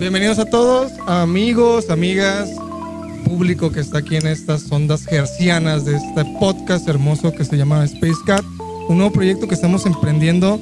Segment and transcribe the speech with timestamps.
[0.00, 2.48] Bienvenidos a todos, amigos, amigas,
[3.26, 7.84] público que está aquí en estas ondas gercianas de este podcast hermoso que se llama
[7.84, 8.42] Space Cat,
[8.88, 10.58] un nuevo proyecto que estamos emprendiendo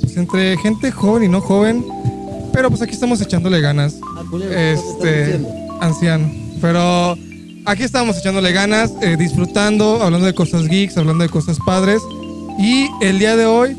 [0.00, 1.84] pues, entre gente joven y no joven,
[2.52, 4.00] pero pues aquí estamos echándole ganas.
[4.50, 5.38] Este,
[5.80, 6.28] anciano,
[6.60, 7.16] pero
[7.66, 12.02] aquí estamos echándole ganas, eh, disfrutando, hablando de cosas geeks, hablando de cosas padres.
[12.58, 13.76] Y el día de hoy,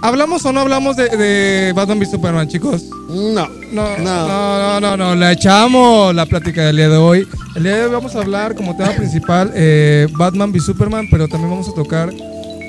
[0.00, 2.86] ¿hablamos o no hablamos de, de Batman v Superman, chicos?
[3.10, 3.57] No.
[3.72, 7.28] No, no, no, no, no, le echamos la plática del día de hoy.
[7.54, 11.28] El día de hoy vamos a hablar como tema principal eh, Batman v Superman, pero
[11.28, 12.10] también vamos a tocar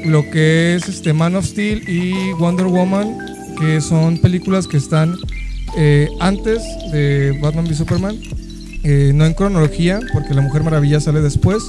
[0.05, 3.17] lo que es este Man of Steel y Wonder Woman,
[3.57, 5.15] que son películas que están
[5.77, 6.61] eh, antes
[6.91, 8.17] de Batman v Superman,
[8.83, 11.63] eh, no en cronología, porque La Mujer Maravilla sale después.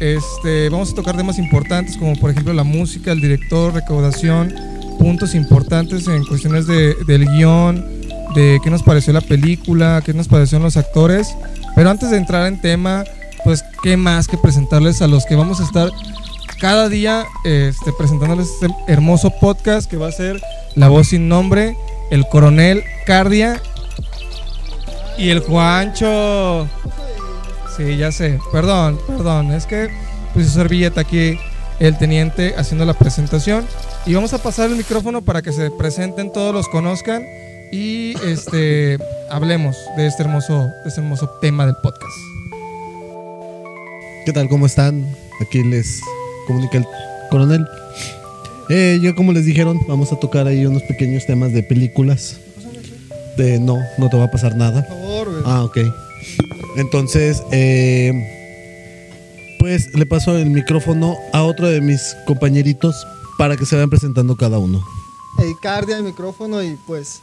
[0.00, 4.52] Este, vamos a tocar temas importantes como por ejemplo la música, el director, recaudación,
[4.98, 8.01] puntos importantes en cuestiones de, del guion,
[8.34, 11.34] de qué nos pareció la película, qué nos parecieron los actores.
[11.74, 13.04] Pero antes de entrar en tema,
[13.44, 15.90] pues qué más que presentarles a los que vamos a estar
[16.60, 20.40] cada día este, presentándoles este hermoso podcast que va a ser
[20.74, 21.76] La Voz Sin Nombre,
[22.10, 23.60] el Coronel Cardia
[25.18, 26.68] y el Juancho.
[27.76, 28.38] Sí, ya sé.
[28.52, 29.52] Perdón, perdón.
[29.52, 29.88] Es que
[30.32, 31.38] puse su servilleta aquí
[31.80, 33.66] el teniente haciendo la presentación.
[34.06, 37.24] Y vamos a pasar el micrófono para que se presenten, todos los conozcan
[37.72, 38.98] y este
[39.30, 42.14] hablemos de este hermoso, de este hermoso tema del podcast.
[44.26, 44.48] ¿Qué tal?
[44.48, 45.04] ¿Cómo están?
[45.40, 46.00] Aquí les
[46.46, 46.86] comunica el
[47.30, 47.66] coronel.
[48.68, 52.36] Eh, yo como les dijeron, vamos a tocar ahí unos pequeños temas de películas.
[53.36, 54.86] De no, no te va a pasar nada.
[54.86, 55.42] Por favor, güey.
[55.46, 55.78] Ah, ok.
[56.76, 58.12] Entonces, eh,
[59.58, 63.06] pues le paso el micrófono a otro de mis compañeritos
[63.38, 64.84] para que se vayan presentando cada uno.
[65.60, 67.22] Cardia el micrófono y pues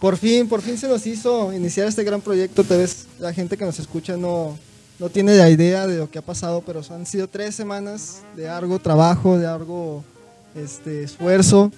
[0.00, 2.64] por fin, por fin se nos hizo iniciar este gran proyecto.
[2.64, 4.58] Tal vez la gente que nos escucha no,
[4.98, 8.48] no tiene la idea de lo que ha pasado, pero han sido tres semanas de
[8.48, 10.02] algo trabajo, de algo
[10.54, 11.70] este, esfuerzo.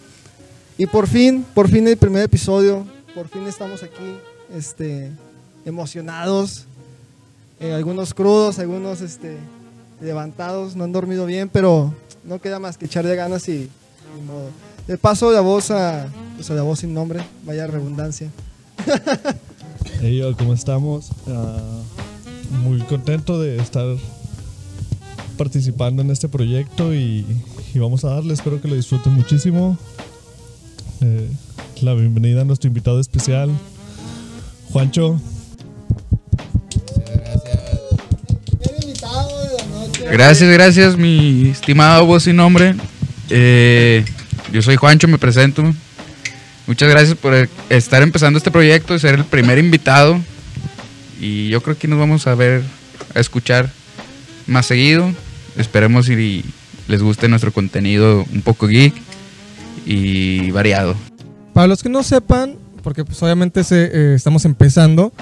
[0.78, 4.16] Y por fin, por fin el primer episodio, por fin estamos aquí
[4.54, 5.10] este,
[5.64, 6.66] emocionados,
[7.60, 9.36] eh, algunos crudos, algunos este,
[10.00, 11.92] levantados, no han dormido bien, pero
[12.24, 13.68] no queda más que echarle ganas y.
[14.88, 18.30] Le paso la voz a, pues a la voz sin nombre, vaya redundancia.
[20.00, 21.10] Hey, yo, ¿cómo estamos?
[21.28, 21.80] Ah,
[22.64, 23.86] muy contento de estar
[25.36, 27.24] participando en este proyecto y,
[27.72, 29.78] y vamos a darle, espero que lo disfruten muchísimo.
[31.00, 31.28] Eh,
[31.82, 33.50] la bienvenida a nuestro invitado especial,
[34.72, 35.20] Juancho.
[38.60, 40.04] Primer invitado de la noche.
[40.10, 42.74] Gracias, gracias, mi estimado voz sin nombre.
[43.30, 44.04] Eh,
[44.52, 45.62] yo soy Juancho, me presento.
[46.66, 50.20] Muchas gracias por estar empezando este proyecto, ser el primer invitado.
[51.20, 52.62] Y yo creo que nos vamos a ver,
[53.14, 53.70] a escuchar
[54.46, 55.10] más seguido.
[55.56, 56.44] Esperemos y
[56.86, 58.94] les guste nuestro contenido un poco geek
[59.86, 60.94] y variado.
[61.54, 65.12] Para los que no sepan, porque pues obviamente eh, estamos empezando,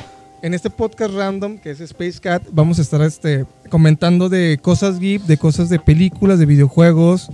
[0.42, 4.98] en este podcast random que es Space Cat, vamos a estar este, comentando de cosas
[4.98, 7.30] geek, de cosas de películas, de videojuegos,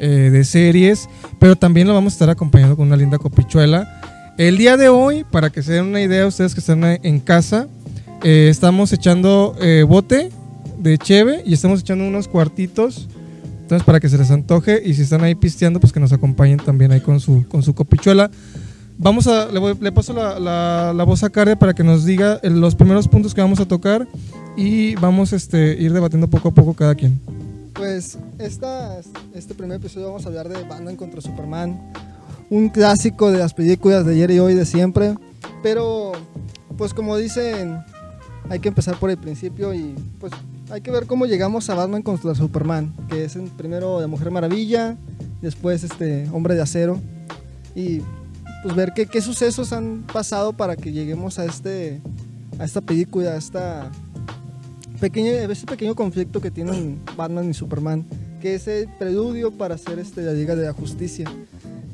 [0.00, 4.00] eh, de series, pero también lo vamos a estar acompañando con una linda copichuela.
[4.38, 7.68] El día de hoy, para que se den una idea, ustedes que están en casa,
[8.24, 10.30] eh, estamos echando eh, bote
[10.78, 13.08] de cheve y estamos echando unos cuartitos.
[13.62, 16.58] Entonces, para que se les antoje y si están ahí pisteando, pues que nos acompañen
[16.58, 18.30] también ahí con su, con su copichuela.
[18.98, 20.38] Vamos a, le, voy- paso la,
[20.92, 23.66] la- voz a Cardia para que nos diga eh, los primeros puntos que vamos a
[23.66, 24.08] tocar
[24.56, 27.18] y vamos este, ir debatiendo poco a poco cada quien.
[27.80, 29.00] Pues esta,
[29.32, 31.80] este primer episodio vamos a hablar de Batman contra Superman,
[32.50, 35.14] un clásico de las películas de ayer y hoy de siempre,
[35.62, 36.12] pero
[36.76, 37.82] pues como dicen,
[38.50, 40.30] hay que empezar por el principio y pues
[40.68, 44.98] hay que ver cómo llegamos a Batman contra Superman, que es primero de Mujer Maravilla,
[45.40, 47.00] después este Hombre de Acero
[47.74, 48.02] y
[48.62, 52.02] pues ver qué, qué sucesos han pasado para que lleguemos a este
[52.58, 53.90] a esta película, a esta
[55.00, 58.04] pequeño, ese pequeño conflicto que tienen Batman y Superman,
[58.40, 61.30] que es el preludio para hacer este, la Liga de la Justicia.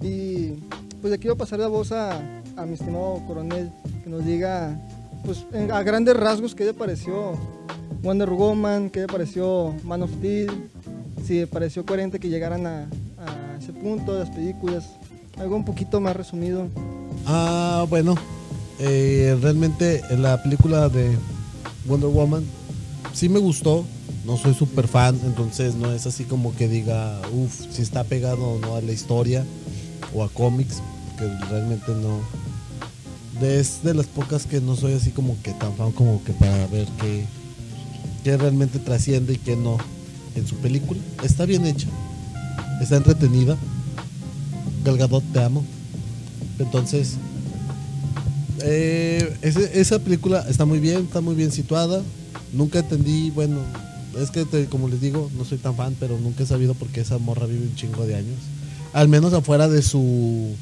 [0.03, 0.55] Y
[1.01, 2.19] pues voy a pasar la voz a,
[2.57, 3.71] a mi estimado coronel,
[4.05, 4.79] que nos diga
[5.25, 7.33] pues, en- a grandes rasgos qué le pareció
[8.03, 10.51] Wonder Woman, qué le pareció Man of Steel,
[11.25, 12.81] si le pareció coherente que llegaran a,
[13.19, 14.85] a ese punto de las películas,
[15.39, 16.69] algo un poquito más resumido.
[17.27, 18.15] Ah, bueno,
[18.79, 21.11] eh, realmente la película de
[21.87, 22.45] Wonder Woman
[23.17, 23.85] sí me gustó.
[24.25, 28.43] No soy súper fan, entonces no es así como que diga, uff, si está pegado
[28.43, 29.45] o no a la historia
[30.13, 30.83] o a cómics,
[31.17, 32.21] que realmente no,
[33.41, 36.67] es de las pocas que no soy así como que tan fan como que para
[36.67, 37.25] ver qué,
[38.25, 39.79] qué realmente trasciende y qué no
[40.35, 41.01] en su película.
[41.23, 41.87] Está bien hecha,
[42.83, 43.57] está entretenida.
[44.85, 45.65] Gal Gadot, te amo.
[46.59, 47.15] Entonces,
[48.63, 52.03] eh, esa película está muy bien, está muy bien situada.
[52.53, 53.59] Nunca entendí, bueno,
[54.21, 56.89] es que te- como les digo, no soy tan fan, pero nunca he sabido por
[56.89, 58.39] qué esa morra vive un chingo de años.
[58.93, 60.55] Al menos afuera de su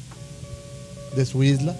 [1.15, 1.75] de su isla,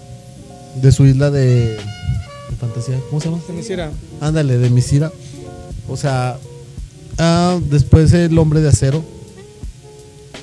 [0.80, 3.42] de su isla de, de fantasía, ¿cómo se llama?
[3.46, 3.90] Se me hiciera.
[4.20, 5.12] Ándale, de Misira.
[5.88, 6.38] O sea,
[7.18, 9.04] ah, después el hombre de acero.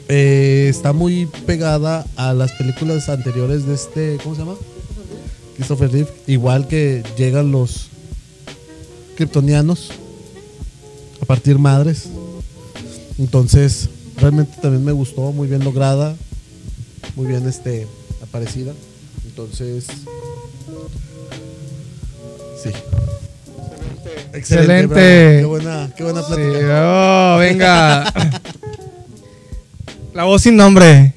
[0.09, 4.55] eh, está muy pegada a las películas anteriores de este, ¿cómo se llama?
[5.55, 6.09] Christopher Reeve.
[6.27, 7.87] Igual que llegan los
[9.15, 9.91] kryptonianos
[11.21, 12.05] a partir madres.
[13.19, 16.15] Entonces, realmente también me gustó, muy bien lograda,
[17.15, 17.87] muy bien este
[18.21, 18.73] aparecida.
[19.25, 19.85] Entonces,
[22.61, 22.69] sí.
[24.33, 24.87] Excelente.
[24.87, 25.39] bravo.
[25.39, 27.35] Qué buena, qué buena Sí, plática.
[27.35, 28.13] oh, venga.
[30.13, 31.13] La voz sin nombre.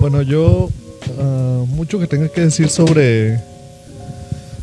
[0.00, 0.68] Bueno, yo
[1.20, 3.40] ah, mucho que tenga que decir sobre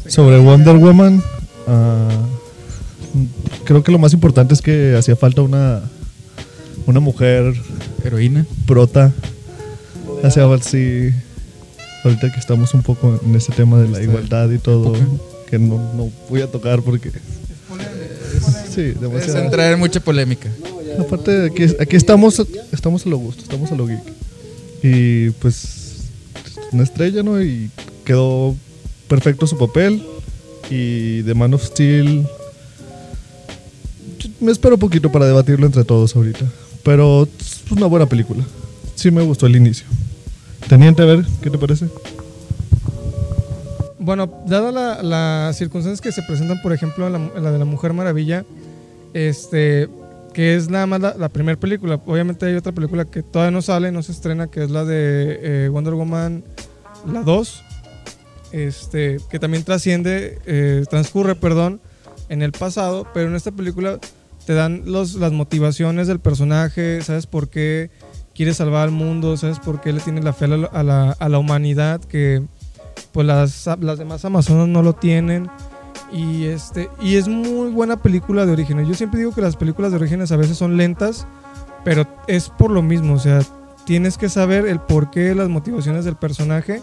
[0.08, 1.22] sobre Wonder Woman.
[1.68, 2.10] ah,
[3.66, 5.82] creo que lo más importante es que hacía falta una
[6.86, 7.54] una mujer
[8.04, 8.46] Heroína.
[8.66, 9.14] prota.
[10.24, 11.12] Hacía falta sí.
[12.04, 14.94] Ahorita que estamos un poco en este tema de la igualdad y todo,
[15.50, 17.12] que no, no voy a tocar porque
[18.74, 19.40] sí, Es demasiado.
[19.40, 20.50] entrar en mucha polémica.
[20.98, 22.42] Aparte, aquí, aquí estamos,
[22.72, 24.02] estamos a lo gusto, estamos a lo geek.
[24.82, 26.06] Y pues,
[26.72, 27.42] una estrella, ¿no?
[27.42, 27.70] Y
[28.06, 28.56] quedó
[29.08, 30.02] perfecto su papel.
[30.70, 32.26] Y The Man of Steel.
[34.40, 36.46] Me espero poquito para debatirlo entre todos ahorita.
[36.84, 38.44] Pero es una buena película.
[38.96, 39.86] Sí me gustó el inicio.
[40.68, 41.88] Teniente, a ver, ¿qué te parece?
[44.00, 47.94] Bueno, dada la- las circunstancias que se presentan, por ejemplo, la, la de la Mujer
[47.94, 48.46] Maravilla,
[49.14, 49.90] este,
[50.34, 52.00] que es nada más la, la primera película.
[52.06, 55.66] Obviamente hay otra película que todavía no sale, no se estrena, que es la de
[55.66, 56.44] eh, Wonder Woman,
[57.12, 57.62] la 2,
[58.54, 61.82] este, que también trasciende, eh, transcurre, perdón,
[62.30, 64.00] en el pasado, pero en esta película
[64.50, 67.92] te dan los, las motivaciones del personaje, sabes por qué
[68.34, 71.12] quiere salvar al mundo, sabes por qué le tiene la fe a la, a la-
[71.12, 72.42] a la humanidad, que
[73.12, 75.51] pues las, las demás Amazonas no lo tienen.
[76.12, 78.88] Y, este, y es muy buena película de orígenes.
[78.88, 81.28] Yo siempre digo que las películas de orígenes a veces son lentas,
[81.86, 83.13] pero es por lo mismo.
[83.13, 83.42] O sea,
[83.86, 86.81] tienes que saber el porqué, las motivaciones del personaje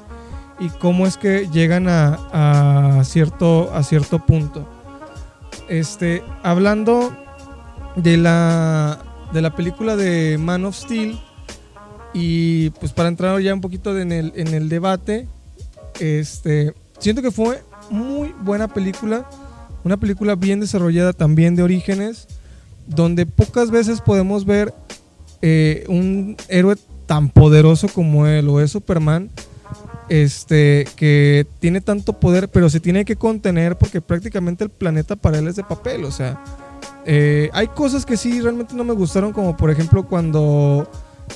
[0.61, 4.69] y cómo es que llegan a, a cierto, a cierto punto.
[5.69, 7.13] Este, hablando
[7.97, 11.19] de la, de la película de Man of Steel,
[12.15, 15.29] y pues para entrar ya un poquito en el, en el debate,
[16.01, 19.29] este, siento que fue muy buena película,
[19.85, 22.27] una película bien desarrollada también de orígenes,
[22.87, 24.73] donde pocas veces podemos ver
[25.43, 26.77] eh, un héroe
[27.07, 29.31] tan poderoso como él o es Superman,
[30.09, 35.39] este, que tiene tanto poder, pero se tiene que contener porque prácticamente el planeta para
[35.39, 36.43] él es de papel, o sea,
[37.05, 40.89] eh, hay cosas que sí realmente no me gustaron, como por ejemplo cuando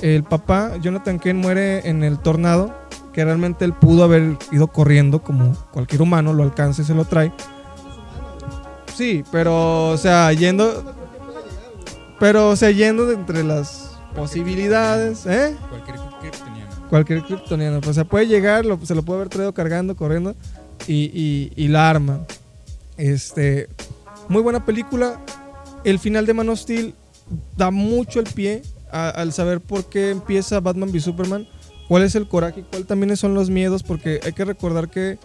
[0.02, 2.74] el papá, Jonathan Kent, muere en el tornado,
[3.12, 7.04] que realmente él pudo haber ido corriendo como cualquier humano, lo alcanza y se lo
[7.04, 7.32] trae.
[8.94, 10.94] Sí, pero, o sea, yendo...
[12.18, 15.56] Pero, o sea, yendo de entre las posibilidades, ¿eh?
[15.70, 16.70] Cualquier kryptoniano.
[16.90, 17.80] Cualquier.
[17.80, 20.34] Pues, o sea, puede llegar, lo- se lo puede haber traído cargando, corriendo
[20.86, 22.20] y, y- y la arma.
[22.98, 23.68] Este,
[24.28, 25.18] muy buena película.
[25.84, 26.94] El final de Man of Steel
[27.56, 31.46] da mucho el pie al saber por qué empieza Batman v Superman,
[31.88, 35.18] cuál es el coraje y cuál también son los miedos, porque hay que recordar que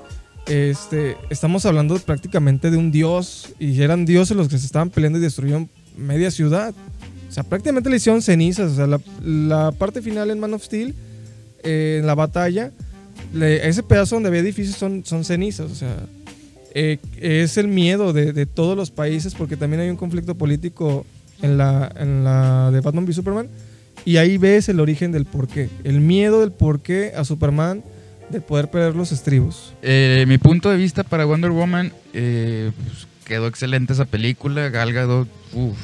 [0.48, 5.18] este, estamos hablando prácticamente de un dios y eran dioses los que se estaban peleando
[5.18, 6.74] y destruyeron media ciudad.
[7.28, 8.72] O sea, prácticamente le hicieron cenizas.
[8.72, 10.94] O sea, la, la parte final en Man of Steel,
[11.64, 12.72] eh, en la batalla,
[13.34, 15.72] le- ese pedazo donde había edificios son, son cenizas.
[15.72, 15.98] O sea,
[16.76, 21.06] eh, es el miedo de, de todos los países porque también hay un conflicto político
[21.42, 23.48] en la, en la de Batman v Superman.
[24.04, 25.70] Y ahí ves el origen del porqué.
[25.84, 27.84] El miedo del porqué a Superman
[28.30, 29.74] de poder perder los estribos.
[29.82, 34.70] Eh, mi punto de vista para Wonder Woman, eh, pues, quedó excelente esa película.
[34.70, 35.78] Gal Gadot, uf,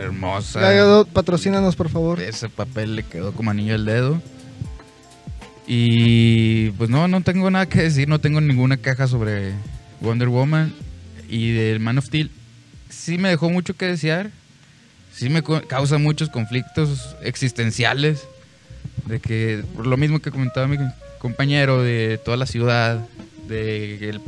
[0.00, 0.60] hermosa.
[0.60, 2.20] Gal Gadot, patrocínanos, por favor.
[2.20, 4.20] Ese papel le quedó como anillo al dedo.
[5.72, 9.52] Y pues no, no tengo nada que decir, no tengo ninguna caja sobre
[10.00, 10.74] Wonder Woman
[11.28, 12.28] y del Man of Steel.
[12.88, 14.32] Sí me dejó mucho que desear.
[15.12, 18.26] Sí me causa muchos conflictos existenciales.
[19.06, 20.76] De que, por lo mismo que comentaba mi
[21.20, 23.06] compañero, de toda la ciudad,
[23.46, 24.20] de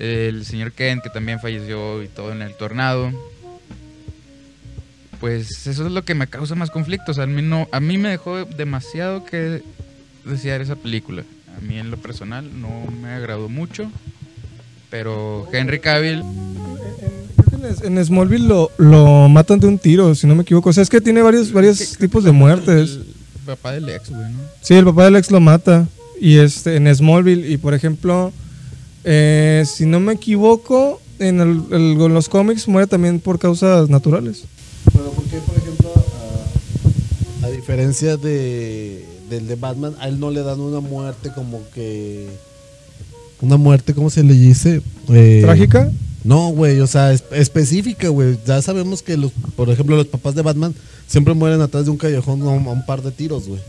[0.00, 3.12] el, señor Kent, que también falleció y todo en el tornado.
[5.20, 7.20] Pues eso es lo que me causa más conflictos.
[7.20, 9.62] A mí, a mí me dejó demasiado que
[10.24, 11.24] desear esa película.
[11.56, 12.68] A mí en lo personal no
[13.02, 13.90] me agradó mucho.
[14.90, 16.22] Pero Henry Cavill,
[17.48, 20.70] Creo que En, en Smallville lo, lo matan de un tiro, si no me equivoco.
[20.70, 22.90] O sea, es que tiene varios, varios tipos de muertes.
[22.96, 23.04] el
[23.46, 24.38] papá del ex, güey, ¿no?
[24.62, 25.86] Sí, el papá del ex lo mata.
[26.20, 27.48] Y este, en Smallville.
[27.50, 28.32] Y por ejemplo,
[29.04, 33.88] eh, si no me equivoco, en, el- el- en los cómics muere también por causas
[33.88, 34.44] naturales.
[34.92, 35.92] Pero ¿por qué, por ejemplo,
[37.42, 41.60] a, a diferencia de, del de Batman, a él no le dan una muerte como
[41.74, 42.28] que...
[43.40, 44.82] Una muerte, ¿cómo se le dice?
[45.08, 45.90] Eh, ¿Trágica?
[46.24, 48.36] No, güey, o sea, es- específica, güey.
[48.46, 50.74] Ya sabemos que, los, por ejemplo, los papás de Batman
[51.06, 53.60] siempre mueren atrás de un callejón a un, a un par de tiros, güey.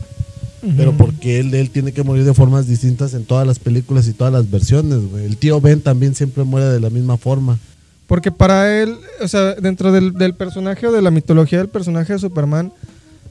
[0.76, 4.12] Pero porque él, él tiene que morir de formas distintas en todas las películas y
[4.12, 5.24] todas las versiones, güey.
[5.24, 7.58] El tío Ben también siempre muere de la misma forma.
[8.06, 12.12] Porque para él, o sea, dentro del, del personaje o de la mitología del personaje
[12.12, 12.72] de Superman,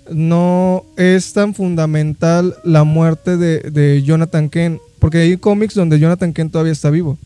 [0.10, 4.80] no es tan fundamental la muerte de, de Jonathan Kent.
[5.00, 7.18] Porque hay cómics donde Jonathan Kent todavía está vivo.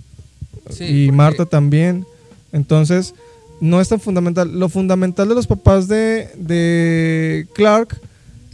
[0.70, 2.06] Sí, y porque- Marta también.
[2.52, 3.14] Entonces,
[3.60, 4.58] no es tan fundamental.
[4.60, 8.00] Lo fundamental de los papás de, de Clark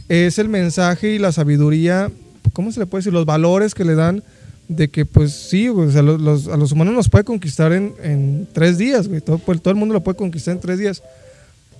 [0.08, 2.10] es el mensaje y la sabiduría,
[2.52, 3.12] ¿cómo se le puede decir?
[3.12, 4.22] Los valores que le dan
[4.68, 7.72] de que, pues sí, güey, o sea, los, los- a los humanos nos puede conquistar
[7.72, 9.20] en, en tres días, güey.
[9.20, 11.02] Todo, pues, todo el mundo lo puede conquistar en tres días.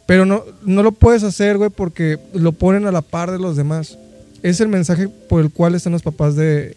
[0.06, 3.56] Pero no, no lo puedes hacer, güey, porque lo ponen a la par de los
[3.56, 3.98] demás.
[4.42, 6.76] Es el mensaje por el cual están los papás de,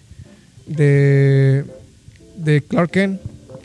[0.67, 1.65] de,
[2.38, 3.22] de Clark Kent.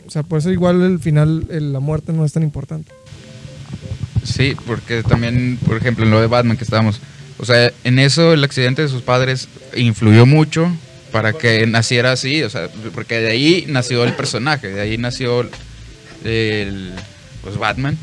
[0.07, 2.91] O sea, por eso igual el final, la muerte no es tan importante.
[4.23, 6.99] Sí, porque también, por ejemplo, en lo de Batman que estábamos,
[7.37, 10.71] o sea, en eso el accidente de sus padres influyó mucho
[11.11, 15.41] para que naciera así, o sea, porque de ahí nació el personaje, de ahí nació
[16.23, 16.91] el,
[17.41, 17.97] pues Batman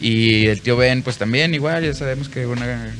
[0.00, 2.94] y el tío Ben, pues también igual, ya sabemos que una-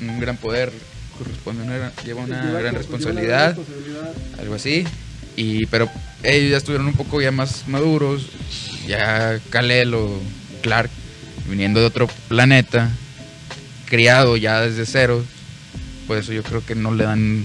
[0.00, 0.72] un gran poder
[1.18, 3.56] corresponde, a una lleva una gran responsabilidad,
[4.38, 4.84] algo así,
[5.36, 5.88] y pero
[6.22, 8.26] ellos ya estuvieron un poco ya más maduros,
[8.86, 10.18] ya Kal-El o
[10.62, 10.90] Clark
[11.48, 12.90] viniendo de otro planeta,
[13.86, 15.22] criado ya desde cero,
[16.06, 17.44] por eso yo creo que no le dan,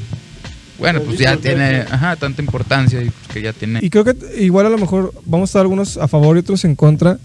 [0.79, 3.79] bueno, pues ya tiene ajá, tanta importancia y pues que ya tiene...
[3.81, 6.63] Y creo que igual a lo mejor vamos a estar algunos a favor y otros
[6.65, 7.17] en contra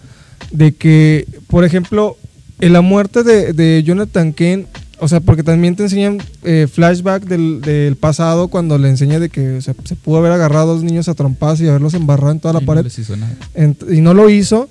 [0.51, 2.17] de que, por ejemplo,
[2.61, 4.67] en la muerte de, de Jonathan Kent,
[4.99, 9.31] o sea, porque también te enseñan eh, flashback del, del pasado cuando le enseña de
[9.31, 12.33] que o sea, se pudo haber agarrado a dos niños a trompadas y haberlos embarrado
[12.33, 13.35] en toda la y no pared les hizo nada.
[13.55, 14.69] Ent- y no lo hizo,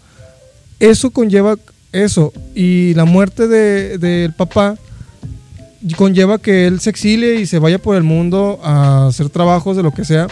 [0.79, 1.55] eso conlleva
[1.91, 2.31] eso.
[2.53, 4.75] Y la muerte de- del papá
[5.95, 9.83] conlleva que él se exilie y se vaya por el mundo a hacer trabajos de
[9.83, 10.27] lo que sea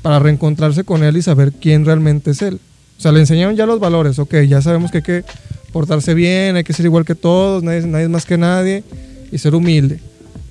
[0.00, 2.58] para reencontrarse con él y saber quién realmente es él.
[3.02, 5.24] O sea, le enseñaron ya los valores, ok, ya sabemos que hay que
[5.72, 8.84] portarse bien, hay que ser igual que todos, nadie, nadie es más que nadie
[9.32, 9.98] y ser humilde.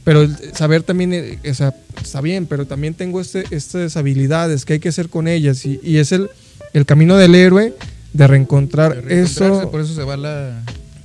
[0.03, 4.65] Pero el saber también, eh, o sea, está bien, pero también tengo este, estas habilidades
[4.65, 6.29] que hay que hacer con ellas y, y es el,
[6.73, 7.73] el camino del héroe
[8.11, 10.61] de reencontrar Reencontrarse, eso Por eso se va la,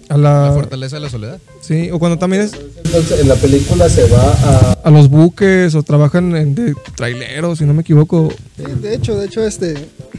[0.08, 0.52] a la la...
[0.52, 1.38] fortaleza de la soledad.
[1.60, 4.72] Sí, o cuando también es Entonces, en la película se va a...
[4.82, 8.32] a los buques o trabajan en de traileros, si no me equivoco.
[8.56, 9.74] Sí, de hecho, de hecho, este,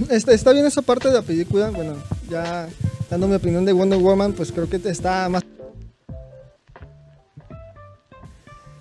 [0.09, 1.69] este, está bien esa parte de la película.
[1.71, 1.95] Bueno,
[2.29, 2.67] ya
[3.09, 5.43] dando mi opinión de Wonder Woman, pues creo que está más.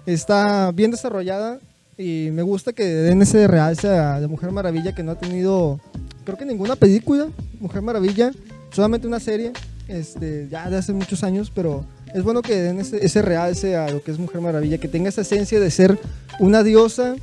[0.04, 1.58] Está bien desarrollada
[1.99, 5.80] y me gusta que den ese realce a de Mujer Maravilla que no ha tenido,
[6.25, 8.30] creo que ninguna película, Mujer Maravilla,
[8.70, 9.52] solamente una serie,
[9.88, 13.90] este, ya de hace muchos años, pero es bueno que den ese, ese realce a
[13.90, 15.99] lo que es Mujer Maravilla, que tenga esa esencia de ser
[16.38, 17.16] una diosa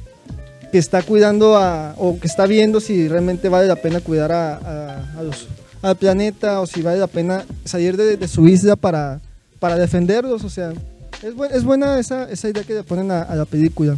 [0.74, 4.56] que está cuidando a, o que está viendo si realmente vale la pena cuidar a,
[4.58, 5.48] a- a los,
[5.84, 9.22] al planeta o si vale la pena salir de, de su isla para,
[9.60, 10.44] para defenderlos.
[10.44, 10.74] O sea,
[11.22, 13.96] es, buen- es buena esa, esa idea que le ponen a, a la película.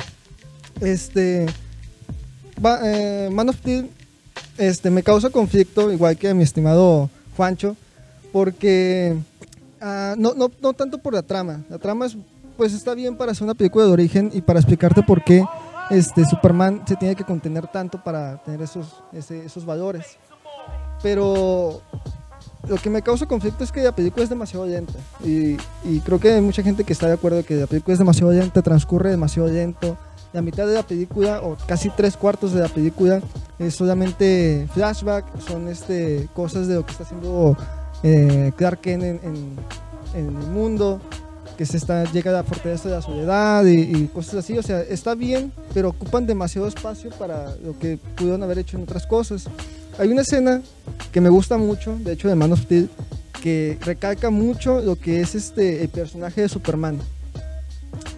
[0.81, 1.45] Este,
[2.63, 3.89] va- eh, Man of Steel
[4.57, 7.77] este, me causa conflicto, igual que a mi estimado Juancho,
[8.33, 9.15] porque
[9.79, 11.61] ah, no, no, no tanto por la trama.
[11.69, 12.17] La trama es,
[12.57, 15.41] pues está bien para hacer una película de origen y para explicarte por qué
[15.89, 20.17] este, Superman se tiene que contener tanto para tener esos, esos valores.
[21.03, 21.81] Pero
[22.67, 24.93] lo que me causa conflicto es que la película es demasiado lenta.
[25.23, 25.57] Y,
[26.03, 28.61] creo que hay mucha gente que está de acuerdo que la película es demasiado lenta,
[28.61, 29.97] transcurre demasiado lento.
[30.33, 33.21] La mitad de la película, o casi tres cuartos de la película,
[33.57, 37.55] es solamente flashback, son este, cosas de lo que está haciendo
[38.03, 39.55] eh, Clark Kent en, en-
[40.13, 40.99] en el mundo.
[41.57, 44.57] Que se está, llega a la fortaleza de la soledad y, y cosas así.
[44.57, 48.83] O sea, está bien, pero ocupan demasiado espacio para lo que pudieron haber hecho en
[48.83, 49.45] otras cosas.
[49.97, 50.61] Hay una escena
[51.11, 52.89] que me gusta mucho, de hecho de Man of Steel,
[53.41, 56.99] que recalca mucho lo que es este el personaje de Superman.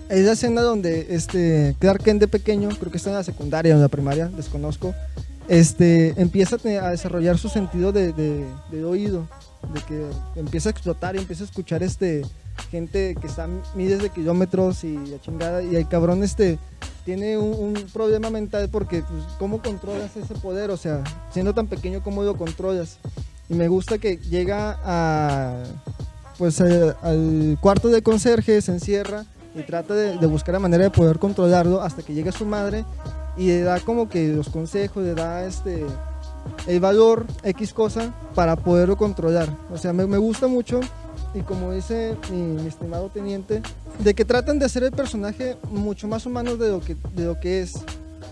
[0.10, 3.74] Es la escena donde este Clark Kent de pequeño, creo que está en la secundaria
[3.74, 4.96] o en la primaria, desconozco,
[5.50, 9.28] este, empieza a, desarrollar su sentido de, de- de oído,
[9.74, 10.06] de que
[10.40, 12.24] empieza a explotar y empieza a escuchar este
[12.70, 16.60] gente que está miles de kilómetros y la chingada y el cabrón este
[17.06, 22.04] tiene un, problema mental porque pues, cómo controlas ese poder, o sea, siendo tan pequeño
[22.04, 22.98] cómo lo controlas.
[23.50, 25.64] Y me gusta que llega a
[26.38, 30.92] pues al cuarto de conserje, se encierra y trata de, de buscar la manera de
[30.92, 32.84] poder controlarlo hasta que llega su madre
[33.38, 35.86] y le da como que los consejos, le da este
[36.66, 39.50] el valor X cosa para poderlo controlar.
[39.72, 40.80] O sea, me, me gusta mucho
[41.34, 43.62] y como dice mi, mi estimado teniente,
[44.00, 47.40] de que tratan de hacer el personaje mucho más humano de lo que, de lo
[47.40, 47.74] que es.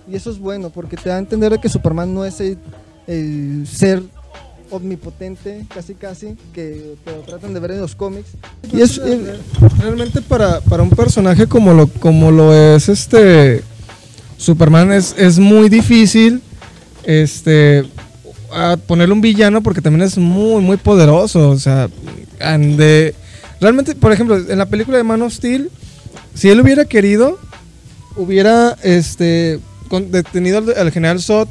[0.09, 2.57] Y eso es bueno porque te da a entender de que Superman no es el,
[3.07, 4.03] el ser
[4.71, 8.29] omnipotente, casi casi, que lo tratan de ver en los cómics.
[8.71, 9.39] Y es, eh,
[9.79, 13.63] Realmente para, para un personaje como lo, como lo es este
[14.37, 16.41] Superman es, es muy difícil
[17.03, 17.85] este
[18.53, 21.49] a ponerle un villano porque también es muy muy poderoso.
[21.49, 21.89] O sea,
[22.39, 23.13] de-
[23.61, 25.69] realmente, por ejemplo, en la película de Man of Steel,
[26.33, 27.39] si él hubiera querido,
[28.15, 31.47] hubiera este con- detenido al, al general Zod,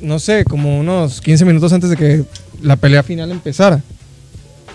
[0.00, 2.24] no sé, como unos 15 minutos antes de que
[2.62, 3.82] la pelea final empezara.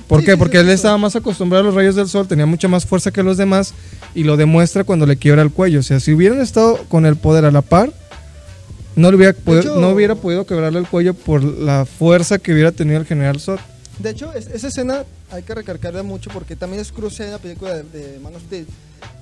[0.08, 0.32] ¿Por Sí, qué?
[0.34, 2.86] sí, Porque sí, él estaba más acostumbrado a los rayos del sol, tenía mucha más
[2.86, 3.74] fuerza que los demás
[4.14, 5.80] y lo demuestra cuando le quiebra el cuello.
[5.80, 7.94] O sea, si hubieran estado con el poder a la par,
[8.96, 12.54] no, le hubiera, podido- hecho- no hubiera podido quebrarle el cuello por la fuerza que
[12.54, 13.60] hubiera tenido el general Zod.
[14.00, 17.40] De hecho, es- esa escena hay que recalcarla mucho porque también es crucial en la
[17.40, 18.66] película de, de Man of Steel.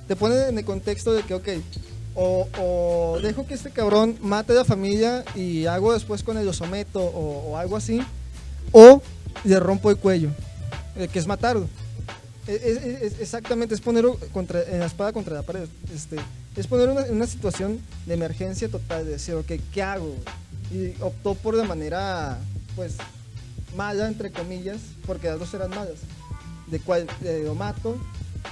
[0.08, 1.48] Te pone en el contexto de que, ok,
[2.14, 6.44] o, o dejo que este cabrón mate a la familia y hago después con él
[6.46, 8.00] lo someto o, o algo así,
[8.72, 9.00] o
[9.44, 10.30] le rompo el cuello,
[10.96, 11.68] eh, que es matarlo.
[12.46, 15.68] Es, es- es- exactamente, es ponerlo contra, en la espada contra la pared.
[15.94, 16.16] Este,
[16.60, 20.14] es ponerlo en una, una situación de emergencia total, de decir, ok, ¿qué hago?
[20.70, 22.38] Y optó por de manera,
[22.76, 22.96] pues,
[23.76, 25.98] mala, entre comillas, porque las dos eran malas.
[26.68, 27.96] De cual eh, lo mato.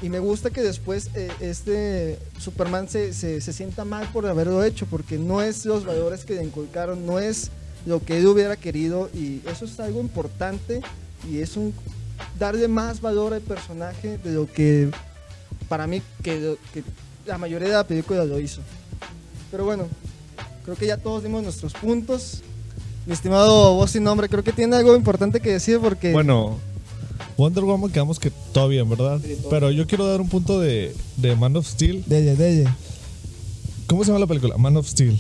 [0.03, 4.65] Y me gusta que después eh, este Superman se, se, se sienta mal por haberlo
[4.65, 7.51] hecho, porque no es los valores que le inculcaron, no es
[7.87, 9.09] lo que él hubiera querido.
[9.15, 10.81] Y eso es algo importante
[11.29, 11.75] y es un
[12.39, 14.91] darle más valor al personaje de lo que
[15.69, 16.57] para mí que
[17.29, 18.61] la mayoría de la película lo hizo.
[19.51, 19.85] Pero bueno,
[20.65, 22.41] creo que ya todos dimos nuestros puntos.
[23.07, 26.57] Mi estimado voz sin nombre, creo que tiene algo importante que decir porque Bueno,
[27.39, 29.21] Wonder Woman quedamos que todo bien, ¿verdad?
[29.49, 32.05] Pero yo quiero dar un punto de, de Man of Steel.
[32.07, 32.69] Dele, dele.
[33.87, 34.59] ¿Cómo se llama la película?
[34.59, 35.19] Man of Steel.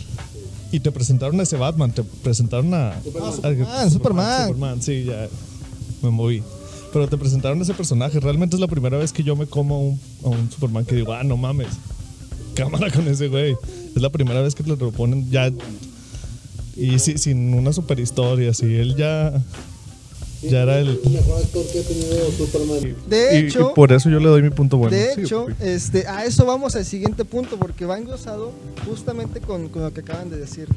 [0.70, 2.90] Y te presentaron a ese Batman, te presentaron a...
[2.90, 4.42] a- Superman, Superman.
[4.48, 5.28] Superman, sí, ya
[6.02, 6.42] me moví.
[6.92, 8.20] Pero te presentaron a ese personaje.
[8.20, 10.94] Realmente es la primera vez que yo me como a un, a un Superman que
[10.94, 11.68] digo, ah, no mames.
[12.58, 13.56] Cámara con ese güey.
[13.94, 15.50] Es la primera vez que te lo ponen ya...
[16.76, 18.66] Y sí, sin una super historia, sí.
[18.76, 19.32] Él ya...
[20.42, 21.00] Ya era el...
[21.10, 22.94] mejor actor que ha tenido Superman.
[23.08, 24.96] De y- hecho, y por eso yo le doy mi punto bueno.
[24.96, 25.54] de Sí, hecho, papi.
[25.68, 28.52] este, a eso vamos al siguiente punto porque va englosado
[28.86, 30.68] justamente con, con lo que acaban de decir.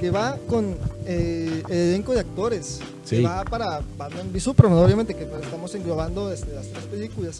[0.00, 2.78] Que va con eh, el elenco de actores.
[3.06, 3.22] Que Sí.
[3.22, 7.38] va para Batman v Superman, obviamente que estamos englobando este, las tres películas.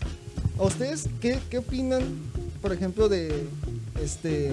[0.59, 2.03] ¿A ustedes qué, qué opinan,
[2.63, 3.49] por ejemplo, de
[4.01, 4.53] este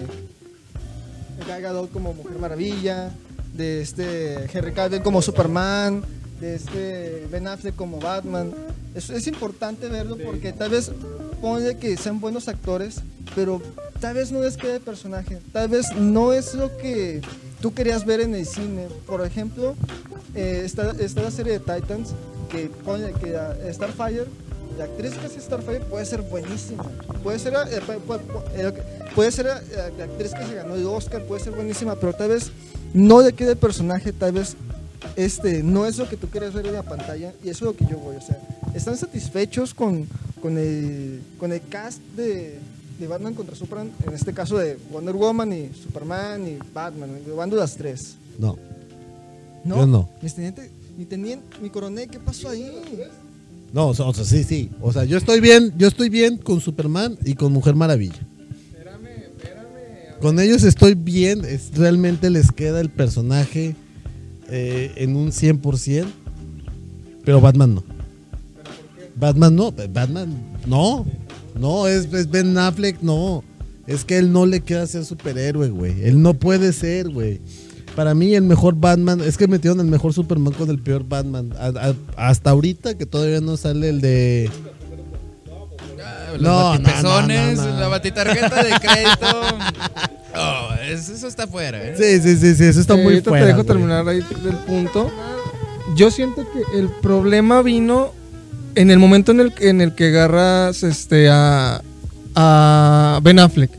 [1.48, 3.12] Gal Gadot como Mujer Maravilla,
[3.54, 6.04] de este Henry Cavill como Superman,
[6.42, 8.52] de este Ben Affleck como Batman?
[8.96, 10.92] Es, es importante verlo porque tal vez
[11.40, 13.02] ponle que sean buenos actores,
[13.36, 13.62] pero
[14.00, 17.22] tal vez no les quede personaje, tal vez no es lo que
[17.62, 18.88] tú querías ver en el cine.
[19.06, 19.76] Por ejemplo,
[20.36, 22.10] eh, está, está la serie de Titans,
[22.50, 23.38] que ponle que
[23.72, 24.26] Starfire,
[24.80, 26.84] la actriz que hace Starfire puede ser buenísima,
[27.22, 28.74] puede ser, eh, pu- pu- pu- eh,
[29.14, 32.30] puede ser eh, la actriz que se ganó el Oscar, puede ser buenísima, pero tal
[32.30, 32.52] vez
[32.94, 34.56] no le quede el personaje, tal vez
[35.16, 37.76] este no es lo que tú quieres ver en la pantalla y eso es lo
[37.76, 38.40] que yo voy, o sea,
[38.74, 40.08] están satisfechos con,
[40.42, 42.58] con, el, con el cast de,
[43.00, 47.56] de Batman contra Superman, en este caso de Wonder Woman y Superman y Batman, englobando
[47.58, 48.16] las tres.
[48.38, 48.58] No.
[49.66, 50.10] No, Yo no.
[50.22, 52.72] Mi teniente, mi teniente, mi coronel, ¿qué pasó ahí?
[53.74, 54.70] No, o sea, sí, sí.
[54.82, 58.20] O sea, yo estoy bien, yo estoy bien con Superman y con Mujer Maravilla.
[60.22, 61.42] Con ellos estoy bien,
[61.76, 63.76] realmente les queda el personaje
[64.50, 66.06] eh, en un 100%,
[67.24, 67.84] pero Batman no.
[69.16, 71.06] Batman no, Batman no.
[71.58, 73.44] No, es, es Ben Affleck, no.
[73.86, 76.04] Es que él no le queda ser superhéroe, güey.
[76.04, 77.42] Él no puede ser, güey.
[78.00, 81.52] Para mí el mejor Batman, es que metieron el mejor Superman con el peor Batman.
[81.60, 84.50] A- a- hasta ahorita que todavía no sale el de...
[86.32, 87.80] Los No, no, batipezones, no, no, no.
[87.82, 89.42] la batitarjeta de crédito.
[90.34, 91.96] Oh, es- eso está fuera, ¿eh?
[91.98, 93.46] Sí, sí, sí, sí, eso está Eh, muy ahorita fuera.
[93.48, 95.12] te dejo terminar ahí del punto.
[95.98, 98.12] Yo siento que el problema vino
[98.76, 101.82] en el momento en el, en el que agarras este, a,
[102.34, 103.72] a Ben Affleck.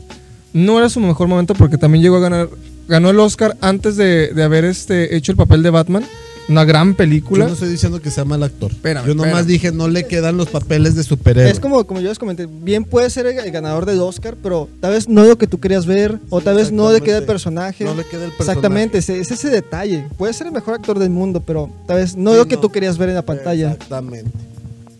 [0.53, 2.49] No era su mejor momento porque también llegó a ganar.
[2.91, 6.03] Ganó el Oscar antes de, de haber este, hecho el papel de Batman.
[6.49, 7.45] Una gran Yo película.
[7.47, 8.69] no estoy diciendo que sea mal actor.
[8.71, 9.47] Espérame, Yo nomás espérame.
[9.47, 11.49] dije no le quedan los papeles de superhéroe.
[11.49, 14.67] Es como, como yo les comenté, bien puede ser el, el ganador del Oscar, pero
[14.81, 17.23] tal vez no lo que tú querías ver, o tal vez no le queda el
[17.25, 17.85] personaje.
[17.85, 18.51] No le queda el personaje.
[18.59, 20.07] Exactamente, ese- es ese detalle.
[20.17, 22.61] Puede ser el mejor actor del mundo, pero tal vez no Sí, lo que no.
[22.61, 23.71] tú querías ver en la pantalla.
[23.71, 24.31] Exactamente.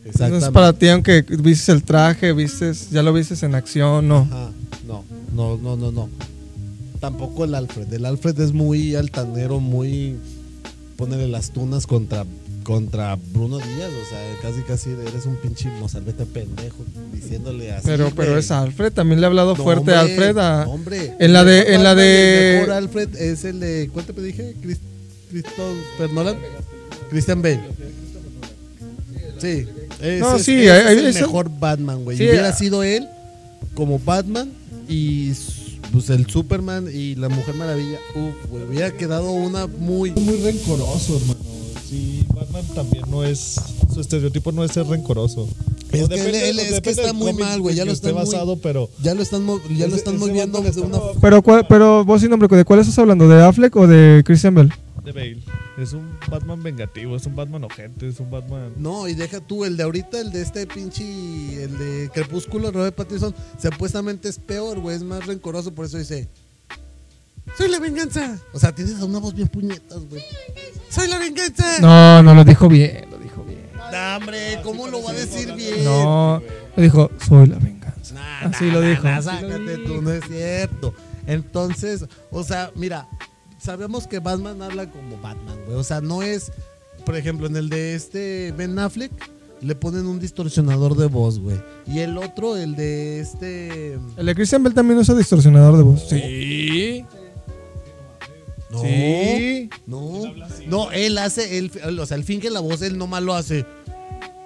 [0.06, 0.46] Exactamente.
[0.46, 4.20] es para ti, aunque vistes el traje, vistes, ya lo vistes en acción, no.
[4.32, 4.50] Ajá.
[4.88, 5.04] No,
[5.36, 6.10] no, no, no, no.
[7.02, 7.92] Tampoco el Alfred.
[7.92, 10.16] El Alfred es muy altanero, muy.
[10.96, 12.26] Ponerle las tunas contra,
[12.64, 13.90] contra Bruno Díaz.
[13.90, 17.88] O sea, casi, casi eres un pinche mozalbete pendejo diciéndole así.
[17.88, 20.38] Pero, pero es Alfred, también le ha hablado No, fuerte hombre, a Alfred.
[20.38, 21.16] a- no, hombre.
[21.20, 23.90] en la de- en la de- El mejor Alfred es el de.
[23.92, 24.56] ¿Cuánto te dije?
[24.62, 24.80] Chris-
[25.32, 26.38] Christopher Nolan.
[27.10, 27.62] Christian Bale.
[29.40, 29.66] Sí.
[30.00, 32.18] Ese No, es- sí, ese hay- es el mejor Batman, güey.
[32.18, 32.54] Sí, Hubiera ah.
[32.54, 33.08] sido él
[33.74, 34.52] como Batman
[34.88, 35.32] y
[35.92, 38.00] pues el Superman y la Mujer Maravilla.
[38.16, 40.12] Uf, güey, hubiera quedado una muy.
[40.12, 41.40] muy rencoroso, hermano.
[41.90, 43.56] Sí, Batman también no es.
[43.94, 45.48] Su estereotipo no es ser rencoroso.
[45.92, 48.56] Es que él- él- es que está muy mal, güey, ya lo están muy- basado,
[48.58, 48.90] pero.
[49.04, 49.46] Ya lo están,
[49.78, 51.00] ya lo están moviendo de una.
[51.20, 53.28] Pero, ¿cuál- pero vos sin nombre, ¿de cuál estás hablando?
[53.28, 54.72] ¿De Affleck o de Christian Bell?
[55.04, 55.40] De Bale.
[55.78, 58.72] Es un Batman vengativo, es un Batman ojete, es un Batman.
[58.78, 62.96] No, y deja tú, el de ahorita, el de este pinche, el de Crepúsculo, Robert
[62.96, 66.30] Pattinson, supuestamente es peor, güey, es más rencoroso, por eso dice,
[67.58, 68.38] soy la venganza.
[68.54, 70.24] O sea, tienes una voz bien puñetas, güey.
[70.90, 71.80] Soy la venganza.
[71.80, 73.62] No, no, lo dijo bien, lo dijo bien.
[73.92, 75.84] Nah, hombre, ¿cómo lo va a decir bien?
[75.84, 76.42] No,
[76.76, 78.14] lo dijo, soy la venganza.
[78.14, 79.04] Nah, Así nah, lo dijo.
[79.04, 79.94] nah, así lo sácate dijo.
[79.94, 80.94] tú, no es cierto.
[81.28, 83.08] Entonces, o sea, mira,
[83.62, 85.78] sabemos que Batman habla como Batman, güey.
[85.78, 86.52] O sea, no es,
[87.06, 89.12] por ejemplo, en el de este Ben Affleck,
[89.62, 91.62] le ponen un distorsionador de voz, güey.
[91.86, 93.94] Y el otro, el de este...
[94.18, 96.10] El de Christian Bell también usa distorsionador de voz.
[96.10, 97.06] Sí.
[98.72, 99.70] No, Sí.
[99.86, 100.22] no,
[100.68, 103.66] no, él hace, él, o sea, él finge la voz, él nomás lo hace.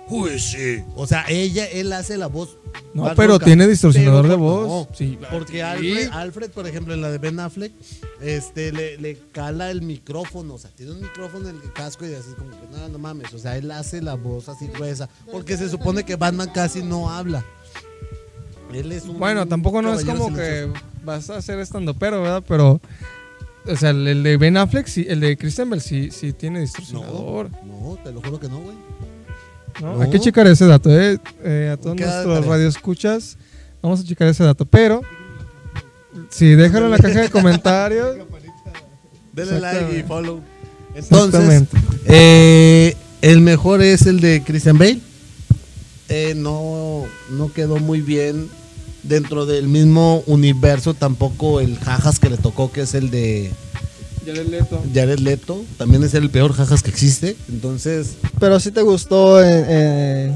[0.07, 0.83] Uy, sí.
[0.95, 2.57] O sea, ella, él hace la voz.
[2.93, 3.45] No, pero ronca.
[3.45, 4.67] tiene distorsionador Pero de voz.
[4.67, 5.17] no, Sí.
[5.31, 7.71] Porque Alfred, Alfred, por ejemplo, en la de Ben Affleck,
[8.21, 12.13] este, le, le cala el micrófono, o sea, tiene un micrófono en el casco y
[12.13, 15.57] así como que, no, no mames, o sea, él hace la voz así gruesa, porque
[15.57, 17.43] se supone que Batman casi no habla.
[18.73, 20.71] Él es un Bueno, tampoco no es como que
[21.03, 22.43] vas a ser estando pero, ¿verdad?
[22.47, 22.81] Pero,
[23.67, 26.61] o sea, el, el de Ben Affleck, sí, el de Christian Bell sí, sí tiene
[26.61, 27.49] distorsionador.
[27.63, 28.75] No, te lo juro que no, güey.
[29.81, 29.95] ¿No?
[29.95, 30.01] No.
[30.01, 31.17] Hay que checar ese dato, ¿eh?
[31.43, 32.49] Eh, a todos nuestros tarea.
[32.49, 33.37] radioescuchas,
[33.81, 34.65] vamos a checar ese dato.
[34.65, 35.01] Pero,
[36.29, 38.17] sí, déjalo en la caja de comentarios.
[39.33, 40.41] Denle like y follow.
[40.95, 41.77] Entonces, Exactamente.
[42.05, 44.99] eh, el mejor es el de Christian Bale.
[46.07, 48.47] Eh, no, no quedó muy bien
[49.03, 50.93] dentro del mismo universo.
[50.93, 53.51] Tampoco el jajas que le tocó, que es el de
[54.93, 55.63] Jared Leto.
[55.77, 57.35] También es el peor jajas que existe.
[57.49, 59.39] Entonces, Pero sí te gustó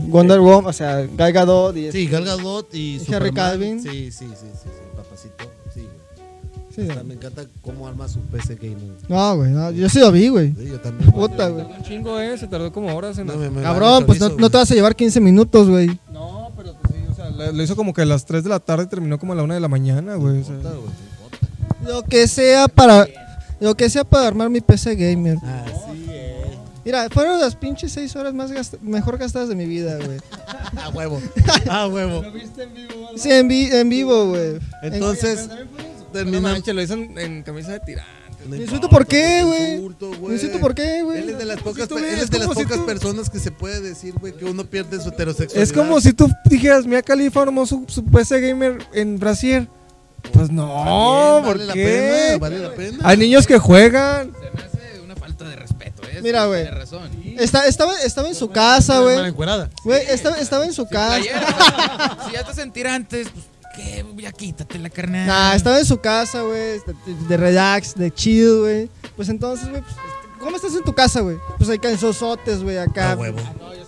[0.07, 3.33] Wonder Woman, o sea, Gal Gadot y sí, Gal Gadot y Henry Superman.
[3.33, 3.81] Calvin.
[3.83, 5.51] Sí, sí, sí, sí, sí, papacito.
[5.73, 6.75] Sí, güey.
[6.75, 8.77] Sí, O sea, me encanta cómo arma su PC gamer.
[9.07, 10.53] No, güey, no, yo sí lo vi, güey.
[10.55, 11.11] Sí, yo también.
[11.11, 11.65] Puta, güey.
[11.65, 12.37] Un chingo, ¿eh?
[12.37, 14.95] Se tardó como horas en No, me- me Cabrón, pues no, te vas a llevar
[14.95, 15.87] 15 minutos, güey.
[16.13, 18.59] No, pero pues sí, o sea, lo hizo como que a las 3 de la
[18.59, 20.35] tarde y terminó como a la 1 de la mañana, güey.
[20.35, 21.91] No importa, güey, no importa.
[21.93, 23.07] Lo que sea para.
[23.59, 25.37] Lo que sea para armar mi PC gamer.
[25.43, 26.57] Así es.
[26.85, 30.19] Mira, fueron las pinches 6 horas más gast- mejor gastadas de mi vida, güey.
[30.81, 31.21] A huevo.
[31.69, 32.23] A huevo.
[33.17, 34.59] Sí, en, vi- en vivo, güey.
[34.81, 36.51] Entonces, No terminamos.
[36.51, 38.09] manches, lo hizo en, en camisa de tirante.
[38.47, 39.77] ¿Me insulto por qué, güey?
[40.25, 41.19] ¿Me insulto por qué, güey?
[41.19, 42.63] Él es de las pocas, tú pe- ves, él es de es las como si
[42.65, 45.61] pocas tú- personas que se puede decir, güey, que uno pierde su heterosexualidad.
[45.61, 49.67] Es como si tú dijeras, Mia Khalifa armó su, su PC gamer en Brasier.
[50.33, 51.83] Pues no, También, ¿por vale la qué?
[52.27, 52.97] pena, vale la pena.
[53.03, 54.31] Hay niños que juegan.
[54.33, 56.19] Se me hace una falta de respeto, ¿eh?
[56.21, 56.65] Mira, güey.
[56.65, 57.09] Razón.
[57.37, 59.17] Está- estaba, estaba en su casa, güey.
[59.27, 59.69] encuerada.
[59.83, 61.19] Güey, estaba, estaba en su casa.
[62.27, 64.05] Si ya estás en tirantes, pues, ¿qué?
[64.17, 65.25] Ya quítate la carnal.
[65.27, 66.79] Nah, estaba en su casa, güey.
[66.79, 66.95] De,
[67.27, 68.89] de relax, de chill, güey.
[69.15, 69.95] Pues entonces, güey, pues,
[70.39, 71.37] ¿cómo estás en tu casa, güey?
[71.57, 73.13] Pues hay canzosotes, güey, acá.
[73.13, 73.39] A huevo.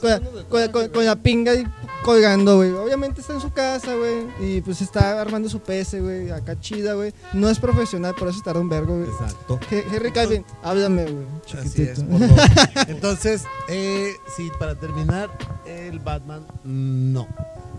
[0.02, 1.64] Con, con- con- con la pinga y
[2.02, 2.72] colgando, güey.
[2.72, 4.26] Obviamente está en su casa, güey.
[4.40, 6.32] Y pues está armando su PC, güey.
[6.32, 7.14] Acá chida, güey.
[7.34, 9.10] No es profesional, por eso tarda un vergo, güey.
[9.10, 9.60] Exacto.
[9.70, 11.26] Henry Cavill, háblame, güey.
[11.60, 12.06] Así es, chiquitito.
[12.06, 12.50] por favor.
[12.88, 15.30] Entonces, eh, sí, para terminar,
[15.66, 17.28] el Batman, no.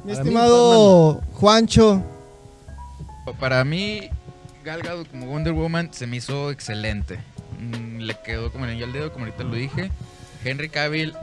[0.05, 2.03] Mi Para mí, estimado Juancho,
[3.39, 4.11] Para mí,
[4.65, 7.21] Gal Gadot como Wonder Woman se me hizo excelente.
[7.61, 9.91] Mm, le quedó como el anillo al dedo, como ahorita lo dije.
[10.45, 11.15] Henry Cavill,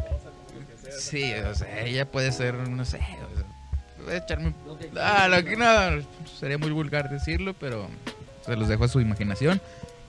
[0.98, 3.46] sí, o sea, ella puede ser, no sé, o sea,
[4.04, 4.54] puede echarme...
[5.00, 5.66] Ah, lo que no,
[6.40, 7.88] sería muy vulgar decirlo, pero
[8.46, 9.62] se los dejo a su imaginación.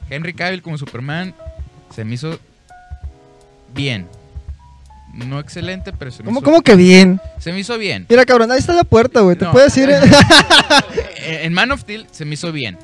[0.08, 1.34] Henry Cavill como Superman
[1.94, 2.38] se me hizo
[3.74, 4.08] bien.
[5.12, 7.20] No excelente, pero se me, ¿cómo, hizo, cómo que bien?
[7.38, 8.06] se me hizo bien.
[8.08, 9.36] Mira, cabrón, ahí está la puerta, güey.
[9.36, 9.52] Te No.
[9.52, 9.90] puedes ir.
[9.90, 10.00] eh?
[11.22, 12.78] Eh, en Man of Steel se me hizo bien.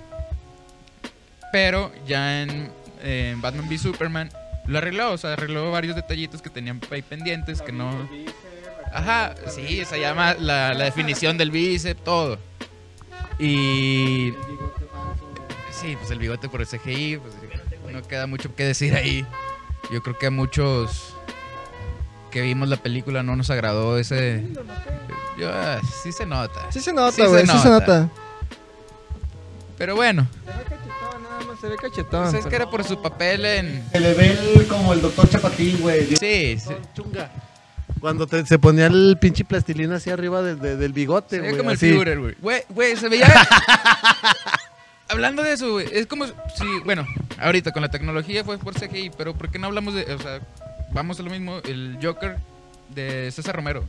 [1.52, 2.68] Pero ya en,
[3.02, 4.28] en Batman v Superman
[4.66, 8.08] lo arregló, o sea, arregló varios detallitos que tenían ahí pendientes que no.
[8.92, 12.38] Ajá, sí, se llama la, la definición del bíceps, todo.
[13.38, 14.32] Y.
[15.70, 17.34] Sí, pues el bigote por el CGI, pues
[17.92, 19.26] no queda mucho que decir ahí.
[19.90, 21.14] Yo creo que a muchos
[22.30, 24.44] que vimos la película no nos agradó ese.
[25.38, 26.72] Yo, ah, sí se nota.
[26.72, 27.46] Sí se Sí nota, se güey.
[27.46, 28.00] Sí se nota.
[28.00, 28.25] nota.
[29.78, 32.30] Pero bueno, Se ve cachetón, nada más, se ve cachetón.
[32.30, 33.84] pues es que era por su papel en.
[33.92, 36.06] Se le ve el- como el doctor Chapatín, güey.
[36.16, 36.74] Sí, sí.
[36.94, 37.30] Chunga.
[38.00, 41.50] Cuando te- se ponía el pinche plastilina así arriba de- de- del bigote, Se veía
[41.52, 41.58] güey.
[41.58, 41.92] como el así.
[41.92, 42.34] Führer, güey.
[42.40, 43.26] Güey, güey, se veía.
[45.08, 46.26] Hablando de eso, güey, es como.
[46.26, 47.06] Sí, bueno,
[47.38, 50.02] ahorita con la tecnología fue por CGI, pero ¿por qué no hablamos de.
[50.14, 50.40] O sea,
[50.92, 52.36] vamos a lo mismo, el Joker
[52.88, 53.84] de César Romero.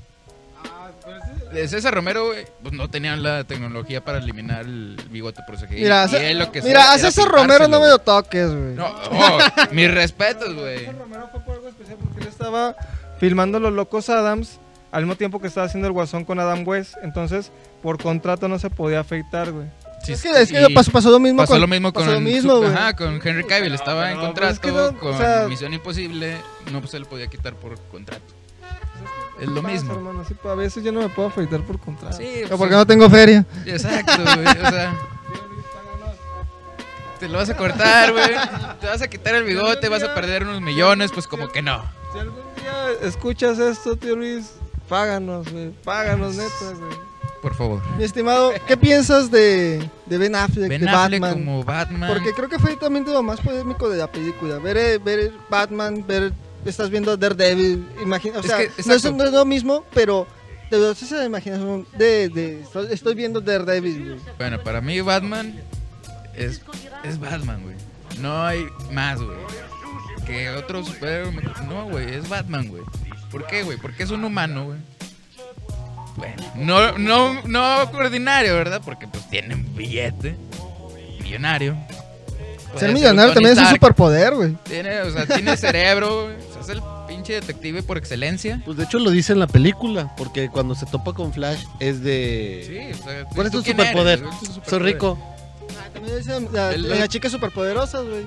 [1.53, 5.75] De César Romero, güey, pues no tenían la tecnología para eliminar el bigote por CGI.
[5.81, 8.75] Mira, y ce- él lo que mira, a César Romero no me lo toques, güey.
[8.75, 9.37] No, oh,
[9.71, 10.79] mis respetos, güey.
[10.79, 12.75] César Romero fue por algo especial porque él estaba
[13.19, 14.59] filmando Los Locos Adams
[14.91, 16.95] al mismo tiempo que estaba haciendo el Guasón con Adam West.
[17.01, 19.67] Entonces, por contrato no se podía afeitar, güey.
[20.03, 22.13] Sí, es que, es que pasó, pasó lo mismo Pasó con, lo mismo con, pasó
[22.15, 22.69] lo mismo, su- güey.
[22.71, 23.73] ajá, con Henry Cavill.
[23.73, 26.37] Estaba en contrato pero es que no, con o sea- Misión Imposible.
[26.71, 28.21] No se le podía quitar por contrato.
[29.39, 29.93] Es lo Pasa, mismo.
[29.93, 32.17] hermano, sí, pues, a veces yo no me puedo afeitar por contrato.
[32.17, 33.45] Sí, pues, porque no tengo feria.
[33.65, 34.47] Exacto, güey.
[34.47, 34.95] O sea,
[37.19, 38.29] te lo vas a cortar, güey.
[38.79, 41.11] Te vas a quitar el bigote, vas a perder unos millones.
[41.11, 41.83] Pues como que no.
[42.13, 44.51] Si algún día escuchas esto, tío Luis,
[44.87, 45.71] páganos, güey.
[45.83, 47.07] Páganos, neta, güey.
[47.41, 47.81] Por favor.
[47.97, 51.33] Mi estimado, ¿qué piensas de, de Ben Affleck, Ben de Affleck Batman?
[51.45, 52.09] como Batman.
[52.11, 54.57] Porque creo que fue también de lo más polémico de la película.
[54.57, 56.33] Ver, eh, ver Batman, ver,
[56.65, 60.27] estás viendo Daredevil, imagina, o Es sea, que, no, es, no es lo mismo, pero
[60.69, 64.19] te lo haces a la imaginación de, de estoy, estoy viendo Daredevil, güey.
[64.37, 65.59] Bueno, para mí Batman
[66.35, 66.61] es,
[67.03, 67.75] es Batman, güey.
[68.19, 69.37] No hay más, güey.
[70.25, 71.31] Que otro superhéroe.
[71.31, 72.83] me- No, güey, es Batman, güey.
[73.31, 73.77] ¿Por qué, güey?
[73.77, 74.79] Porque es un humano, güey.
[76.15, 78.81] Bueno, no, no, no ordinario, ¿verdad?
[78.83, 80.35] Porque pues tiene un billete.
[81.21, 81.77] Millonario.
[82.73, 84.57] Puede Ser millonario también es un superpoder, güey.
[84.63, 86.35] Tiene, o sea, tiene cerebro, güey.
[86.67, 88.61] Es el pinche detective por excelencia.
[88.65, 92.01] Pues de hecho lo dice en la película, porque cuando se topa con Flash es
[92.03, 92.63] de...
[92.93, 94.21] Sí, o sea, ¿Cuál es ¿tú tu superpoder?
[94.67, 95.17] Soy rico.
[95.79, 98.25] Ah, también dicen la, El- superpoderosas, güey.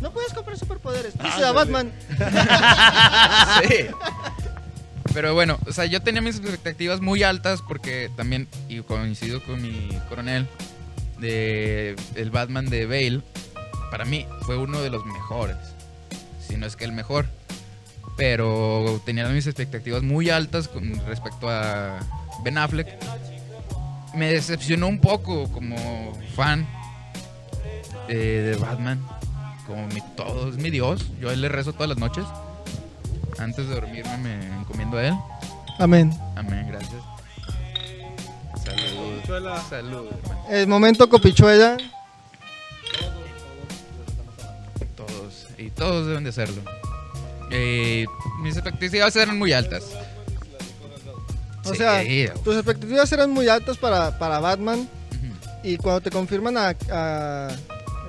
[0.00, 1.12] No puedes comprar superpoderes.
[1.14, 1.92] Dice Ah, a Batman.
[3.68, 3.86] Sí.
[5.14, 9.62] Pero bueno, o sea, yo tenía mis expectativas muy altas porque también, y coincido con
[9.62, 10.46] mi coronel,
[11.18, 13.22] de el Batman de Bale,
[13.90, 15.56] para mí fue uno de los mejores,
[16.46, 17.26] si no es que el mejor.
[18.18, 22.00] Pero tenía mis expectativas muy altas con respecto a
[22.42, 22.88] Ben Affleck.
[24.14, 26.66] Me decepcionó un poco como fan
[28.08, 29.00] eh, de Batman,
[29.68, 31.06] como mi todo, es mi Dios.
[31.20, 32.24] Yo a él le rezo todas las noches.
[33.38, 35.14] Antes de dormirme me encomiendo a él.
[35.78, 36.12] Amén.
[36.34, 37.00] Amén, gracias.
[38.64, 39.60] Salud.
[39.68, 40.44] Salud, hermano.
[40.50, 41.76] El momento copichuela.
[44.96, 45.46] Todos.
[45.56, 46.62] Y todos deben de hacerlo.
[47.50, 48.06] Eh,
[48.40, 49.84] mis expectativas eran muy altas.
[51.64, 52.02] O Sí, sea,
[52.44, 54.88] tus expectativas eran muy altas para, para Batman.
[55.62, 57.48] Y cuando te confirman a, a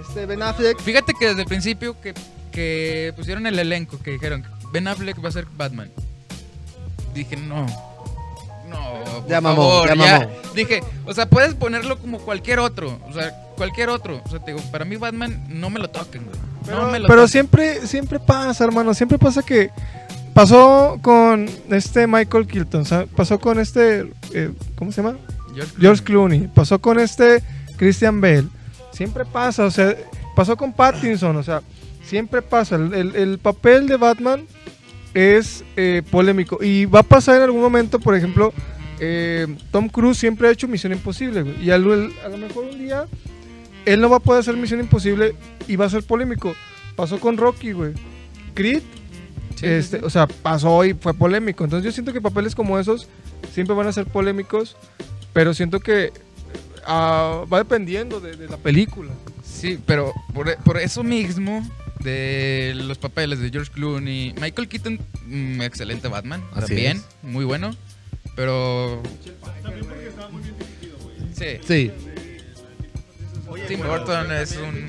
[0.01, 2.13] este Ben Affleck, Fíjate que desde el principio que,
[2.51, 5.89] que pusieron el elenco, que dijeron Ben Affleck va a ser Batman.
[7.13, 7.65] Dije, no.
[8.69, 10.19] No, por Ya mamó, favor, ya ya.
[10.19, 10.31] mamó.
[10.53, 12.99] Dije, o sea, puedes ponerlo como cualquier otro.
[13.09, 14.21] O sea, cualquier otro.
[14.25, 16.37] O sea, te digo, para mí Batman no me lo toquen, güey.
[16.69, 17.27] Pero, no me lo pero toquen.
[17.31, 18.93] siempre, siempre pasa, hermano.
[18.93, 19.69] Siempre pasa que
[20.33, 22.47] pasó con este Michael
[22.85, 23.07] ¿sabe?
[23.07, 25.17] pasó con este, eh, ¿cómo se llama?
[25.79, 27.43] George Clooney, pasó con este
[27.77, 28.45] Christian Bale.
[28.91, 29.95] Siempre pasa, o sea,
[30.35, 31.61] pasó con Pattinson, o sea,
[32.05, 32.75] siempre pasa.
[32.75, 34.45] El, el- el papel de Batman
[35.13, 38.53] es eh, polémico y va a pasar en algún momento, por ejemplo,
[38.99, 41.63] eh, Tom Cruise siempre ha hecho Misión Imposible, güey.
[41.63, 43.05] Y a lo, a lo mejor un día
[43.89, 45.35] él no va a poder hacer Misión Imposible
[45.67, 46.55] y va a ser polémico.
[46.95, 47.93] Pasó con Rocky, güey.
[48.53, 48.81] Creed,
[49.55, 50.05] Sí, este, sí.
[50.05, 51.63] o sea, pasó y fue polémico.
[51.65, 53.07] Entonces yo siento que papeles como esos
[53.53, 54.77] siempre van a ser polémicos,
[55.33, 56.13] pero siento que
[56.85, 59.11] ah, va dependiendo de, de la película.
[59.43, 61.67] Sí, pero por, por eso mismo
[61.99, 67.05] de los papeles de George Clooney, Michael Keaton, mm, excelente Batman, Así también, es.
[67.23, 67.71] muy bueno,
[68.37, 69.01] pero
[71.35, 71.91] sí, Sí.
[73.67, 74.87] Tim Burton es un.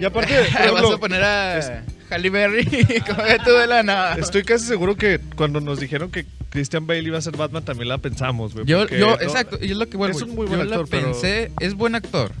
[0.00, 2.64] Y aparte, por vas ejemplo, a poner a Halle Berry
[3.44, 4.14] tú de la nada.
[4.16, 7.88] Estoy casi seguro que cuando nos dijeron que Christian Bale iba a ser Batman también
[7.88, 8.66] la pensamos, güey.
[8.66, 10.16] Yo, yo no- exacto, y es lo que vuelvo.
[10.16, 12.32] es un muy buen yo la actor, pero- pensé, es buen actor.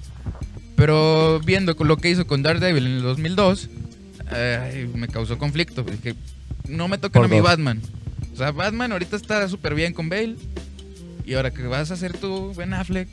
[0.76, 3.70] Pero viendo con lo que hizo con Daredevil en el 2002,
[4.30, 5.82] ay, me causó conflicto.
[5.82, 6.14] Dije,
[6.68, 7.40] no me tocan Por a mi.
[7.40, 7.80] Batman.
[8.32, 10.36] O sea, Batman ahorita está súper bien con Bale.
[11.24, 13.08] Y ahora que vas a hacer tú, Ben Affleck.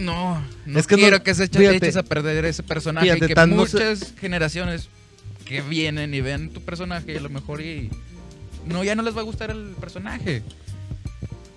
[0.00, 1.76] No, no Es que no- quiero que se eche- fíjate.
[1.76, 3.06] eches a perder ese personaje.
[3.06, 4.88] Fíjate, y que tan no se- muchas generaciones
[5.44, 7.90] que vienen y ven tu personaje y a lo mejor y
[8.66, 10.42] no ya no les va a gustar el personaje.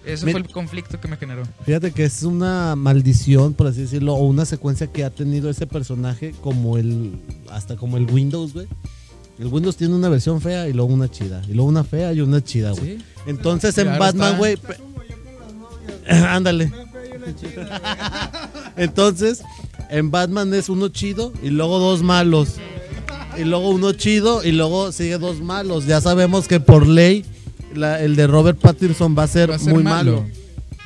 [0.06, 1.44] Ese fue el conflicto que me generó.
[1.66, 5.66] Fíjate que es una maldición, por así decirlo, o una secuencia que ha tenido ese
[5.66, 7.22] personaje como el.
[7.50, 8.68] hasta como el Windows, güey.
[9.40, 11.42] El Windows tiene una versión fea y luego una chida.
[11.48, 12.98] Y luego una fea y una chida, güey.
[12.98, 13.04] Sí.
[13.28, 14.58] Entonces en Batman, güey.
[18.78, 19.42] Entonces,
[19.90, 22.56] en Batman es uno chido y luego dos malos.
[23.38, 25.86] Y luego uno chido y luego sigue dos malos.
[25.86, 27.26] Ya sabemos que por ley
[27.74, 30.22] la- el de Robert Pattinson va a ser, Va a ser muy malo.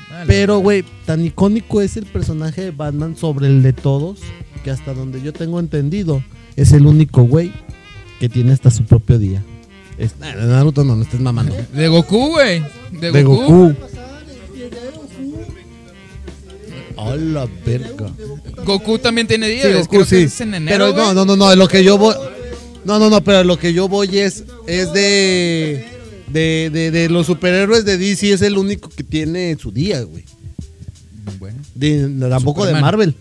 [0.10, 0.26] Malo.
[0.26, 4.20] Pero, güey, tan icónico es el personaje de Batman sobre el de todos
[4.64, 6.24] que hasta donde yo tengo entendido
[6.56, 7.52] es el único güey
[8.20, 9.44] que tiene hasta su propio día.
[9.98, 11.56] Es, de Naruto no, no estés mamando.
[11.74, 12.64] De Goku, güey.
[13.00, 13.68] De, De Goku.
[13.70, 13.76] Goku.
[16.98, 18.12] A la verga.
[18.66, 19.68] Goku también tiene días.
[19.68, 20.16] Sí, Goku, creo que sí.
[20.24, 22.16] es en enero, Pero no, no, no, no, lo que yo voy.
[22.86, 24.44] No, no, no, pero lo que yo voy es.
[24.68, 25.86] Es de.
[26.32, 30.26] De, de, de los superhéroes de DC es el único que tiene su día, güey.
[31.40, 32.74] Bueno, De- Tampoco de.
[32.74, 33.16] Marvel.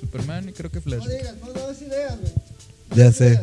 [0.00, 1.00] Superman y creo que Flash.
[1.04, 2.32] No digas, no, des ideas, güey.
[2.94, 3.40] Ya sé.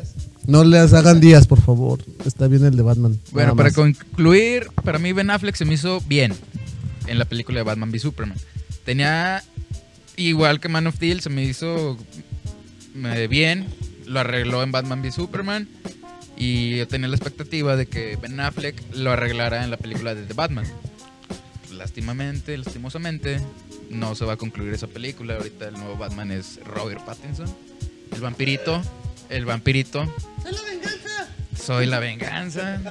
[0.48, 2.00] No les hagan días, por favor.
[2.26, 3.18] Está bien el de Batman.
[3.32, 3.76] Bueno, para más.
[3.76, 6.34] concluir, para mí Ben Affleck se me hizo bien
[7.08, 8.38] en la película de Batman v Superman.
[8.86, 9.44] Tenía,
[10.18, 11.98] igual que Man of Steel, se me hizo
[13.30, 13.68] bien.
[14.06, 15.68] Lo arregló en Batman v Superman.
[16.36, 20.24] Y yo tenía la expectativa de que Ben Affleck lo arreglara en la película de
[20.24, 20.66] The Batman.
[21.72, 23.40] Lástimamente, lastimosamente,
[23.90, 25.36] no se va a concluir esa película.
[25.36, 27.48] Ahorita el nuevo Batman es Robert Pattinson.
[28.12, 28.82] El vampirito.
[29.30, 30.12] El vampirito.
[31.58, 32.82] Soy la venganza.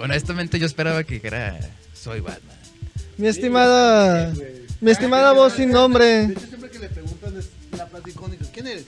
[0.00, 1.58] Honestamente yo esperaba que dijera
[1.92, 2.56] soy Batman.
[3.18, 4.32] Mi estimada.
[4.80, 6.26] Mi estimada voz sin nombre.
[6.48, 7.34] siempre que le preguntan
[7.76, 8.84] la frase icónica, ¿quién eres?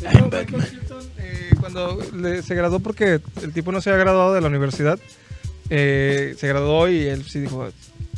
[0.00, 4.40] Michael Keaton, eh, cuando le- se graduó porque el tipo no se había graduado de
[4.40, 4.98] la universidad,
[5.70, 7.68] eh, se graduó y él sí dijo,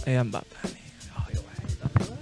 [0.07, 0.73] I am Batman.
[1.17, 2.19] Ay, güey.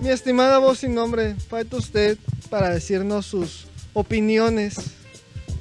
[0.00, 1.34] Mi estimada voz sin nombre.
[1.48, 2.18] Falta usted
[2.50, 4.76] para decirnos sus opiniones.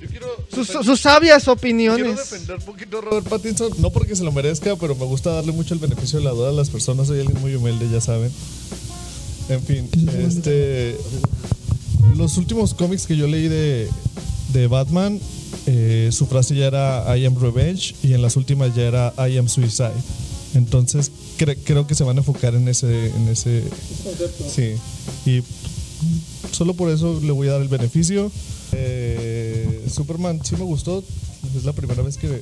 [0.05, 2.15] Yo quiero, Sus, sus sabias quiero opiniones.
[2.17, 5.51] defender un poquito a Robert Pattinson, no porque se lo merezca, pero me gusta darle
[5.51, 7.07] mucho el beneficio de la duda a las personas.
[7.07, 8.31] Soy alguien muy humilde, ya saben.
[9.49, 9.89] En fin,
[10.25, 10.97] este.
[12.15, 13.89] Los últimos cómics que yo leí de,
[14.53, 15.19] de Batman,
[15.65, 19.37] eh, su frase ya era I am revenge y en las últimas ya era I
[19.37, 19.91] am suicide.
[20.53, 23.63] Entonces cre- creo que se van a enfocar en ese, en ese,
[24.49, 24.75] sí.
[25.29, 25.43] Y
[26.51, 28.31] solo por eso le voy a dar el beneficio.
[28.71, 31.03] Eh, Superman sí me gustó.
[31.55, 32.41] Es la primera vez que,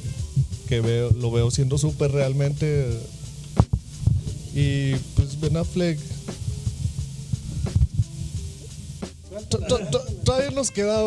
[0.67, 2.99] que veo, lo veo siendo super realmente.
[4.55, 5.99] Y pues Ben Affleck.
[9.49, 11.01] To- to- to- Todavía nos queda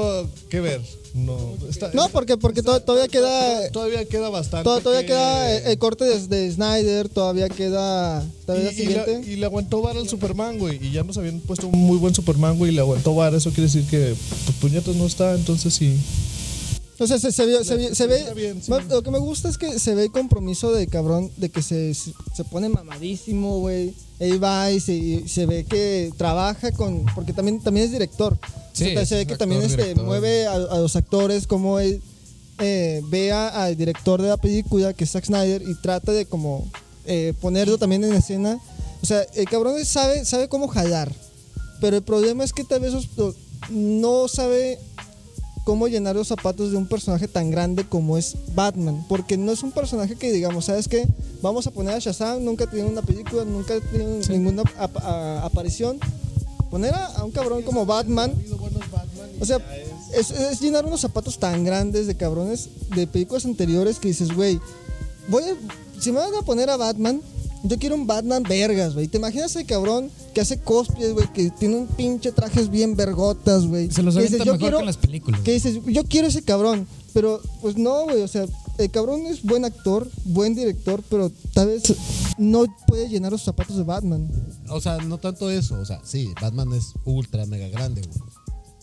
[0.51, 0.83] que ver.
[1.17, 3.71] No, está- No, porque, porque to- todavía queda.
[3.71, 4.65] todavía queda bastante.
[4.65, 8.23] to- Todavía que- queda el, el corte de, de Snyder, todavía queda.
[8.45, 9.31] Todavía la y, y la- siguiente.
[9.33, 10.79] y le aguantó vara al Superman, güey.
[10.85, 12.71] Y ya nos habían puesto un muy buen Superman, güey.
[12.71, 13.37] Y le aguantó vara.
[13.39, 14.15] Eso quiere decir que,
[14.45, 15.35] pues, puñetas no está.
[15.35, 15.97] Entonces sí.
[16.99, 18.25] O sea, se, se vio- se, vio- se ve.
[18.35, 18.73] Bien, sí.
[18.89, 21.93] Lo que me gusta es que se ve el compromiso de cabrón, de que se,
[21.95, 23.95] se pone mamadísimo, güey.
[24.19, 27.05] Ahí va y se, se ve que trabaja con.
[27.15, 28.39] Porque también, también es director.
[28.73, 31.79] Sí, O sea, se ve que actor, también este, mueve a, a los actores, como
[31.79, 32.01] él
[32.59, 36.67] eh, vea al director de la película, que es Zack Snyder, y trata de como
[37.05, 38.59] eh, ponerlo también en escena.
[39.03, 41.13] O sea, el cabrón sabe, sabe cómo jalar.
[41.81, 42.95] Pero el problema es que tal vez
[43.71, 44.79] no sabe
[45.67, 49.05] cómo llenar los zapatos de un personaje tan grande como es Batman.
[49.09, 51.09] Porque no es un personaje que digamos, ¿sabes qué?
[51.43, 55.99] Vamos a poner a Shazam, nunca tiene una película, nunca tiene ninguna ap- a- aparición.
[56.71, 58.33] Poner a, a un cabrón como Batman.
[59.41, 59.59] O sea,
[60.15, 64.61] es, es llenar unos zapatos tan grandes de cabrones de películas anteriores que dices, güey,
[65.29, 67.21] voy a, si me van a poner a Batman,
[67.65, 69.09] yo quiero un Batman vergas, güey.
[69.09, 73.67] ¿Te imaginas ese cabrón que hace cosplays, güey, que tiene un pinche trajes bien vergotas,
[73.67, 73.91] güey?
[73.91, 75.41] Se los avienta dices, yo mejor quiero- que en las películas.
[75.41, 78.45] que dices, yo quiero ese cabrón, pero pues no, güey, o sea,
[78.77, 81.85] el cabrón es buen actor, buen director, pero tal vez
[82.37, 84.31] no puede llenar los zapatos de Batman.
[84.69, 85.81] O sea, no tanto eso.
[85.81, 88.21] O sea, sí, Batman es ultra mega grande, güey.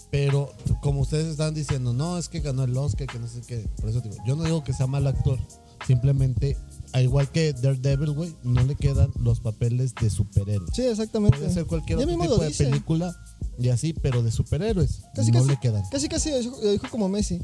[0.09, 0.51] Pero
[0.81, 3.69] como ustedes están diciendo, no, es que ganó el Oscar, que no sé qué.
[3.79, 5.37] Por eso digo, yo no digo que sea mal actor.
[5.85, 6.57] Simplemente,
[6.93, 10.69] al igual que Daredevil, güey, no le quedan los papeles de superhéroes.
[10.73, 11.37] Sí, exactamente.
[11.39, 12.65] Puede ser cualquier otro tipo de dice.
[12.65, 13.15] película
[13.57, 15.01] y así, pero de superhéroes.
[15.15, 15.83] Casi, no casi, le quedan.
[15.91, 17.41] casi, casi lo dijo, como Messi.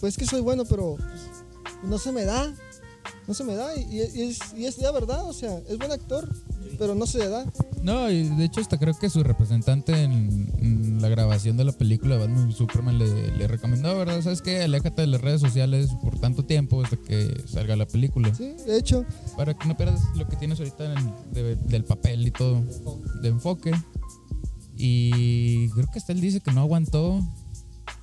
[0.00, 0.96] Pues es que soy bueno, pero
[1.84, 2.52] no se me da.
[3.28, 3.74] No se me da.
[3.76, 6.28] Y, y es, y es la verdad, o sea, es buen actor,
[6.78, 7.44] pero no se le da.
[7.82, 11.72] No, y de hecho hasta creo que su representante en, en la grabación de la
[11.72, 14.20] película de Batman y Superman le, le recomendó, ¿verdad?
[14.22, 14.62] ¿Sabes qué?
[14.62, 18.34] Aléjate de las redes sociales por tanto tiempo hasta que salga la película.
[18.34, 19.04] Sí, de hecho,
[19.36, 22.62] Para que no pierdas lo que tienes ahorita en- de- del papel y todo,
[23.22, 23.70] de enfoque.
[24.76, 27.20] Y creo que hasta él dice que no aguantó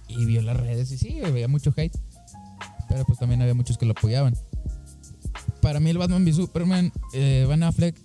[0.07, 1.97] y vio las redes y sí, había mucho hate.
[2.89, 4.35] Pero pues también había muchos que lo apoyaban.
[5.61, 7.95] Para mí el Batman v Superman, eh, Van Affleck,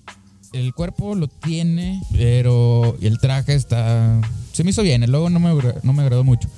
[0.52, 4.20] el cuerpo lo tiene, pero el traje está...
[4.52, 5.50] Se me hizo bien, el logo no me,
[5.82, 6.48] no me agradó mucho.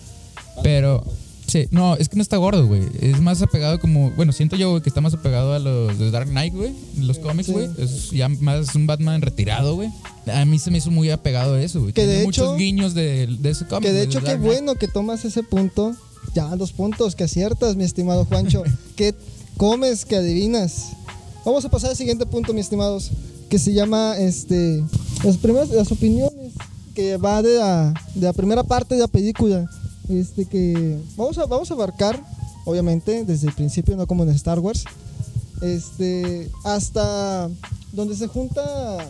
[0.63, 1.05] Pero...
[1.47, 2.83] Sí, no, es que no está gordo, güey.
[3.01, 4.11] Es más apegado como...
[4.13, 6.73] Bueno, siento yo, güey, que está más apegado a los de Dark Knight, güey.
[6.99, 7.53] Los cómics, sí.
[7.53, 7.69] güey.
[7.77, 9.91] Es ya más un Batman retirado, güey.
[10.33, 11.93] A mí se me hizo muy apegado a eso, güey.
[11.93, 13.83] Que de Tiene hecho- muchos guiños de, de ese cómic.
[13.83, 15.95] que de hecho qué bueno que tomas ese punto.
[16.35, 18.63] Ya, dos puntos que aciertas, mi estimado Juancho.
[18.97, 19.15] que
[19.59, 20.93] comes, que adivinas.
[21.45, 23.11] Vamos a pasar al siguiente punto, mis estimados,
[23.53, 24.83] que se llama este
[25.23, 26.55] las primeras las opiniones
[26.95, 29.69] que va de la, de la primera parte de la película.
[30.09, 32.19] Este que vamos a vamos a abarcar
[32.65, 34.85] obviamente desde el principio no como en Star Wars.
[35.61, 37.51] Este hasta
[37.93, 39.07] donde se junta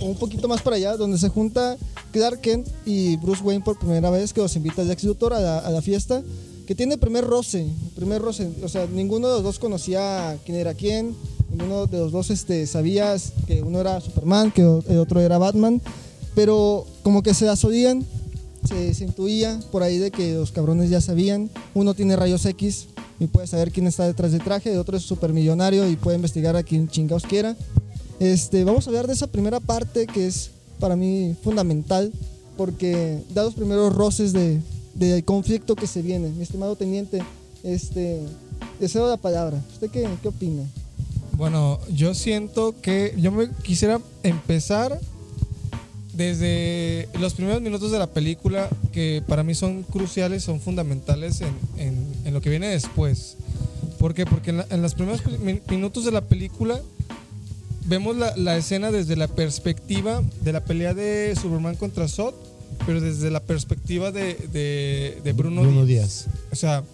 [0.00, 1.76] un poquito más para allá, donde se junta
[2.10, 5.58] Clark Kent y Bruce Wayne por primera vez, que los invita Lex Luthor a la,
[5.60, 6.24] a la fiesta,
[6.66, 10.36] que tiene el primer roce, el primer roce, o sea, ninguno de los dos conocía
[10.44, 11.14] quién era quién,
[11.50, 15.80] ninguno de los dos este, sabía que uno era Superman, que el otro era Batman,
[16.34, 18.04] pero como que se las oían,
[18.68, 22.88] se, se intuía por ahí de que los cabrones ya sabían, uno tiene rayos X
[23.18, 26.56] y puede saber quién está detrás del traje, el otro es supermillonario y puede investigar
[26.56, 27.56] a quien chingados quiera.
[28.18, 32.12] Este, vamos a hablar de esa primera parte que es para mí fundamental
[32.56, 34.60] porque da los primeros roces de,
[34.94, 36.28] del conflicto que se viene.
[36.28, 37.22] Mi estimado teniente,
[37.62, 38.20] este,
[38.78, 39.62] deseo la palabra.
[39.72, 40.62] ¿Usted qué, qué opina?
[41.40, 45.00] Bueno, yo siento que yo me quisiera empezar
[46.12, 51.54] desde los primeros minutos de la película que para mí son cruciales, son fundamentales en,
[51.78, 53.38] en- en lo que viene después.
[53.98, 54.26] ¿Por qué?
[54.26, 56.78] Porque en, la- en los primeros mi- minutos de la película
[57.86, 62.34] vemos la, la escena desde la perspectiva de la pelea de Superman contra Zod,
[62.84, 66.26] pero desde la perspectiva de, de- de Bruno, Bruno Díaz.
[66.26, 66.36] Díaz.
[66.52, 66.84] O sea,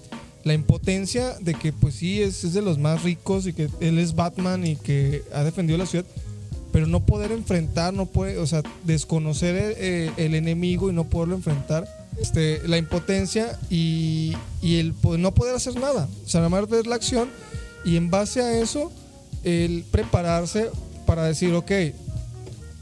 [0.47, 3.99] la impotencia de que pues sí es, es de los más ricos y que él
[3.99, 6.07] es Batman y que ha defendido la ciudad,
[6.72, 11.03] pero no poder enfrentar, no puede, o sea, desconocer el, eh, el enemigo y no
[11.11, 11.88] poderlo enfrentar,
[12.20, 16.86] este, la impotencia y, y el po- no poder hacer nada, o sea, nada más
[16.86, 17.28] la acción
[17.84, 18.92] y en base a eso,
[19.42, 20.70] el prepararse
[21.07, 21.72] para decir, ok,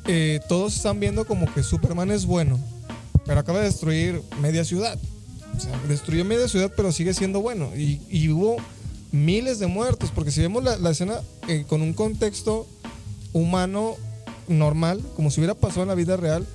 [0.06, 2.60] eh, todos están viendo como que Superman es bueno,
[3.24, 4.98] pero acaba de destruir media ciudad.
[5.88, 7.70] Destruyó media ciudad, pero sigue siendo bueno.
[7.76, 8.56] Y, hubo
[9.12, 12.66] miles de muertos, porque si vemos la, la escena eh, con un contexto
[13.32, 13.96] humano
[14.48, 16.46] normal, como si hubiera pasado en la vida real,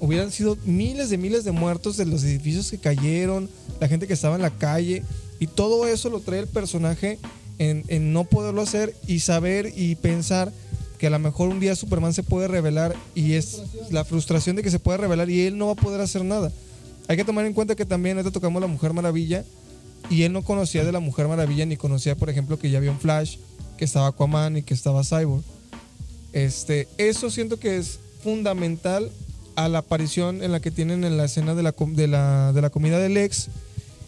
[0.00, 3.48] hubieran sido miles de miles de muertos de los edificios que cayeron,
[3.80, 5.02] la gente que estaba en la calle,
[5.38, 7.18] y todo eso lo trae el personaje
[7.58, 10.52] en, en no poderlo hacer y saber y pensar
[10.98, 14.62] que a lo mejor un día Superman se puede revelar y es la frustración de
[14.62, 16.52] que se puede revelar y él no va a poder hacer nada.
[17.08, 19.44] Hay que tomar en cuenta que también ahorita tocamos la Mujer Maravilla
[20.10, 22.90] y él no conocía de la Mujer Maravilla ni conocía, por ejemplo, que ya había
[22.90, 23.36] un Flash,
[23.76, 25.42] que estaba Aquaman y que estaba Cyborg.
[26.32, 29.10] Este, eso siento que es fundamental
[29.54, 32.60] a la aparición en la que tienen en la escena de la, de la, de
[32.60, 33.48] la comida del ex,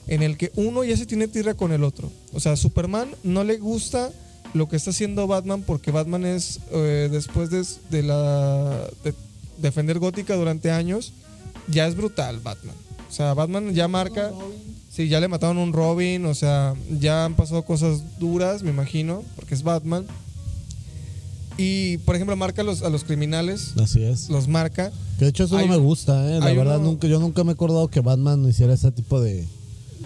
[0.06, 2.10] en el que uno ya se tiene tierra con el otro.
[2.32, 4.10] O sea, Superman no le gusta
[4.54, 9.14] lo que está haciendo Batman porque Batman es, eh, después de, de la, de
[9.58, 11.12] defender Gótica durante años,
[11.68, 12.74] ya es brutal Batman.
[13.08, 14.32] O sea, Batman ya marca...
[14.90, 19.22] Sí, ya le mataron un Robin, o sea, ya han pasado cosas duras, me imagino,
[19.36, 20.04] porque es Batman.
[21.56, 24.28] Y, por ejemplo, marca a los, a los criminales, Así es.
[24.28, 24.90] los marca.
[25.18, 26.38] Que de hecho eso Hay no me gusta, ¿eh?
[26.40, 29.20] La hay verdad, uno- nunca, yo nunca me he acordado que Batman hiciera ese tipo
[29.20, 29.44] de,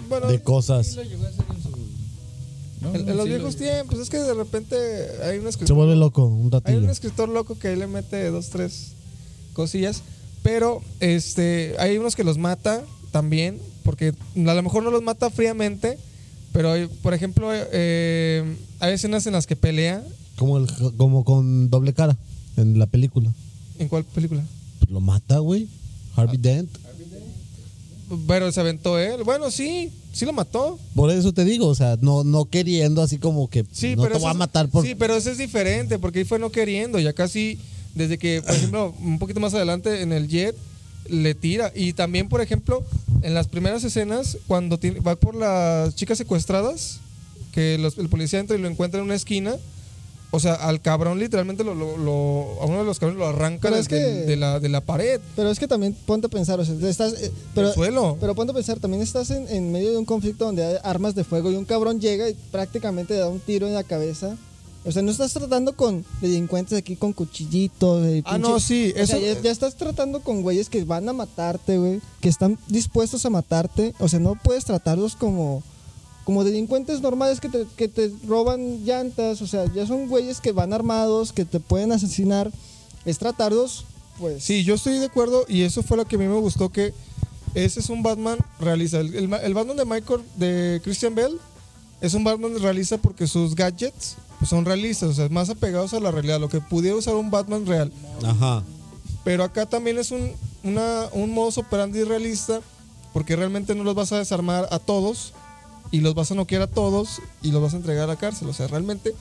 [0.09, 0.87] Bueno, de cosas.
[0.89, 1.71] Sí lo llegó a hacer en su-
[2.83, 4.77] No, en, en los sí lo- viejos tiempos, es que de repente
[5.25, 6.79] hay un Se vuelve loco un hay ratillo.
[6.79, 8.89] un escritor loco que ahí le mete dos, tres
[9.55, 10.03] cosillas.
[10.43, 15.31] Pero este, hay unos que los mata también, porque a lo mejor no los mata
[15.31, 15.99] fríamente,
[16.53, 20.03] pero hay- por ejemplo, eh, hay escenas en las que pelea.
[20.37, 20.67] Como, el,
[20.97, 22.17] como con doble cara
[22.57, 23.31] en la película.
[23.79, 24.43] ¿En cuál película?
[24.81, 25.69] Pues lo mata, güey.
[26.17, 26.71] Harvey Dent.
[28.27, 29.23] Pero se aventó él.
[29.25, 30.79] Bueno, sí, sí lo mató.
[30.95, 34.17] Por eso te digo, o sea, no, no queriendo así como que Sí, no pero
[34.17, 34.85] te voy a matar por...
[34.85, 36.99] Sí, pero eso es diferente, porque ahí fue no queriendo.
[36.99, 37.59] Ya casi,
[37.95, 40.55] desde que, por ejemplo, un poquito más adelante en el jet,
[41.09, 41.73] le tira.
[41.75, 42.83] Y también, por ejemplo,
[43.23, 46.99] en las primeras escenas, cuando tiene- va por las chicas secuestradas,
[47.53, 49.57] que los- el policía entra y lo encuentra en una esquina.
[50.35, 53.71] O sea, al cabrón literalmente lo, lo- lo- a uno de los cabrones lo arranca
[53.71, 56.65] de, que- de- la, de la pared, Pero es que también ponte a pensar, o
[56.65, 58.17] sea, estás, eh, pero, del suelo.
[58.19, 61.15] pero ponte a pensar, también estás en, en medio de un conflicto donde hay armas
[61.15, 64.35] de fuego y un cabrón llega y prácticamente da un tiro en la cabeza.
[64.85, 68.03] O sea, no estás tratando con delincuentes aquí con cuchillitos.
[68.03, 69.21] de ah, pinche- no, sí, o sea, eso.
[69.37, 72.01] ya, ya estás tratando con güeyes que van a matarte, güey.
[72.21, 73.95] Que están dispuestos a matarte.
[74.01, 75.63] O sea, no puedes tratarlos como,
[76.25, 79.41] como delincuentes normales que te, que te roban llantas.
[79.41, 82.51] O sea, ya son güeyes que van armados, que te pueden asesinar.
[83.05, 83.85] Es tratarlos,
[84.19, 84.43] pues.
[84.43, 86.93] Sí, yo estoy de acuerdo y eso fue lo que a mí me gustó que
[87.55, 88.99] ese es un Batman realista.
[88.99, 91.39] El, el- el Batman de Michael, de Christian Bell,
[92.01, 94.17] es un Batman realista porque sus gadgets
[94.47, 97.67] son realistas, o sea, más apegados a la realidad, lo que pudiera usar un Batman
[97.67, 97.93] real.
[98.25, 98.63] Ajá.
[99.25, 100.33] Pero acá también es un,
[100.65, 102.61] una, un modus operandi realista
[103.13, 105.33] porque realmente no los vas a desarmar a todos
[105.91, 108.49] y los vas a noquear a todos y los vas a entregar a la cárcel.
[108.49, 109.15] O sea, realmente...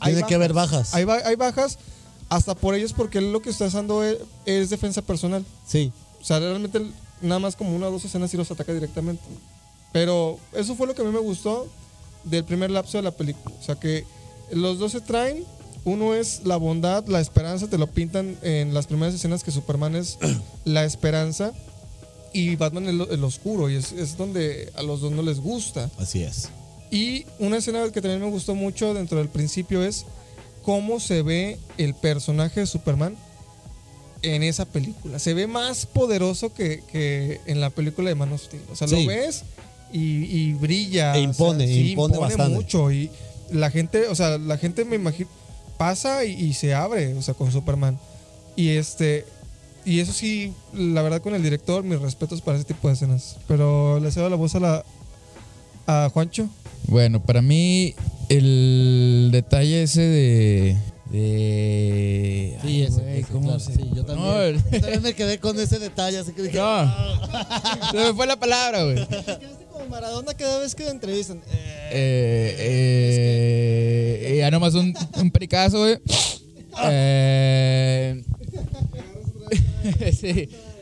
[0.00, 0.94] hay Tiene que haber bajas.
[0.94, 1.78] Hay, ba- hay bajas
[2.30, 4.16] hasta por ellos porque lo que está haciendo es,
[4.46, 5.44] es defensa personal.
[5.66, 5.92] Sí.
[6.20, 6.80] O sea, realmente
[7.20, 9.22] nada más como una o dos escenas y los ataca directamente.
[9.92, 11.68] Pero eso fue lo que a mí me gustó
[12.24, 13.54] del primer lapso de la película.
[13.60, 14.04] O sea, que
[14.52, 15.44] los dos se traen.
[15.86, 19.94] Uno es la bondad, la esperanza, te lo pintan en las primeras escenas que Superman
[19.96, 20.16] es
[20.64, 21.52] la esperanza
[22.32, 25.40] y Batman es lo- el oscuro y es, es donde a los dos no les
[25.40, 25.90] gusta.
[25.98, 26.48] Así es.
[26.90, 30.06] Y una escena que también me gustó mucho dentro del principio es
[30.62, 33.14] cómo se ve el personaje de Superman
[34.22, 35.18] en esa película.
[35.18, 38.62] Se ve más poderoso que, que en la película de Man of Steel.
[38.72, 39.02] O sea, Sí.
[39.02, 39.42] lo ves
[39.92, 41.08] y, y brilla.
[41.08, 42.54] E o sea, impone, impone bastante.
[42.54, 42.90] mucho.
[42.90, 43.10] Y
[43.50, 45.28] la gente, o sea, la gente me imagino,
[45.78, 47.98] pasa y, y se abre, o sea, con Superman.
[48.56, 49.24] Y este...
[49.86, 53.36] Y eso sí, la verdad con el director, mis respetos para ese tipo de escenas.
[53.46, 54.84] Pero le cedo la voz a la
[55.86, 56.48] a Juancho.
[56.86, 57.94] Bueno, para mí
[58.30, 60.78] el detalle ese de...
[61.10, 63.60] de Sí, ay, ese, ¿cómo claro.
[63.60, 64.56] se- Sí, yo también.
[64.56, 66.90] No, Yo también me quedé con ese detalle, así que dije, no.
[67.90, 68.96] Se me fue la palabra, güey.
[69.84, 71.38] Maradona cada vez que lo entrevistan.
[71.52, 75.98] Eh, Eh, eh, ya nomás un, un pericazo, güey.
[76.84, 78.22] Eh.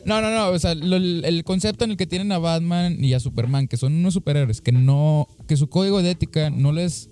[0.05, 0.49] No, no, no.
[0.49, 3.93] O sea, el concepto en el que tienen a Batman y a Superman, que son
[3.93, 7.09] unos superhéroes, que no, que su código de ética no les,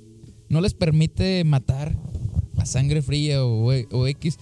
[0.49, 1.95] no les permite matar
[2.57, 4.37] a sangre fría o, o X.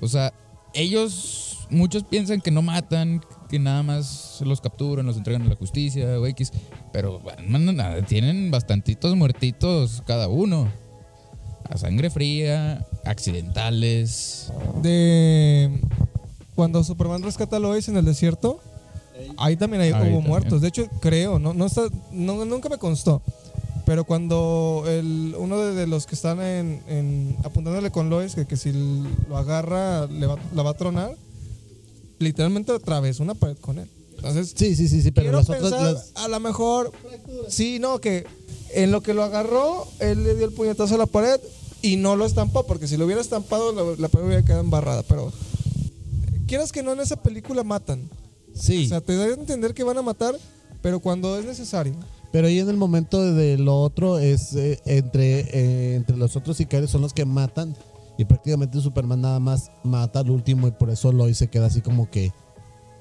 [0.00, 0.34] O sea,
[0.74, 5.56] ellos, muchos piensan que no matan, que nada más los capturan, los entregan a la
[5.56, 6.52] justicia o X.
[6.92, 10.68] Pero Batman, nada, tienen bastantitos muertitos cada uno.
[11.68, 14.52] A sangre fría, accidentales.
[14.82, 15.80] de
[16.54, 18.60] cuando Superman rescata a Lois en el desierto,
[19.38, 20.26] ahí también hay, Ahí hubo también.
[20.26, 20.60] muertos.
[20.60, 21.82] De hecho, creo, no, no está,
[22.12, 23.22] no- nunca me constó.
[23.86, 28.46] Pero cuando el, uno de, de los que están en, en- apuntándole con Lois, que,
[28.46, 28.72] que si
[29.28, 31.14] lo agarra le va- la va a tronar,
[32.18, 33.88] literalmente atravesó una pared con él.
[34.16, 35.62] Entonces, Sí, sí, sí, sí, pero las otras.
[35.62, 36.92] pensar, las- a lo mejor,
[37.48, 38.24] sí, no, que
[38.74, 41.38] en lo que lo agarró, él le dio el puñetazo a la pared
[41.82, 45.02] y no lo estampó, porque si lo hubiera estampado, la, la pared hubiera quedado embarrada.
[45.02, 45.30] Pero,
[46.46, 48.08] quieras que no, en esa película matan.
[48.54, 48.86] sí.
[48.86, 50.36] O sea, te da a entender que van a matar,
[50.82, 51.94] pero cuando es necesario.
[52.32, 56.56] Pero ahí en el momento de lo otro es eh, entre, eh, entre los otros
[56.56, 57.76] sicarios son los que matan
[58.16, 61.80] y prácticamente Superman nada más mata al último y por eso Lois se queda así
[61.80, 62.26] como que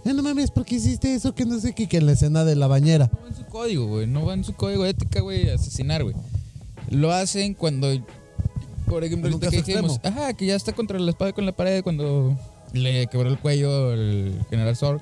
[0.06, 1.34] "Eh, no mames, ¿por qué hiciste eso?
[1.36, 3.10] Que no sé qué, que en la escena de la bañera.
[3.14, 4.08] No va en su código, güey.
[4.08, 6.16] No va en su código de ética, güey, asesinar, güey.
[6.90, 7.88] Lo hacen cuando,
[8.88, 11.46] por ejemplo, En un ahorita que dijimos, ajá, que ya está contra la espada con
[11.46, 12.38] la pared cuando
[12.74, 15.00] le quebró el cuello el general Zor.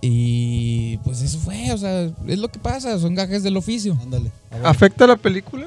[0.00, 3.98] Y pues eso fue, o sea, es lo que pasa, son gajes del oficio.
[4.02, 4.30] Ándale.
[4.64, 5.66] ¿Afecta la película,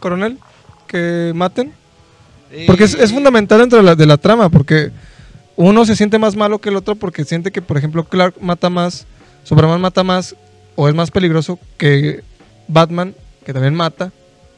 [0.00, 0.38] coronel?
[0.86, 1.72] Que maten.
[2.66, 4.90] Porque es, es fundamental dentro de la, de la trama, porque
[5.56, 8.70] uno se siente más malo que el otro porque siente que, por ejemplo, Clark mata
[8.70, 9.06] más,
[9.44, 10.34] Superman mata más,
[10.74, 12.22] o es más peligroso que
[12.68, 14.12] Batman, que también mata,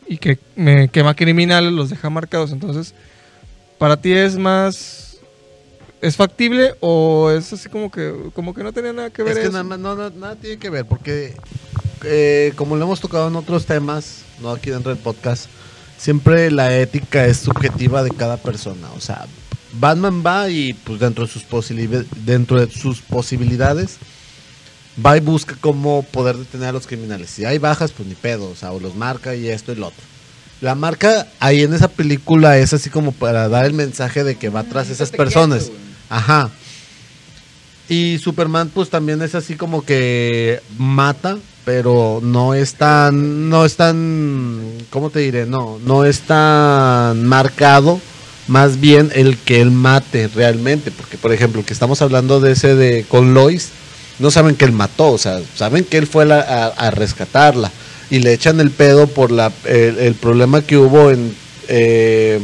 [0.06, 2.52] y que me quema criminales, los deja marcados.
[2.52, 2.94] Entonces,
[3.78, 5.00] ¿para ti es más...
[6.00, 9.38] ¿Es factible o es así como que, como que no tenía nada que ver Es
[9.38, 9.52] que eso?
[9.52, 11.36] nada, más- no, no, nada tiene que ver, porque
[12.04, 15.46] eh, como lo hemos tocado en otros temas, no aquí dentro del podcast,
[16.02, 18.90] siempre la ética es subjetiva de cada persona.
[18.96, 19.26] O sea,
[19.78, 21.44] Batman va y pues dentro de sus,
[22.24, 23.98] dentro de sus posibilidades
[25.04, 27.30] va y busca cómo poder detener a los criminales.
[27.30, 29.88] Si hay bajas, pues ni pedo, o sea, o los marca y esto y lo
[29.88, 30.02] otro.
[30.60, 34.48] La marca ahí en esa película es así como para dar el mensaje de que
[34.48, 35.70] va tras esas personas.
[36.08, 36.50] Ajá.
[37.88, 43.76] Y Superman pues también es así como que mata, pero no es tan no es
[43.76, 45.46] tan ¿cómo te diré?
[45.46, 48.00] No, no es tan marcado
[48.48, 52.74] más bien el que él mate realmente, porque por ejemplo, que estamos hablando de ese
[52.74, 53.68] de con Lois,
[54.18, 57.70] no saben que él mató, o sea, saben que él fue la- a, a rescatarla
[58.10, 61.34] y le echan el pedo por la el, el problema que hubo en
[61.68, 62.40] eh,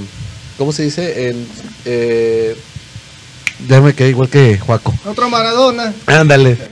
[0.56, 1.28] ¿cómo se dice?
[1.28, 1.46] En
[1.84, 2.56] eh,
[3.66, 4.94] ya me quedé igual que Juaco.
[5.04, 5.94] Otro Maradona.
[6.06, 6.58] Ándale.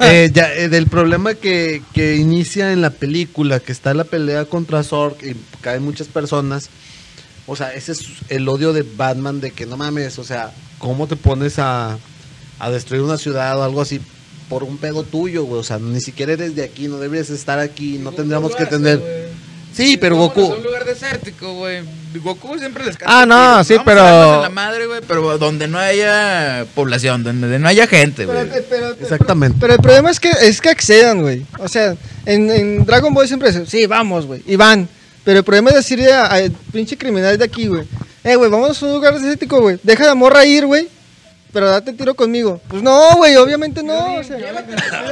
[0.00, 4.44] Eh, ya, eh, del problema que, que inicia en la película, que está la pelea
[4.44, 6.70] contra Zork y caen muchas personas.
[7.46, 11.08] O sea, ese es el odio de Batman de que no mames, o sea, ¿cómo
[11.08, 11.98] te pones a,
[12.58, 14.00] a destruir una ciudad o algo así
[14.48, 15.60] por un pedo tuyo, güey?
[15.60, 19.27] O sea, ni siquiera eres de aquí, no deberías estar aquí, no tendríamos que tener...
[19.78, 20.42] Sí, pero Goku...
[20.52, 21.82] Es un lugar desértico, güey.
[22.22, 25.78] Goku siempre les Ah, no, sí, Vamos a pero- la madre, güey, pero donde no
[25.78, 28.38] haya población, donde no haya gente, güey.
[29.00, 29.56] Exactamente.
[29.60, 31.44] pero el problema es que es que accedan, güey.
[31.58, 31.94] O sea,
[32.26, 34.42] en, en Dragon Ball siempre dicen, sí, vamos, güey.
[34.46, 34.88] Y van.
[35.24, 36.40] Pero el problema es decirle a, a
[36.72, 37.84] pinche criminal de aquí, güey.
[38.24, 39.78] Eh, güey, vamos a un lugar desértico, güey.
[39.82, 40.88] Deja la morra ir, güey.
[41.52, 42.60] Pero date tiro conmigo.
[42.68, 44.16] Pues no, güey, obviamente no.
[44.16, 44.36] O sea,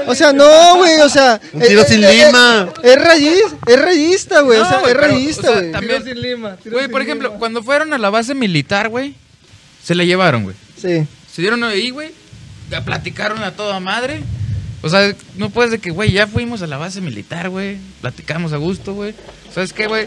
[0.06, 1.40] o sea, no, güey, o sea.
[1.52, 2.68] Un tiro eh, sin eh, eh, lima.
[2.82, 4.58] Es rayista, es rayista, güey.
[4.58, 5.72] o No, sea, güey, es rayista, o sea, güey.
[5.72, 7.38] también- Tiro sin lima, Güey, por ejemplo, lima.
[7.38, 9.14] cuando fueron a la base militar, güey,
[9.82, 10.56] se la llevaron, güey.
[10.80, 11.06] Sí.
[11.32, 12.10] Se dieron ahí, güey,
[12.70, 14.20] ya platicaron a toda madre.
[14.82, 18.52] O sea, no puedes de que, güey, ya fuimos a la base militar, güey, platicamos
[18.52, 19.14] a gusto, güey.
[19.54, 20.06] ¿Sabes qué, güey?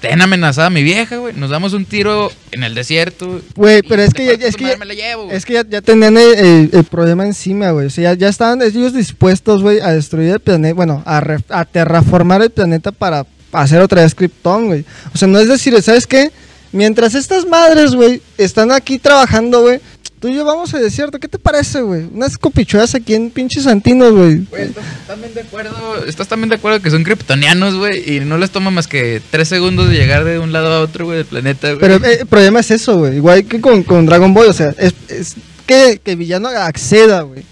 [0.00, 1.34] Ten amenazada mi vieja, güey.
[1.34, 3.42] Nos damos un tiro en el desierto.
[3.54, 5.30] Güey, pero es que ya- es que ya- llevo.
[5.30, 7.86] Es que ya, ya tenían el, el- el problema encima, güey.
[7.86, 11.44] O sea, ya, ya estaban ellos dispuestos, güey, a destruir el planeta, bueno, a, re-
[11.50, 14.84] a terraformar el planeta para hacer otra vez Krypton, güey.
[15.14, 16.30] O sea, no es decir, ¿sabes qué?
[16.72, 19.80] Mientras estas madres, güey, están aquí trabajando, güey,
[20.20, 21.18] tú y yo vamos al desierto.
[21.18, 22.04] ¿Qué te parece, güey?
[22.12, 24.44] Unas copichuelas aquí en pinches santinos, güey.
[24.44, 26.04] Güey, ¿estás también de acuerdo?
[26.06, 28.16] ¿Estás también de acuerdo que son kryptonianos, güey?
[28.16, 31.06] Y no les toma más que tres segundos de llegar de un lado a otro,
[31.06, 31.80] güey, del planeta, güey.
[31.80, 33.16] Pero eh, el problema es eso, güey.
[33.16, 35.34] Igual que con, con Dragon Ball, o sea, es, es
[35.66, 37.42] que, que el villano acceda, güey.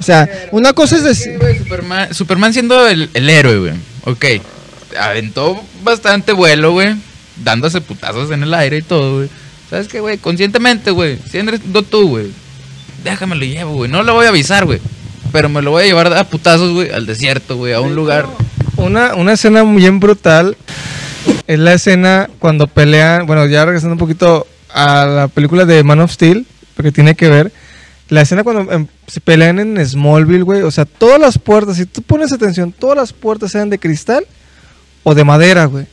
[0.00, 1.38] O sea, una cosa es decir...
[2.10, 3.72] Superman siendo el, el héroe, güey.
[4.04, 4.24] Ok.
[4.98, 6.94] Aventó bastante vuelo, güey.
[7.42, 9.28] Dándose putazos en el aire y todo, güey.
[9.74, 10.18] ¿Sabes qué, güey?
[10.18, 11.18] Conscientemente, güey.
[11.28, 12.30] Siendo tú, güey.
[13.02, 13.90] Déjamelo llevo, güey.
[13.90, 14.78] No lo voy a avisar, güey.
[15.32, 17.72] Pero me lo voy a llevar a putazos, güey, al desierto, güey.
[17.72, 18.28] A un lugar.
[18.76, 20.56] Una, una escena bien brutal
[21.48, 25.98] es la escena cuando pelean, bueno, ya regresando un poquito a la película de Man
[25.98, 26.46] of Steel,
[26.76, 27.50] porque tiene que ver,
[28.10, 31.86] la escena cuando em, se pelean en Smallville, güey, o sea, todas las puertas, si
[31.86, 34.24] tú pones atención, todas las puertas eran de cristal
[35.02, 35.86] o de madera, güey.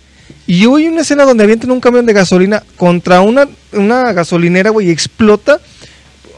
[0.48, 4.88] Y hubo una escena donde avientan un camión de gasolina contra una, una gasolinera, güey,
[4.88, 5.60] y explota.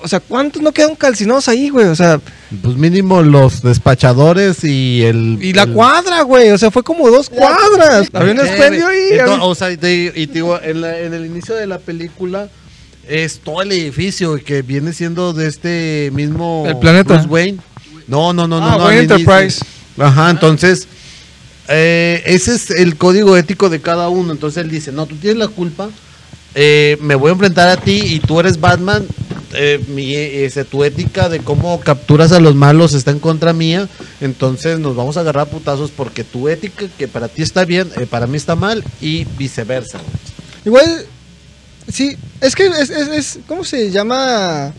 [0.03, 1.85] O sea, ¿cuántos no quedan calcinados ahí, güey?
[1.85, 2.19] O sea,
[2.61, 5.39] Pues mínimo los despachadores y el...
[5.41, 6.49] y la el- cuadra, güey.
[6.51, 8.09] O sea, fue como dos cuadras.
[8.11, 9.07] Había un expendio ahí.
[9.11, 11.79] Entonces, o sea, y te, y te digo, en, la- en el inicio de la
[11.79, 12.49] película
[13.07, 17.13] es todo el edificio que viene siendo de este mismo El planeta.
[17.13, 17.59] Bruce Wayne.
[18.07, 18.65] No, no, no, no.
[18.67, 19.01] Ah, no, Wayne.
[19.03, 19.63] Enterprise.
[19.97, 20.87] Ajá, entonces
[21.67, 24.31] eh, ese es el código ético de cada uno.
[24.31, 25.89] Entonces él dice, no, tú tienes la culpa.
[26.55, 29.05] eh, me voy a enfrentar a ti y tú eres Batman.
[29.55, 33.87] eh, mi, ese, tu ética de cómo capturas a los malos está en contra mía.
[34.21, 37.89] Entonces nos vamos a agarrar a putazos porque tu ética que para ti está bien,
[37.97, 39.99] eh, para mí está mal y viceversa.
[40.65, 41.05] Igual,
[41.91, 44.73] sí, es que es, es, ¿cómo se llama?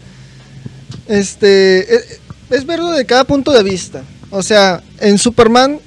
[1.06, 2.20] Este, es,
[2.50, 4.02] es verlo de cada punto de vista.
[4.30, 5.78] O sea, en Superman,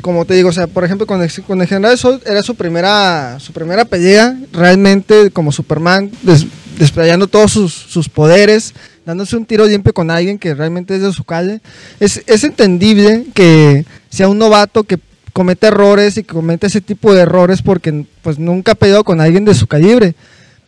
[0.00, 2.54] como te digo, o sea, por ejemplo, con el, con el General Sol era su
[2.54, 6.46] primera, su primera pelea realmente como Superman, des-
[6.78, 8.74] desplayando todos sus, sus poderes,
[9.04, 11.60] dándose un tiro limpio con alguien que realmente es de su calle.
[11.98, 14.98] Es, es entendible que sea un novato que
[15.32, 19.20] comete errores y que comete ese tipo de errores porque pues nunca ha peleado con
[19.20, 20.14] alguien de su calibre.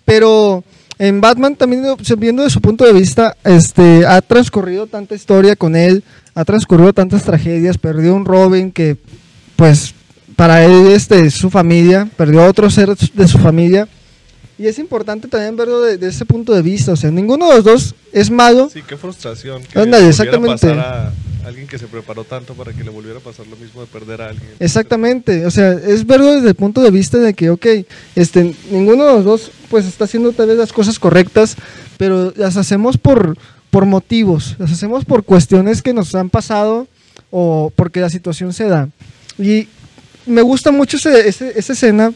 [0.04, 0.64] Pero
[0.98, 1.84] en Batman también
[2.18, 6.02] viendo de su punto de vista, este ha transcurrido tanta historia con él,
[6.34, 8.96] ha transcurrido tantas tragedias, perdió un Robin que
[9.56, 9.94] pues
[10.36, 13.88] para él este es su familia, perdió a otro ser de su familia.
[14.58, 16.92] Y es importante también verlo de, de ese punto de vista.
[16.92, 18.68] O sea, ninguno de los dos es malo.
[18.70, 19.62] Sí, qué frustración.
[19.62, 20.66] Que Ándale, le volviera a exactamente.
[20.68, 21.12] pasar a
[21.46, 24.22] alguien que se preparó tanto para que le volviera a pasar lo mismo de perder
[24.22, 24.50] a alguien.
[24.58, 27.66] Exactamente, o sea, es verlo desde el punto de vista de que, ok,
[28.14, 31.56] este, ninguno de los dos pues está haciendo tal vez las cosas correctas,
[31.96, 33.36] pero las hacemos por,
[33.70, 36.88] por motivos, las hacemos por cuestiones que nos han pasado
[37.30, 38.88] o porque la situación se da.
[39.38, 39.68] Y
[40.26, 42.12] me gusta mucho ese- ese- esa escena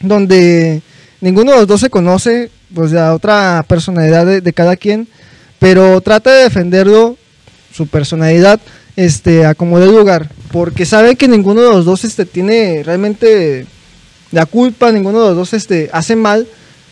[0.00, 0.82] donde
[1.20, 5.08] ninguno de los dos se conoce, pues la otra personalidad de, de cada quien,
[5.58, 7.16] pero trata de defenderlo,
[7.72, 8.60] su personalidad,
[8.96, 13.66] este, a como de lugar, porque sabe que ninguno de los dos este, tiene realmente
[14.32, 16.46] la culpa, ninguno de los dos este, hace mal,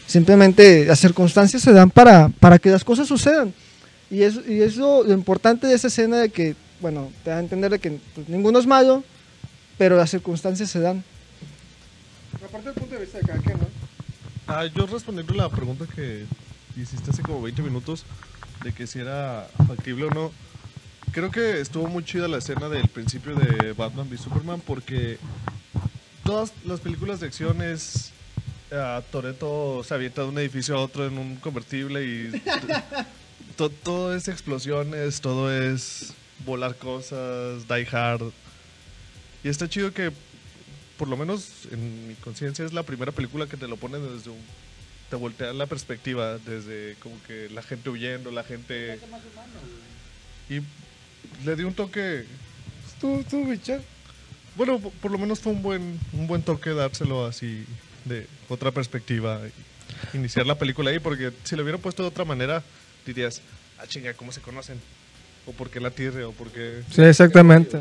[0.07, 3.53] simplemente las circunstancias se dan para, para que las cosas sucedan.
[4.11, 7.37] Y es, y es lo, lo importante de esa escena de que, bueno, te da
[7.37, 9.03] a entender de que pues, ninguno es malo,
[9.79, 11.03] pero las circunstancias se dan.
[12.45, 13.67] Aparte del punto de vista de cada quien, ¿no?
[14.47, 16.27] Ah, yo respondiendo la pregunta que
[16.77, 18.05] hiciste hace como 20 minutos
[18.63, 20.33] de que si era factible o no,
[21.13, 25.19] creo que estuvo muy chida la escena del principio de Batman v Superman porque
[26.25, 28.14] todas las películas de acción es
[28.75, 32.43] ah, Toreto se avienta de un edificio a otro en un convertible y
[33.57, 36.13] to- todo es explosiones, todo es
[36.45, 38.33] volar cosas, die hard.
[39.43, 40.11] Y está chido que
[40.99, 44.31] por lo menos en mi conciencia es la primera película que te lo pone desde
[44.31, 44.39] un
[45.11, 48.99] te voltea la perspectiva desde como que la gente huyendo, la gente
[50.49, 50.61] y
[51.45, 52.25] le dio un toque
[53.01, 53.81] Tú, tú, bicha.
[54.57, 57.65] bueno, po- por lo menos fue un buen un buen toque dárselo así
[58.05, 59.41] de otra perspectiva
[60.13, 62.63] y iniciar la película ahí porque si lo hubieran puesto de otra manera
[63.07, 63.41] dirías,
[63.79, 64.79] "Ah, chinga, ¿cómo se conocen?"
[65.47, 67.79] o por qué la tierra o por qué Sí, exactamente.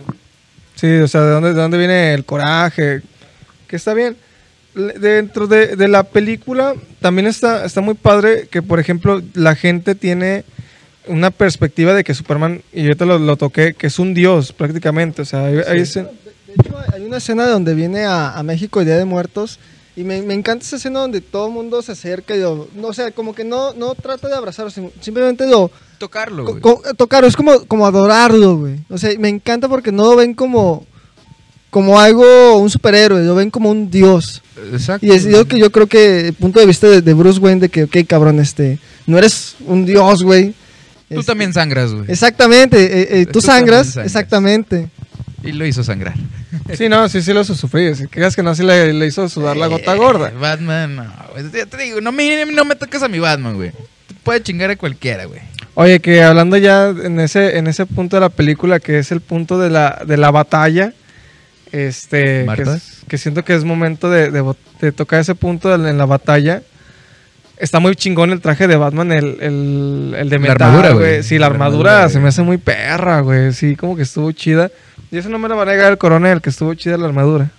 [0.76, 3.02] Sí, o sea, ¿de dónde, de dónde viene el coraje?
[3.68, 4.18] Que está bien.
[4.76, 9.94] Dentro de, de la película también está, está muy padre que, por ejemplo, la gente
[9.94, 10.44] tiene
[11.06, 14.52] una perspectiva de que Superman, y yo te lo, lo toqué, que es un dios
[14.52, 15.22] prácticamente.
[15.22, 16.10] O sea, hay, hay escen-
[16.48, 19.60] De hecho, hay una escena donde viene a, a México el Día de Muertos
[19.96, 22.94] y me, me encanta esa escena donde todo el mundo se acerca y no, o
[22.94, 25.70] sea, como que no, no trata de abrazarlo, sim- simplemente lo
[26.00, 26.62] Tocarlo, güey.
[26.98, 28.80] tocarlo, es como, como adorarlo, güey.
[28.90, 30.86] O sea, me encanta porque no lo ven como,
[31.70, 34.42] como algo, un superhéroe, lo ven como un dios.
[34.72, 35.06] Exacto.
[35.06, 37.62] Y es lo que yo creo que el punto de vista de, de Bruce Wayne
[37.62, 40.54] de que, ok, cabrón, este, no eres un dios, güey.
[41.14, 42.06] Tú también sangras, güey.
[42.10, 44.06] Exactamente, eh, eh, tú, Tú también sangras, sangras.
[44.08, 44.90] exactamente.
[45.44, 46.14] Y lo hizo sangrar.
[46.78, 47.96] Sí, no, sí, sí lo hizo sufrir.
[47.96, 50.32] Si creas que no, sí le, le hizo sudar la gota Eh, gorda.
[50.40, 51.06] Batman, no.
[51.34, 51.52] güey.
[51.54, 53.72] Ya te digo, no me, no me toques a mi Batman, güey.
[53.72, 55.42] Te puede chingar a cualquiera, güey.
[55.76, 59.20] Oye, que hablando ya en ese, en ese punto de la película, que es el
[59.22, 60.94] punto de la, de la batalla,
[61.72, 62.76] este, que, ¿Marta?
[62.76, 64.32] es- que siento que es momento de,
[64.80, 66.62] de tocar ese punto en, la batalla.
[67.58, 71.24] Está muy chingón el traje de Batman, el, el, el de La metal, armadura, güey.
[71.24, 73.52] Sí, la La armadura, armadura, se me hace muy perra, güey.
[73.54, 74.72] Sí, como que estuvo chida.
[75.14, 77.52] Y eso no me lo va a negar el coronel, que estuvo chida la armadura.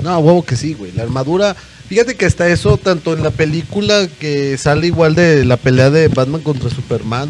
[0.00, 0.92] No, huevo que sí, güey.
[0.92, 1.54] La armadura.
[1.88, 6.06] Fíjate que hasta eso, tanto en la película que sale igual de la pelea de
[6.06, 7.28] Batman contra Superman,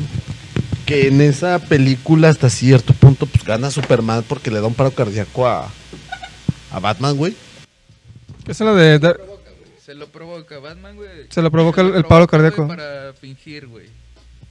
[0.84, 4.91] que en esa película hasta cierto punto pues gana Superman porque le da un paro
[4.91, 5.70] cardíaco a,
[6.72, 7.34] a Batman, güey.
[8.47, 9.16] Esa es la de...
[9.84, 11.09] Se lo provoca Batman, güey.
[11.30, 12.66] Se lo provoca el- paro cardíaco.
[12.68, 13.87] Para fingir, güey.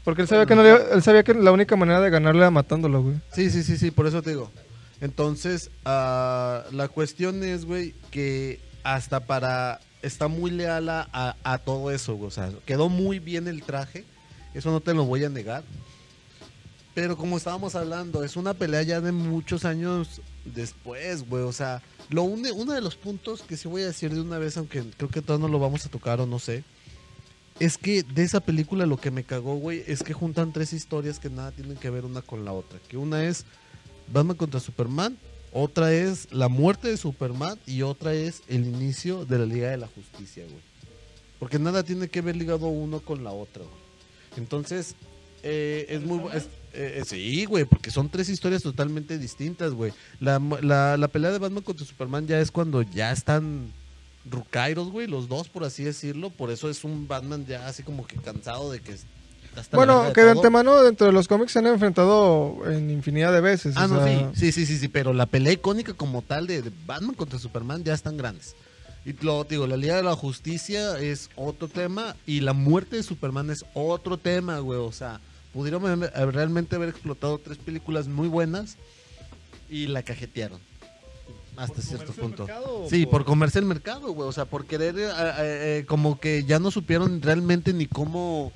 [0.06, 2.52] Porque él sabía, que no le- él sabía que la única manera de ganarle era
[2.52, 3.16] matándolo, güey.
[3.34, 4.50] Sí, sí, sí, sí, por eso te digo.
[5.02, 9.82] Entonces, ah, la cuestión es, güey, que hasta para...
[10.02, 12.28] Está muy leal a, a- a todo eso, güey.
[12.28, 14.06] O sea, quedó muy bien el traje.
[14.54, 15.64] Eso no te lo voy a negar.
[16.94, 21.44] Pero como estábamos hablando, es una pelea ya de muchos años después, güey.
[21.44, 24.38] O sea, lo une, uno de los puntos que sí voy a decir de una
[24.38, 26.64] vez, aunque creo que todavía no lo vamos a tocar o no sé.
[27.60, 31.20] Es que de esa película lo que me cagó, güey, es que juntan tres historias
[31.20, 32.80] que nada tienen que ver una con la otra.
[32.90, 33.46] Que una es
[34.12, 35.18] Batman contra Superman,
[35.54, 39.78] otra es la muerte de Superman y otra es el inicio de la Liga de
[39.78, 40.62] la Justicia, güey.
[41.40, 43.76] Porque nada tiene que ver ligado uno con la otra, güey.
[44.38, 44.96] Entonces,
[45.44, 46.20] eh, es muy...
[46.34, 49.94] es- eh, sí, güey, porque son tres historias totalmente distintas, güey.
[50.20, 50.40] La,
[50.98, 53.72] la pelea de Batman contra Superman ya es cuando ya están
[54.30, 56.30] Rucairos, güey, los dos, por así decirlo.
[56.30, 58.96] Por eso es un Batman ya así como que cansado de que
[59.56, 63.42] hasta Bueno, que de antemano dentro de los cómics se han enfrentado en infinidad de
[63.42, 63.76] veces.
[63.78, 66.48] Ah, o no, sea, sí, sí, sí, sí, sí, pero la pelea icónica como tal
[66.48, 68.56] de, de Batman contra Superman ya están grandes.
[69.06, 73.04] Y lo digo, la Liga de la Justicia es otro tema y la muerte de
[73.04, 74.80] Superman es otro tema, güey.
[74.80, 75.22] O sea,
[75.54, 76.02] pudieron
[76.34, 78.78] realmente haber explotado tres películas muy buenas
[79.70, 80.60] y la cajetearon.
[81.58, 82.46] Hasta cierto punto.
[82.90, 84.28] Sí, por comerse el mercado, güey.
[84.28, 88.52] O sea, por querer, eh, eh, eh, como que ya no supieron realmente ni cómo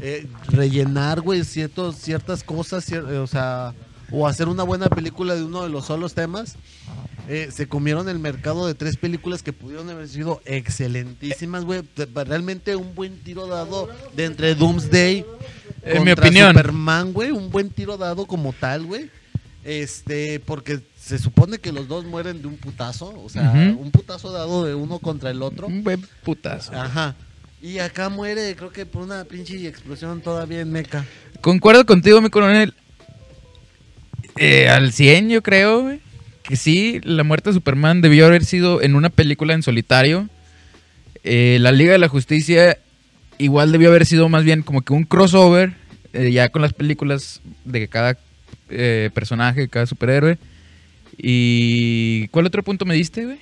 [0.00, 3.72] eh, rellenar, güey, ciertos, ciertas cosas, cier- eh, o sea,
[4.10, 6.56] o hacer una buena película de uno de los solos temas.
[7.26, 11.82] Eh, se comieron el mercado de tres películas que pudieron haber sido excelentísimas, güey.
[12.14, 15.24] Realmente un buen tiro dado de entre Doomsday.
[15.84, 16.48] En mi contra opinión.
[16.54, 17.30] Superman, güey.
[17.30, 19.10] Un buen tiro dado como tal, güey.
[19.64, 23.12] Este, porque se supone que los dos mueren de un putazo.
[23.22, 25.66] O sea, un putazo dado de uno contra el otro.
[25.66, 26.72] Un buen putazo.
[26.72, 27.14] Ajá.
[27.60, 31.04] Y acá muere, creo que por una pinche explosión todavía en meca.
[31.42, 32.72] Concuerdo contigo, mi coronel.
[34.36, 36.00] Eh, al 100, yo creo, güey.
[36.42, 40.30] Que sí, la muerte de Superman debió haber sido en una película en solitario.
[41.22, 42.78] Eh, la Liga de la Justicia
[43.36, 45.74] igual debió haber sido más bien como que un crossover,
[46.14, 48.16] eh, ya con las películas de cada
[48.70, 50.38] eh, personaje, cada superhéroe.
[51.18, 53.38] ¿Y cuál otro punto me diste, güey?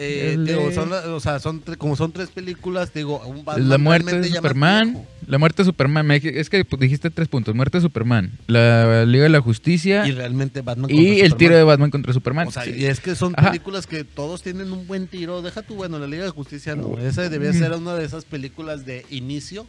[0.00, 3.44] Eh, El digo, de- son la- o sea, son como son tres películas, digo, un
[3.44, 5.04] Batman la muerte de Superman.
[5.26, 6.08] La muerte de Superman.
[6.12, 7.52] es que pues, dijiste tres puntos.
[7.56, 8.30] Muerte de Superman.
[8.46, 10.06] La Liga de la Justicia.
[10.06, 12.46] Y realmente Batman Y contra el tiro de Batman contra Superman.
[12.46, 12.74] O sea, Sí.
[12.76, 13.48] y es que son Ajá.
[13.50, 15.42] películas que todos tienen un buen tiro.
[15.42, 16.96] Deja tú, bueno, la Liga de Justicia no.
[17.00, 19.66] Esa debía ser una de esas películas de inicio.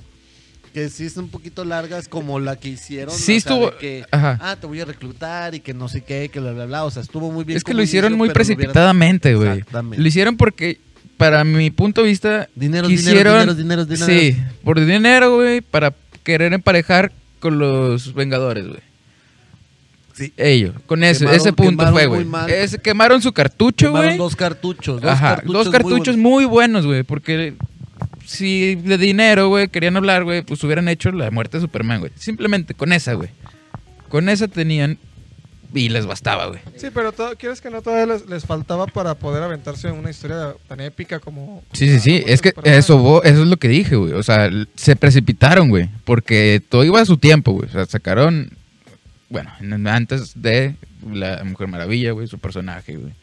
[0.74, 3.14] Que sí son un poquito largas, como la que hicieron.
[3.16, 6.30] Sí o sea, estuvo- que, ah, te voy a reclutar y que no sé qué,
[6.32, 6.86] que bla, bla, bla.
[6.86, 7.58] O sea, estuvo muy bien.
[7.58, 9.50] es que lo hicieron inicio, muy no precipitadamente, güey.
[9.50, 10.02] Exactamente.
[10.02, 10.80] Lo hicieron porque,
[11.18, 13.34] para mi punto de vista, Dineros, quisieron.
[13.34, 14.54] dineros, dineros, dineros, Sí, dineros.
[14.64, 15.94] por dinero, güey, para
[16.24, 18.80] querer emparejar con los Vengadores, güey.
[20.14, 20.34] Sí.
[20.38, 22.28] Ellos, con ese, Quemaron- ese punto fue, güey.
[22.50, 24.18] Es- Quemaron su cartucho, güey.
[24.18, 25.02] dos cartuchos.
[25.02, 27.54] Dos Ajá, cartuchos, dos cartuchos muy buenos, güey, porque
[28.30, 32.12] si de dinero, güey, querían hablar, güey, pues hubieran hecho la muerte de Superman, güey.
[32.16, 33.30] Simplemente con esa, güey.
[34.08, 34.98] Con esa tenían
[35.74, 36.60] y les bastaba, güey.
[36.78, 40.54] Sí, pero to- quieres que no todavía les, les faltaba para poder aventarse una historia
[40.68, 41.64] tan épica como.
[41.74, 42.24] Sí, sí, sí.
[42.28, 42.74] Es que Superman.
[42.80, 44.14] eso, eso es lo que dije, güey.
[44.14, 45.90] O sea, se precipitaron, güey.
[46.06, 47.68] Porque todo iba a su tiempo, güey.
[47.70, 48.52] O sea, sacaron.
[49.30, 50.76] Bueno, en- antes de
[51.12, 53.14] la Mujer Maravilla, güey, su personaje, güey.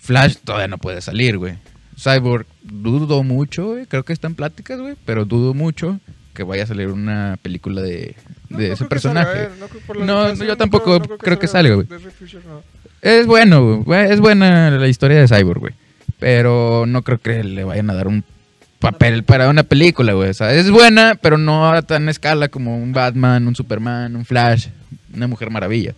[0.00, 1.54] Flash todavía no puede salir, güey.
[1.98, 3.86] Cyborg, dudo mucho, güey.
[3.86, 4.94] Creo que está en pláticas, güey.
[5.04, 5.98] Pero dudo mucho
[6.34, 8.14] que vaya a salir una película de,
[8.50, 9.48] No, de no ese creo salga, personaje.
[9.58, 11.86] no creo- No, yo tampoco creo que salga, güey.
[13.02, 14.10] Es bueno, güey.
[14.12, 15.72] Es buena la historia de Cyborg, güey.
[16.18, 18.24] Pero no creo que le vayan a dar un
[18.78, 20.30] papel para una película, güey.
[20.30, 24.24] O sea, es buena, pero no a tan escala como un Batman, un Superman, un
[24.26, 24.68] Flash,
[25.14, 25.94] una Mujer Maravilla.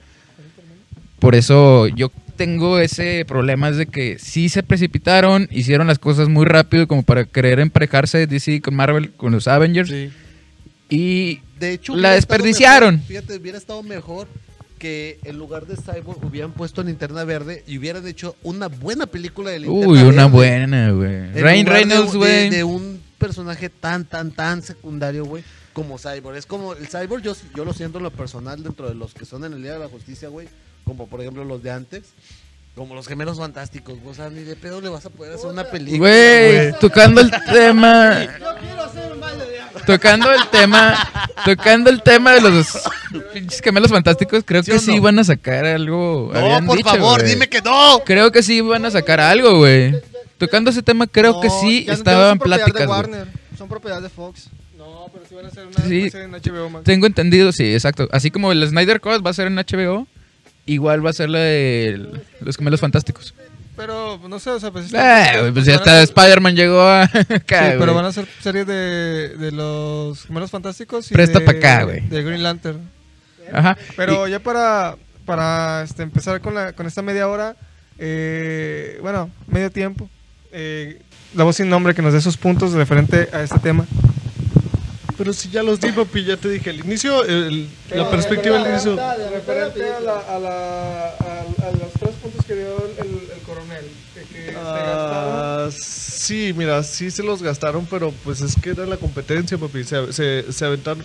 [1.19, 6.29] Por eso yo tengo ese problema es de que sí se precipitaron, hicieron las cosas
[6.31, 9.91] muy rápido como para querer emparejarse DC con Marvel, con los Avengers.
[9.91, 10.11] Sí.
[10.89, 12.95] Y De hecho, La desperdiciaron.
[12.95, 14.29] mejor, fíjate, hubiera estado mejor
[14.79, 19.51] que en lugar de Cyborg hubieran puesto Linterna Verde y hubieran hecho una buena película
[19.51, 20.29] de Linterna Uy, una Verde.
[20.31, 21.11] buena, güey.
[21.33, 22.51] De- Reynolds, de, güey.
[22.51, 26.37] de un personaje tan, tan, tan secundario, güey, como Cyborg.
[26.37, 29.25] Es como el Cyborg, yo, yo lo siento en lo personal dentro de los que
[29.25, 30.47] son en el Día de la Justicia, güey,
[30.89, 32.03] como por ejemplo los de antes.
[32.75, 33.99] Como los gemelos fantásticos.
[34.07, 35.99] O sea, ni de pedo le vas a poder hacer una película.
[35.99, 38.23] Güey, tocando el tema.
[38.39, 39.81] Yo quiero hacer un baile de agua.
[39.85, 41.09] Tocando el tema.
[41.45, 42.67] Tocando el tema de los
[43.35, 45.03] pinches gemelos fantásticos, creo ¿Sí que sí no?
[45.03, 46.31] van a sacar algo.
[46.33, 48.01] No, habían por dicho, favor, dime que no.
[48.07, 50.01] Creo que sí van a sacar algo, güey.
[50.39, 52.81] Tocando ese tema, creo que sí ya no- ya no estaba son en propiedad pláticas.
[52.83, 52.87] de.
[52.87, 53.27] Warner,
[53.59, 54.51] son propiedad de Fox.
[54.77, 56.11] No, pero sí van a hacer una, Sí.
[56.15, 56.85] en HBO Max.
[56.85, 58.09] Tengo entendido, sí, exacto.
[58.13, 60.07] Así como el Snyder Cut va a ser en HBO,
[60.73, 63.35] igual va a ser la de los gemelos fantásticos.
[63.77, 64.93] Pero no sé, o sea, pues.
[64.93, 69.37] Eh, pues ya hasta Spider-Man llegó a acá, Sí, pero van a hacer series de,
[69.39, 72.01] de los gemelos fantásticos y Presta de- pa' acá, güey.
[72.09, 72.81] De Green Lantern.
[73.53, 73.79] Ajá.
[73.97, 77.55] Pero ya para, para este, empezar con, la, con esta media hora,
[77.99, 80.09] eh, bueno, medio tiempo,
[80.53, 81.01] eh,
[81.35, 83.87] la voz sin nombre que nos dé sus puntos referente a este tema.
[85.19, 86.71] Pero si ya los di, papi, ya te dije.
[86.71, 88.97] El inicio, el- la perspectiva del inicio.
[89.33, 93.85] Referente a, la, a, la, a, a los tres puntos que dio el, el coronel,
[94.15, 95.33] que, que se gastaron.
[95.35, 99.83] Ah, sí, mira, sí se los gastaron, pero pues es que era la competencia, papi.
[99.83, 101.05] Se, se, se aventaron.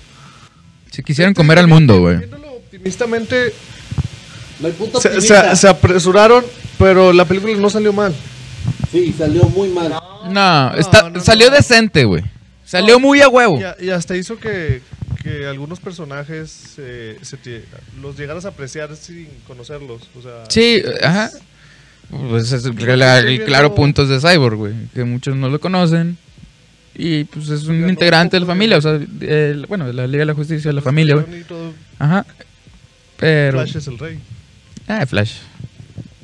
[0.92, 2.18] Si quisieran comer al mundo, güey.
[2.18, 3.52] Viéndolo optimistamente,
[4.60, 6.46] No hay se, se- se apresuraron,
[6.78, 8.14] pero la película no salió mal.
[8.92, 9.90] Sí, salió muy mal.
[9.90, 11.20] No, No, está, no, no.
[11.24, 12.24] salió decente, güey.
[12.80, 13.60] Salió muy a huevo.
[13.80, 14.82] Y, y hasta hizo que,
[15.24, 17.64] que algunos personajes eh, se te-
[18.02, 20.10] los llegaras a apreciar sin conocerlos.
[20.18, 21.32] O sea, Sí, ajá.
[22.30, 24.74] Pues es el, el- el claro punto es de Cyborg, güey.
[24.94, 26.18] Que muchos no lo conocen.
[26.96, 28.76] Y pues es un integrante de la familia.
[28.76, 28.92] de- O sea,
[29.28, 31.44] el- bueno, de la Liga de la Justicia de la familia, güey.
[31.44, 32.26] todo, Ajá.
[33.18, 33.60] Pero.
[33.60, 34.20] Flash es el rey.
[34.88, 35.38] Ah, Flash.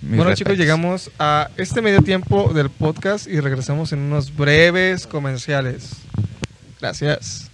[0.02, 0.38] Mis Bueno respetos.
[0.40, 5.92] chicos, llegamos a este medio tiempo del podcast y regresamos en unos breves comerciales.
[6.80, 7.50] Gracias.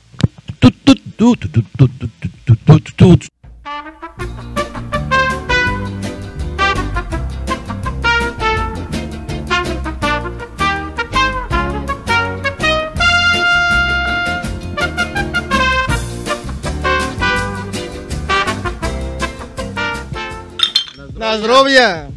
[21.15, 22.09] Nasdrovia.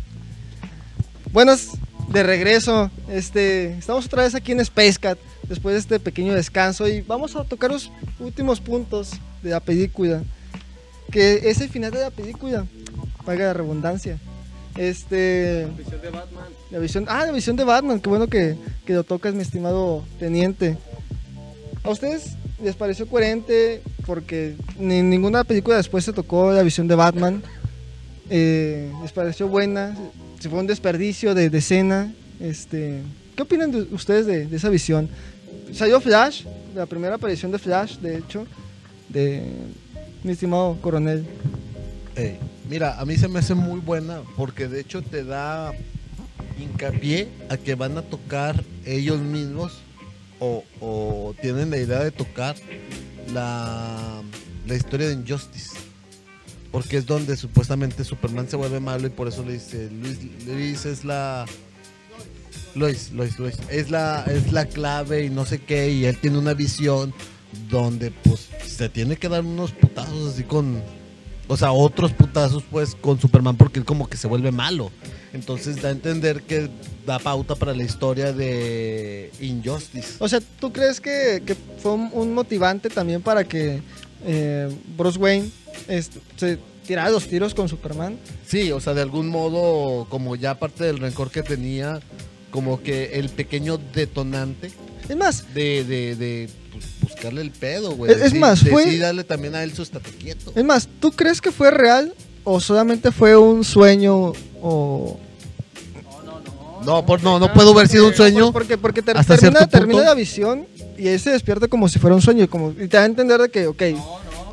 [1.33, 1.71] Buenas,
[2.09, 2.91] de regreso.
[3.09, 5.19] Este, estamos otra vez aquí en Space Cat
[5.49, 10.23] después de este pequeño descanso y vamos a tocar los últimos puntos de la película.
[11.11, 12.67] Que es el final de la película,
[13.25, 14.19] paga la redundancia.
[14.77, 15.67] Este,
[16.71, 20.05] la visión, ah, la visión de Batman, qué bueno que, que lo tocas, mi estimado
[20.21, 20.77] teniente.
[21.83, 23.83] ¿A ustedes les pareció coherente?
[24.07, 27.43] Porque ni ninguna película después se tocó la visión de Batman.
[28.31, 29.97] Eh, ¿Les pareció buena?
[30.39, 32.13] ¿Se fue un desperdicio de, de escena?
[32.39, 33.01] Este,
[33.35, 35.09] ¿Qué opinan de ustedes de, de esa visión?
[35.73, 36.45] Salió Flash,
[36.75, 38.47] la primera aparición de Flash, de hecho,
[39.09, 39.43] de
[40.23, 41.27] mi estimado coronel.
[42.69, 45.73] Mira, a mí se me hace muy buena porque de hecho te da
[46.61, 49.79] hincapié a que van a tocar ellos mismos
[50.39, 52.57] o, o tienen la idea de tocar
[53.33, 54.23] la,
[54.67, 55.77] la historia de Injustice.
[56.71, 60.85] Porque es donde supuestamente Superman se vuelve malo y por eso le dice, Luis, Luis
[60.85, 61.47] es la...
[62.79, 66.39] Lois, Lois, Lois, es la, es la clave y no sé qué, y él tiene
[66.39, 67.13] una visión
[67.71, 70.83] donde pues se tiene que dar unos putazos así con,
[71.49, 74.91] o sea, otros putazos pues con Superman porque él como que se vuelve malo.
[75.33, 76.71] Entonces da a entender que
[77.07, 80.15] da pauta para la historia de Injustice.
[80.19, 83.83] O sea, ¿tú crees que, que fue un, motivante también para que
[84.25, 85.51] eh, Bruce Wayne
[85.87, 88.19] este, se tirara los tiros con Superman?
[88.47, 92.01] Sí, o sea, de algún modo, como ya parte del rencor que tenía,
[92.51, 94.71] como que el pequeño detonante
[95.09, 98.13] Es más, de, de, de, pues, buscarle el pedo, güey.
[98.13, 100.53] Es- es Sí, más, fue- sí darle también a él su estate quieto.
[100.55, 104.33] es más, ¿tú crees que fue real o solamente fue un sueño
[104.63, 105.19] o
[106.85, 108.53] No, por, no, no puedo haber sido un sueño.
[108.53, 112.23] Porque, porque ter- termina, termina la visión y él se despierta como si fuera un
[112.23, 112.49] sueño.
[112.49, 113.83] Como, y te da a entender de que, ok,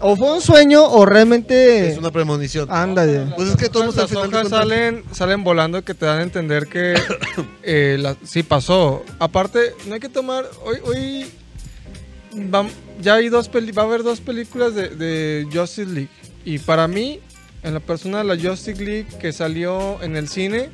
[0.01, 1.89] o fue un sueño o realmente...
[1.91, 2.67] Es una premonición.
[2.71, 3.27] Ándale.
[3.35, 6.05] Pues es que todos al las final de hojas cuentas- salen, salen volando que te
[6.05, 6.95] dan a entender que
[7.63, 9.03] eh, la- sí pasó.
[9.19, 10.45] Aparte, no hay que tomar.
[10.63, 11.25] Hoy, hoy
[12.33, 12.69] vam-
[13.01, 16.09] ya hay dos peli- va a haber dos películas de, de Justice League.
[16.43, 17.19] Y para mí,
[17.63, 20.69] en la persona la Justice League que salió en el cine,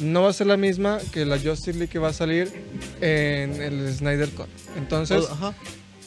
[0.00, 2.52] no va a ser la misma que la Justice League que va a salir
[3.00, 4.46] en el Snyder Cut.
[4.76, 5.54] Entonces, Ajá.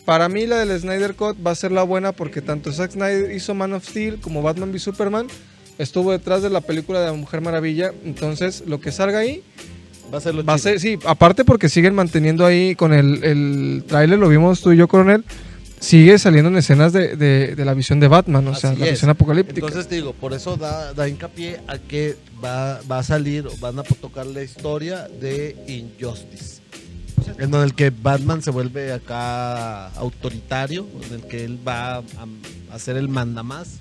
[0.09, 3.31] Para mí la del Snyder Cut va a ser la buena porque tanto Zack Snyder
[3.31, 5.27] hizo Man of Steel como Batman v Superman
[5.77, 7.91] estuvo detrás de la película de la Mujer Maravilla.
[8.03, 9.43] Entonces, lo que salga ahí
[10.11, 13.23] Va a ser lo va a ser, sí, aparte porque siguen manteniendo ahí con el,
[13.23, 15.23] el tráiler, lo vimos tú y yo, coronel,
[15.79, 18.85] sigue saliendo en escenas de, de- de la visión de Batman, o sea, Así la
[18.87, 18.91] es.
[18.93, 19.59] visión apocalíptica.
[19.67, 23.77] Entonces te digo, por eso da, da hincapié a que va, va a salir, van
[23.77, 26.61] a tocar la historia de Injustice.
[27.37, 31.97] En el que Batman se vuelve acá autoritario, en el que él va
[32.71, 33.79] a, ser el mandamás.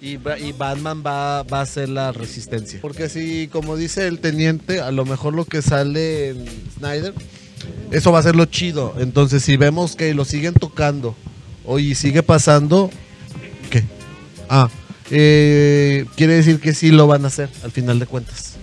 [0.00, 2.80] Y, y Batman va, a ser la resistencia.
[2.82, 6.46] Porque así, como dice el teniente, a lo mejor lo que sale en
[6.78, 7.14] Snyder,
[7.90, 8.94] eso va a ser lo chido.
[8.98, 11.16] Entonces, si vemos que lo siguen tocando,
[11.64, 12.90] o y sigue pasando,
[13.70, 13.82] ¿qué?
[14.48, 14.68] Ah,
[15.10, 18.56] eh, quiere decir que sí lo van a hacer al final de cuentas.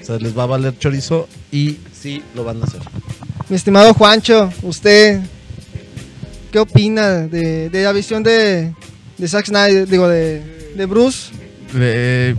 [0.00, 2.80] O sea, les va a valer chorizo y sí lo van a hacer.
[3.48, 5.20] Mi estimado Juancho, ¿usted
[6.50, 8.74] qué opina de, de la visión de,
[9.18, 11.32] de Zack Snyder, digo, de, de Bruce?
[11.74, 12.34] Eh,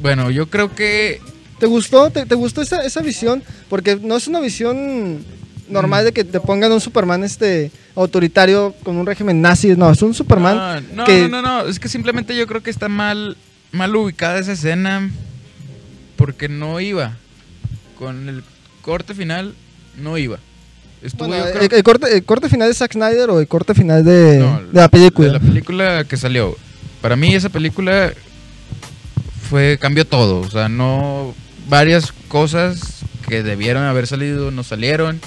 [0.00, 1.20] bueno, yo creo que
[1.58, 2.10] ¿Te gustó?
[2.10, 3.42] ¿Te, te gustó esa, esa visión?
[3.68, 5.24] Porque no es una visión
[5.68, 10.02] normal de que te pongan un Superman este autoritario con un régimen nazi, no, es
[10.02, 12.88] un Superman Ah, no, que no, no, no, es que simplemente yo creo que está
[12.88, 13.36] mal,
[13.72, 15.10] mal ubicada esa escena
[16.16, 17.16] porque no iba.
[17.98, 18.44] Con el
[18.82, 19.54] corte final
[19.96, 20.38] no iba.
[21.02, 24.38] Estuvo Bueno, el, corte, el corte final de Zack Snyder o el corte final de,
[24.38, 25.28] No, de la película.
[25.28, 26.56] de la película que salió.
[27.00, 28.12] Para mí esa película
[29.48, 31.34] fue cambió todo, o sea, no
[31.68, 35.20] varias cosas que debieron haber salido no salieron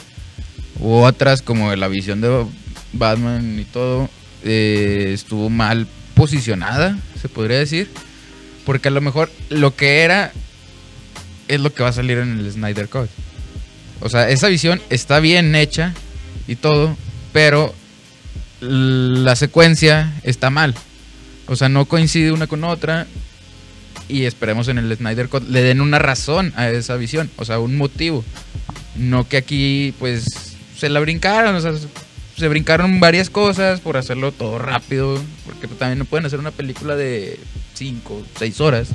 [0.79, 2.45] u otras como la visión de
[2.93, 4.09] Batman y todo
[4.43, 7.89] eh, estuvo mal posicionada, se podría decir,
[8.65, 10.31] porque a lo mejor lo que era
[11.47, 13.09] es lo que va a salir en el Snyder Cut.
[14.01, 15.93] O sea, esa visión está bien hecha
[16.47, 16.95] y todo,
[17.33, 17.73] pero
[18.61, 20.75] la secuencia está mal.
[21.47, 23.07] O sea, no coincide una con otra
[24.07, 27.59] y esperemos en el Snyder Cut le den una razón a esa visión, o sea,
[27.59, 28.23] un motivo.
[28.95, 30.25] No que aquí pues
[30.77, 31.73] se la brincaron, o sea,
[32.37, 36.95] se brincaron varias cosas por hacerlo todo rápido, porque también no pueden hacer una película
[36.95, 37.39] de
[37.75, 38.89] 5, 6 horas.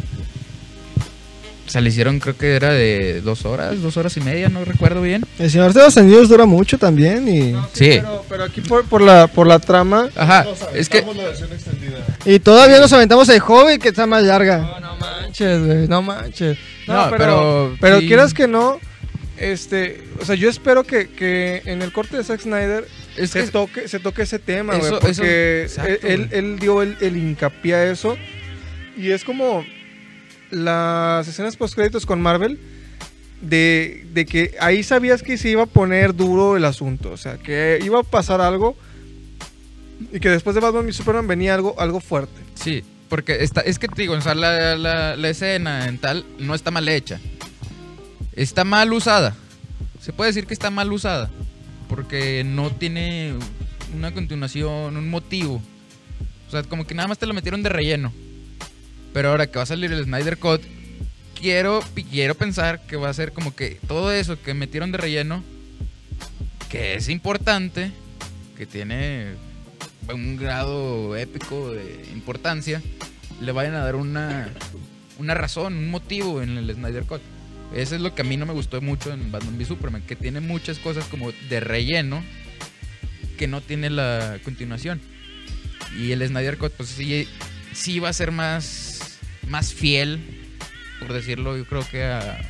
[1.67, 4.65] O sea, le hicieron, creo que era de dos horas, dos horas y media, no
[4.65, 5.25] recuerdo bien.
[5.39, 7.53] El Señor de los Anillos dura mucho también y...
[7.73, 7.89] Sí.
[7.97, 10.09] Pero, pero aquí por, por la, por la trama.
[10.15, 10.45] Ajá,
[10.75, 12.05] es que la versión extendida.
[12.27, 14.59] Y todavía nos aventamos el Hobbit que está más larga.
[14.59, 16.59] No, no manches, güey, no manches.
[16.87, 18.07] No, No, pero, pero pero, sí.
[18.09, 18.79] quieras que no,
[19.39, 22.87] este, o sea, yo espero que, que en el corte de Zack Snyder
[23.17, 25.11] es se que toque, se toque ese tema, güey, porque
[25.65, 28.17] eso- exacto, él, él dio el, el hincapié a eso
[28.97, 29.65] y es como
[30.55, 32.59] las escenas post créditos con Marvel
[33.41, 37.37] de, de que ahí sabías que se iba a poner duro el asunto, o sea,
[37.39, 38.77] que iba a pasar algo
[40.13, 42.41] y que después de Batman y Superman venía algo, algo fuerte.
[42.55, 46.55] Sí, porque está, es que te digo, o sea, la, la- escena en tal no
[46.55, 47.21] está mal hecha.
[48.35, 49.37] Está mal usada.
[50.01, 51.31] Se puede decir que está mal usada.
[51.89, 53.35] Porque no tiene
[53.95, 55.63] una continuación, un motivo.
[56.49, 58.13] O sea, como que nada más te lo metieron de relleno.
[59.15, 60.61] Pero ahora que va a salir el Snyder Cut,
[61.41, 65.43] quiero, quiero pensar que va a ser como que todo eso que metieron de relleno,
[66.69, 67.93] que es importante,
[68.59, 69.35] que tiene
[70.13, 72.83] un grado épico de importancia,
[73.41, 74.49] le vayan a dar una,
[75.19, 77.23] una razón, un motivo en el Snyder Cut.
[77.73, 80.17] Eso es lo que a mí no me gustó mucho en Batman v Superman, que
[80.17, 82.23] tiene muchas cosas como de relleno
[83.39, 85.01] que no tiene la continuación.
[85.97, 87.29] Y el Snyder Cut, pues sí,
[87.73, 89.01] sí va a ser más,
[89.49, 90.21] más fiel,
[91.01, 92.41] por decirlo, yo creo que a,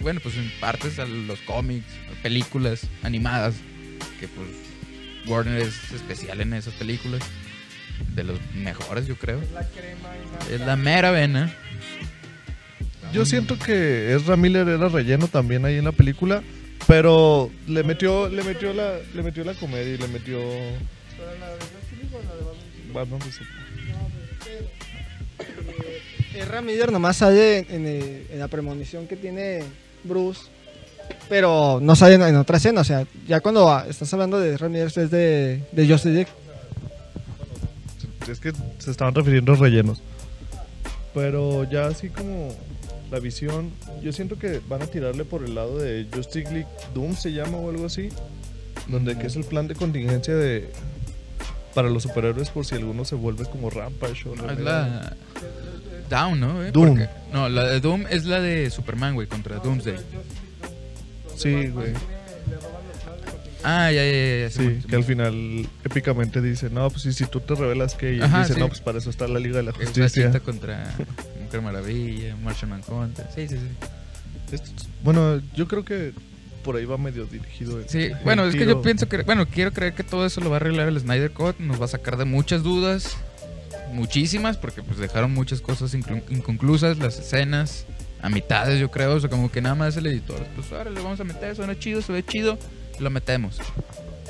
[0.00, 3.54] bueno, pues en partes a los cómics, a películas animadas,
[4.20, 4.48] que pues
[5.26, 7.22] Warner es especial en esas películas,
[8.14, 9.40] de los mejores yo creo.
[10.50, 11.54] Es la mera vena.
[13.12, 16.42] Yo siento que Ezra Miller era relleno también ahí en la película,
[16.86, 20.40] pero le metió, le metió la, le metió la comedia y le metió.
[22.92, 23.63] Batman v Superman.
[26.34, 29.62] Ezra Miller nomás sale en, el- en la premonición que tiene
[30.02, 30.42] Bruce,
[31.28, 32.80] pero no sale en, en otra escena.
[32.80, 36.30] O sea, ya cuando ah, estás hablando de Miller es de, de Justice League.
[38.30, 40.00] Es que se estaban refiriendo a rellenos.
[41.12, 42.52] Pero ya así como
[43.10, 43.70] la visión,
[44.02, 47.58] yo siento que van a tirarle por el lado de Justice League Doom se llama
[47.58, 48.08] o algo así,
[48.88, 50.70] donde que es el plan de contingencia de
[51.74, 55.16] para los superhéroes por si alguno se vuelve como Rampage o la
[56.10, 56.54] Down, ¿no?
[56.56, 56.70] güey?
[56.70, 56.88] Doom.
[56.88, 59.96] Porque- no, la de Doom es la de Superman, güey, contra Doomsday.
[61.36, 61.92] Sí, güey.
[63.66, 64.48] Ah, ya, ya, ya.
[64.48, 68.14] ya, Sí, que al final épicamente dice, no, pues si, si tú te revelas que...
[68.16, 68.60] Y Ajá, dice, sí.
[68.60, 70.26] no, pues para eso está la Liga de la Es la Justicia.
[70.26, 70.94] cita contra
[71.42, 73.26] Mujer Maravilla, Martian Manhunter.
[73.34, 74.54] Sí, sí, sí.
[74.54, 74.70] Esto-
[75.02, 76.12] bueno, yo creo que
[76.62, 77.78] por ahí va medio dirigido.
[77.80, 80.42] el- Sí, el bueno, es que yo pienso que, bueno, quiero creer que todo eso
[80.42, 83.16] lo va a arreglar el Snyder Cut, nos va a sacar de muchas dudas,
[83.94, 87.86] muchísimas, porque pues dejaron muchas cosas inconclusas, las escenas,
[88.20, 91.00] a mitades yo creo, o sea, como que nada más el editor, pues ahora le
[91.00, 92.58] vamos a meter, suena chido, se ve chido,
[92.98, 93.58] lo metemos.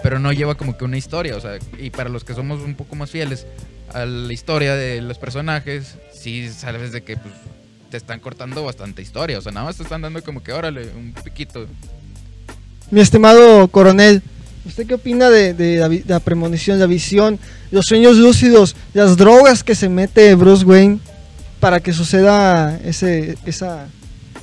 [0.03, 2.75] Pero no lleva como que una historia, o sea, y para los que somos un
[2.75, 3.47] poco más fieles
[3.93, 7.33] a la historia de los personajes, sí sabes de que pues
[7.91, 10.89] te están cortando bastante historia, o sea, nada más te están dando como que órale,
[10.89, 11.67] un piquito.
[12.91, 14.23] Mi estimado coronel,
[14.67, 17.39] ¿usted qué opina de, de la, de la premonición, la visión,
[17.71, 20.99] los sueños lúcidos, las drogas que se mete Bruce Wayne
[21.61, 23.87] para que suceda ese, esa,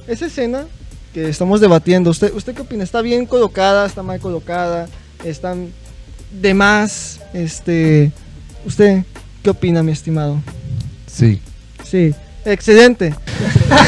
[0.07, 0.65] esa escena
[1.13, 2.09] que estamos debatiendo?
[2.09, 2.83] ¿Usted, ¿Usted qué opina?
[2.83, 3.85] ¿Está bien colocada?
[3.85, 4.87] ¿Está mal colocada?
[5.23, 5.69] ¿Están
[6.31, 7.19] de más?
[7.33, 8.11] Este,
[8.65, 9.03] ¿Usted
[9.43, 10.41] qué opina, mi estimado?
[11.07, 11.41] Sí.
[11.83, 12.13] Sí,
[12.45, 13.13] excelente.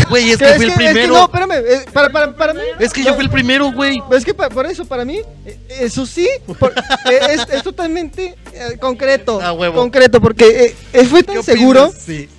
[0.09, 1.13] Güey, es ¿Qué- que fui el es que primero.
[1.13, 2.61] no, espérame, eh, para, para, para mí...
[2.79, 4.01] Es que yo fui el primero, güey.
[4.11, 6.27] Es que pa- por eso, para mí, eh, eso sí,
[6.59, 9.41] por- eh, es, es totalmente eh, concreto.
[9.41, 9.75] A huevo.
[9.79, 11.45] Concreto, porque eh, eh, fue ¿Qué tan opinas?
[11.45, 11.91] seguro.
[11.97, 12.29] Sí.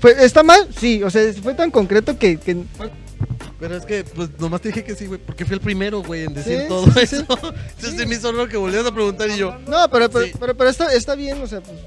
[0.00, 0.68] Fue, ¿Está mal?
[0.78, 2.38] Sí, o sea, fue tan concreto que.
[2.38, 2.56] que-
[3.58, 5.18] Pero es que, pues, nomás te dije que sí, güey.
[5.24, 7.16] Porque fui el primero, güey, en decir Sí, todo sí, sí.
[7.16, 7.26] eso.
[7.76, 9.56] Entonces se me hizo raro que volvieras a preguntar y yo.
[9.66, 10.32] no, pero, pero, Sí.
[10.38, 11.78] pero, pero está, está bien, o sea, pues.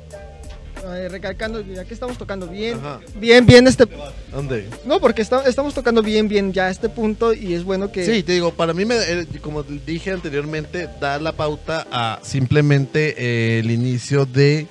[0.85, 2.99] Eh, recalcando, ya que estamos tocando bien, Ajá.
[3.15, 3.85] bien, bien este...
[4.31, 4.68] ¿Dónde?
[4.85, 8.06] No, porque está- estamos tocando bien, bien ya este punto y es bueno que...
[8.06, 13.15] Sí, te digo, para mí, me, eh, como dije anteriormente, da la pauta a simplemente
[13.18, 14.68] eh, el inicio de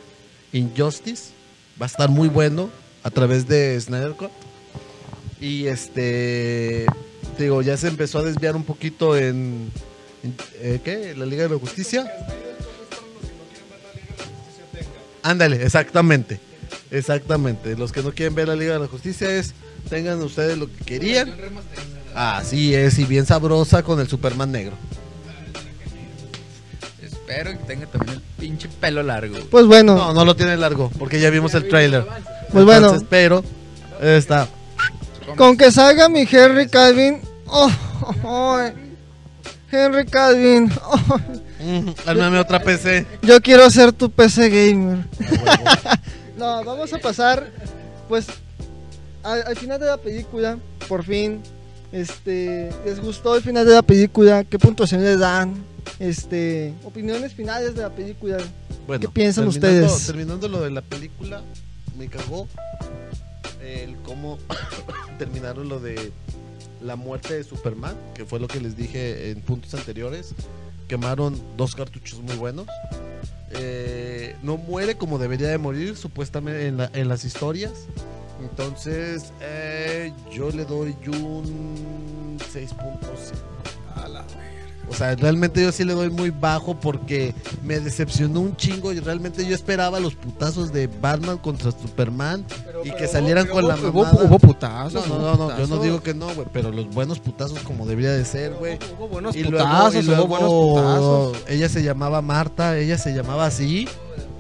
[0.52, 1.32] Injustice.
[1.80, 2.70] Va a estar muy bueno
[3.02, 4.30] a través de Snyder Cut.
[5.40, 6.86] Y este,
[7.36, 9.70] te digo, ya se empezó a desviar un poquito en,
[10.24, 11.14] en, eh, ¿qué?
[11.16, 12.10] La Liga de la Justicia.
[15.22, 16.40] Ándale, exactamente.
[16.90, 17.76] Exactamente.
[17.76, 19.54] Los que no quieren ver la Liga de la Justicia es,
[19.88, 21.34] tengan ustedes lo que querían.
[22.14, 24.76] Así es, y bien sabrosa con el Superman negro.
[27.02, 29.36] Espero que tenga también el pinche pelo largo.
[29.50, 32.06] Pues bueno, No, no lo tiene largo, porque ya vimos el trailer.
[32.52, 32.86] Pues bueno.
[32.86, 33.44] Entonces, pero
[34.00, 34.48] está.
[35.36, 37.20] con que salga mi Henry Calvin...
[37.46, 37.70] Oh,
[38.02, 38.60] oh, oh,
[39.70, 41.20] Henry Calvin, oh,
[42.06, 43.06] Ármame otra PC.
[43.22, 44.98] yo quiero ser tu PC gamer.
[46.36, 47.51] No, vamos a pasar,
[48.09, 48.28] pues,
[49.24, 50.56] al, al final de la película,
[50.86, 51.40] por fin.
[51.90, 54.44] Este, ¿les gustó el final de la película?
[54.44, 55.55] ¿Qué puntuación le dan?
[55.98, 58.36] Este, opiniones finales de la película.
[58.86, 60.06] Bueno, ¿Qué piensan terminando- ustedes?
[60.06, 61.43] Terminando lo de la película,
[61.98, 62.47] me cagó
[63.60, 64.39] el cómo
[65.18, 66.12] terminaron lo de
[66.80, 70.35] la muerte de Superman, que fue lo que les dije en puntos anteriores.
[70.89, 72.66] Quemaron dos cartuchos muy buenos.
[73.52, 77.73] Eh, no muere como debería de morir, supuestamente en, la- las historias.
[78.40, 83.32] Entonces, eh, yo le doy un 6.5.
[84.90, 89.01] O sea, realmente yo sí le doy muy bajo porque me decepcionó un chingo y
[89.01, 92.44] realmente yo esperaba los putazos de Batman contra Superman
[92.85, 94.24] y que salieran con la Hubo, mamada.
[94.24, 95.06] hubo putazos.
[95.09, 98.12] no, no, no, yo no digo que no, güey, pero los buenos putazos como debería
[98.12, 98.78] de ser, güey.
[98.98, 101.36] Hubo buenos Y luego, putazos, y hubo luego buenos putazos.
[101.48, 103.86] ella se llamaba Marta, ella se llamaba así.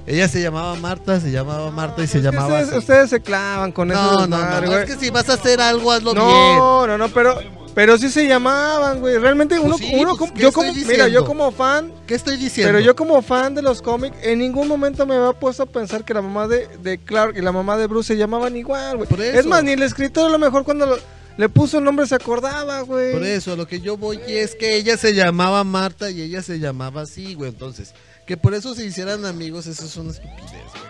[0.08, 2.78] Ella se llamaba Marta, se llamaba Marta y se llamaba ustedes, así.
[2.78, 4.00] ustedes se clavan con eso.
[4.00, 4.78] No, no, no, güey.
[4.82, 6.26] es que si vas a hacer algo, hazlo bien.
[6.26, 7.38] No, no, no, pero,
[7.74, 9.18] pero sí se llamaban, güey.
[9.18, 10.92] Realmente uno, Pues sí, uno pues, como- ¿qué yo como, diciendo?
[10.92, 12.72] mira, yo como fan, ¿Qué estoy diciendo?
[12.72, 16.04] pero yo como fan de los cómics, en ningún momento me había puesto a pensar
[16.04, 19.08] que la mamá de, de Clark y la mamá de Bruce se llamaban igual, güey.
[19.08, 19.38] Por eso.
[19.38, 20.98] Es más, ni el escritor a lo mejor cuando lo-
[21.36, 23.12] le puso el nombre se acordaba, güey.
[23.12, 26.58] Por eso, lo que yo voy es que ella se llamaba Marta y ella se
[26.58, 27.50] llamaba así, güey.
[27.50, 27.92] Entonces,
[28.28, 30.88] que por eso se hicieran amigos, eso es una estupidez, güey.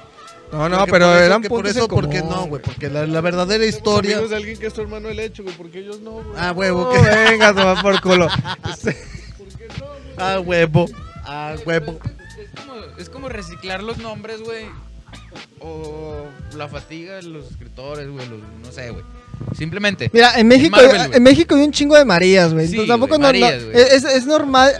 [0.53, 2.47] No, no, Porque pero por eso- eran que por eso, en ¿por qué común, no,
[2.47, 2.63] güey?
[2.63, 4.13] Porque la, la verdadera historia.
[4.17, 6.27] Amigos de alguien que es tu hermano el hecho, güey, porque ellos no, güey.
[6.37, 7.09] Ah, huevo, No, que.
[7.09, 8.29] venga, toma por culo.
[10.17, 10.87] Ah, huevo.
[11.25, 11.99] Ah, huevo.
[12.39, 14.67] Es como, es como reciclar los nombres, güey.
[15.61, 16.25] O
[16.57, 18.27] la fatiga de los escritores, güey.
[18.29, 19.05] los- No sé, güey.
[19.57, 20.11] Simplemente.
[20.13, 21.17] Mira, en México, Marvel, güey.
[21.17, 22.67] en México hay un chingo de Marías, güey.
[22.67, 23.77] Sí, Entonces, tampoco no, no- Marías, güey.
[23.77, 24.73] es, es normal.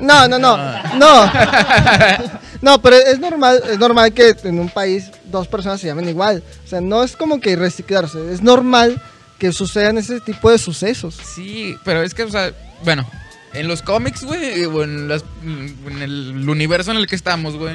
[0.00, 0.92] No, no, no, Ah.
[0.98, 2.40] no.
[2.62, 6.44] No, pero es normal, es normal que en un país dos personas se llamen igual.
[6.64, 9.02] O sea, no es como que reciclarse, es normal
[9.38, 11.16] que sucedan ese tipo de sucesos.
[11.34, 12.52] Sí, pero es que, o sea,
[12.84, 13.04] bueno,
[13.52, 17.74] en los cómics, güey, o en, las- en el universo en el que estamos, güey,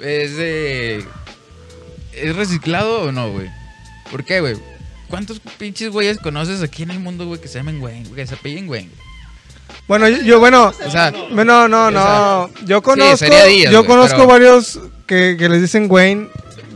[0.00, 1.04] es de.
[2.12, 3.48] ¿Es reciclado o no, güey?
[4.10, 4.56] ¿Por qué, güey?
[5.08, 8.34] ¿Cuántos pinches güeyes conoces aquí en el mundo, güey, que se llamen güey, que se
[8.34, 8.88] apellen güey?
[9.88, 12.50] Bueno, yo, yo, bueno, O sea, no, no, no.
[12.64, 16.28] Yo conozco, sería Díaz, yo güey, conozco pero- varios que, que les dicen Wayne,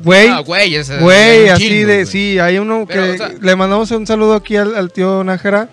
[0.02, 3.32] güey, ah, güey, es- güey, así chingo, de, sí, hay uno Pero, que o sea-
[3.40, 5.68] le mandamos un saludo aquí al, al tío Nájera,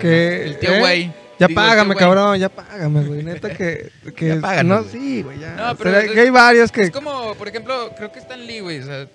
[0.00, 0.80] que- El tío ¿eh?
[0.80, 1.12] güey.
[1.38, 5.38] Ya Digo, págame, cabrón, ya págame, güey, neta que, que Ya páganos, no, sí, güey,
[5.40, 5.54] ya.
[5.56, 8.60] No, pero es- que hay varios que Es como, por ejemplo, creo que Stan Lee,
[8.60, 8.78] güey.
[8.80, 9.06] O sea,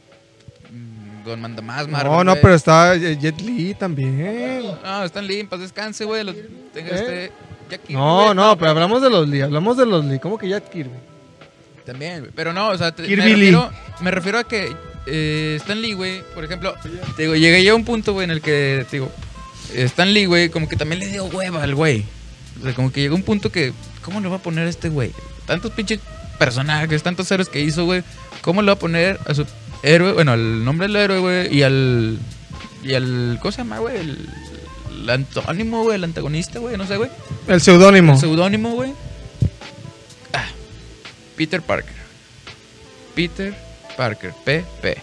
[1.26, 2.12] Don Mandamás, Marvel.
[2.12, 4.64] No, no, pero está Jet Li también.
[4.84, 6.24] No, Stan Lee, en paz descanse, güey.
[6.74, 6.96] Tenga ¿Eh?
[6.96, 7.32] este.
[7.70, 10.50] Jack Kirby, No, no, pero hablamos de los Lee, hablamos de los Lee, ¿cómo que
[10.50, 10.98] Jack Kirby?
[11.86, 12.32] También, güey.
[12.36, 13.32] Pero no, o sea, te- me, Kirby Lee.
[13.52, 13.70] refiero,
[14.02, 14.76] me refiero a que
[15.06, 16.74] eh, Stan Lee, güey, por ejemplo,
[17.16, 19.12] te digo, llegué ya a un punto, güey, en el que, te digo,
[19.74, 22.06] Stan Lee, güey, como que también le dio hueva al güey.
[22.60, 23.72] O sea, como que llegó un punto que,
[24.02, 25.12] ¿cómo le va a poner a este güey?
[25.46, 26.00] Tantos pinches
[26.38, 28.04] personajes, tantos héroes que hizo, güey.
[28.42, 29.46] ¿Cómo le va a poner a su
[29.84, 32.18] héroe, bueno, al nombre del héroe, güey, y al.
[32.84, 33.38] Y al.
[33.42, 33.98] ¿Cómo se llama, güey?
[33.98, 34.30] El,
[35.02, 37.10] el antónimo, güey, el antagonista, güey, no sé, güey.
[37.48, 38.14] El seudónimo.
[38.14, 38.94] El seudónimo, güey.
[40.34, 40.46] Ah,
[41.36, 41.96] Peter Parker.
[43.16, 43.54] Peter
[43.98, 44.34] Parker.
[44.46, 44.98] PP.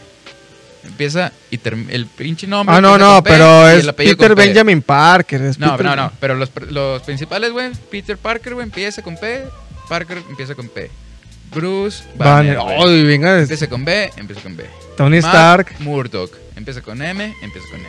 [0.85, 1.93] Empieza y termina.
[1.93, 2.77] El pinche nombre.
[2.77, 4.35] Ah, no, no, P pero es el Peter.
[4.37, 5.43] Benjamin Parker.
[5.43, 6.13] es No, Peter- no, no.
[6.21, 7.73] Pero los, los principales, güey.
[7.91, 9.45] Peter Parker, güey, empieza con P.
[9.89, 10.91] Parker empieza con P.
[11.55, 12.57] Bruce Banner.
[12.59, 13.07] Banner.
[13.07, 14.65] venga, Empieza con B, empieza con B.
[14.97, 15.75] Tony Matt Stark.
[15.81, 16.37] Murdock.
[16.57, 17.89] Empieza con M, empieza con M.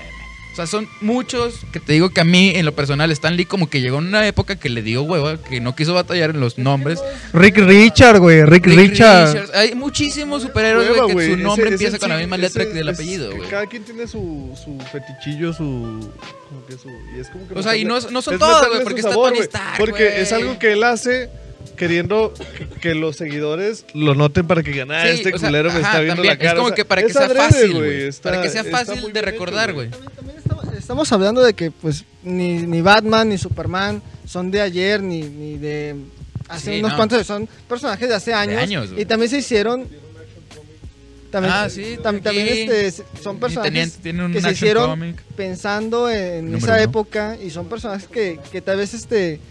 [0.55, 3.69] sea, son muchos que te digo que a mí, en lo personal, Stan Lee como
[3.69, 6.57] que llegó en una época que le dio hueva, que no quiso batallar en los
[6.57, 6.99] nombres.
[7.31, 8.43] Rick Richard, güey.
[8.43, 9.27] Rick, Rick Richard.
[9.34, 9.53] Richards.
[9.55, 12.35] Hay muchísimos superhéroes, Hueva, güey, que güey, su ese- nombre ese empieza con la misma
[12.38, 13.49] ese letra que del apellido, güey.
[13.49, 16.11] Cada quien tiene su, su fetichillo, su,
[16.49, 16.89] como que su.
[17.15, 19.27] Y es como que O sea, y no- no son todos, güey, porque está sabor,
[19.29, 20.21] Tony güey, Stark, Porque güey.
[20.21, 21.29] es algo que él hace
[21.76, 22.34] queriendo
[22.81, 25.80] que, los seguidores lo noten para que digan, ah, Sí, este o sea, culero me
[25.80, 26.49] ajá, está viendo también, la cara.
[26.52, 29.14] Es como o sea, que para que sea adrede, fácil, güey, Para que sea fácil
[29.14, 29.89] de recordar, güey.
[30.77, 35.57] Estamos, hablando de que pues ni, ni Batman ni Superman son de ayer ni, ni
[35.57, 35.95] de
[36.48, 36.98] hace Sí, unos no.
[36.98, 39.85] cuantos son personajes de hace años, y también se hicieron
[41.30, 45.22] también, Ah, sí, tam- también este, son personajes tenían- tienen un que se hicieron comic.
[45.35, 46.81] pensando en Número esa uno.
[46.84, 49.41] época y son personajes que, que tal vez este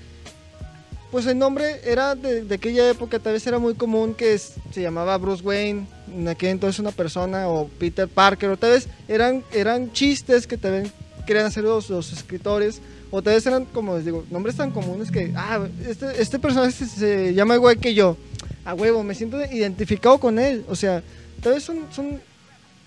[1.17, 5.17] pues el nombre era de, aquella época tal vez era muy común que se llamaba
[5.17, 9.91] Bruce Wayne en aquel entonces una persona o Peter Parker o tal vez eran eran
[9.93, 10.91] chistes que vez
[11.27, 15.33] querían hacer los, escritores o tal vez eran como les digo nombres tan comunes que
[15.35, 18.19] ah este, este personaje se, llama igual que yo.
[18.67, 20.67] A huevo me siento identificado con él.
[20.69, 21.03] O sea
[21.41, 22.21] tal vez son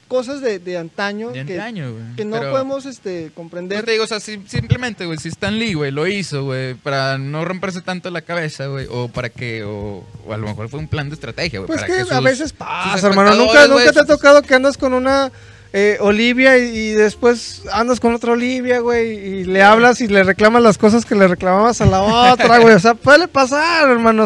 [0.10, 2.16] cosas de, de antaño De que, antaño, güey.
[2.18, 5.30] que no Pero- podemos este Yo comprender te digo, o sea, si- simplemente, güey, si
[5.30, 9.30] Stan Lee, güey, lo hizo, güey, para no romperse tanto la cabeza, güey, o para
[9.30, 11.68] que, o, o a lo mejor fue un plan de estrategia, güey.
[11.68, 13.36] Pues para que, sus- a veces pasa, hermano.
[13.36, 15.32] Nunca, nunca te ha tocado que andas con una
[15.72, 20.24] eh, Olivia y, y después andas con otra Olivia, güey, y le hablas y le
[20.24, 22.74] reclamas las cosas que le reclamabas a la otra, güey.
[22.74, 24.26] O sea, puede pasar, hermano.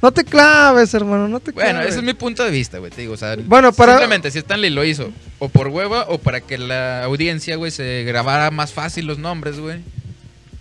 [0.00, 1.72] No te claves, hermano, no te claves.
[1.74, 4.30] Bueno, ese es mi punto de vista, güey, te digo, o sea, Bueno, para- simplemente
[4.30, 5.10] si Stan Lee lo hizo
[5.40, 9.58] o por hueva o para que la audiencia, güey, se grabara más fácil los nombres,
[9.58, 9.80] güey.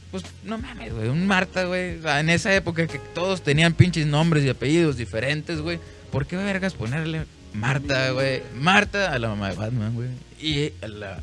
[0.09, 3.73] Pues no mames, güey, un Marta, güey, o sea, en esa época que todos tenían
[3.73, 5.79] pinches nombres y apellidos diferentes, güey,
[6.11, 8.41] ¿por qué vergas ponerle Marta, güey?
[8.55, 10.09] Marta a la mamá de Batman, güey,
[10.39, 11.21] y a la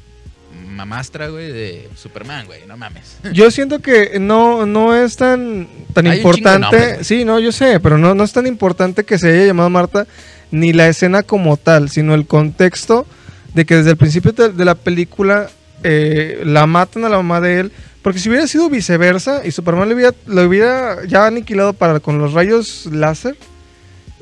[0.66, 3.18] mamastra, güey, de Superman, güey, no mames.
[3.32, 7.04] Yo siento que no, no es tan, tan Hay importante.
[7.04, 10.06] sí, no, yo sé, pero no, no es tan importante que se haya llamado Marta
[10.50, 13.06] ni la escena como tal, sino el contexto
[13.54, 15.48] de que desde el principio de, de la película
[15.82, 17.72] eh, la matan a la mamá de él.
[18.02, 22.18] Porque si hubiera sido viceversa y Superman lo hubiera, lo hubiera ya aniquilado para, con
[22.18, 23.36] los rayos láser,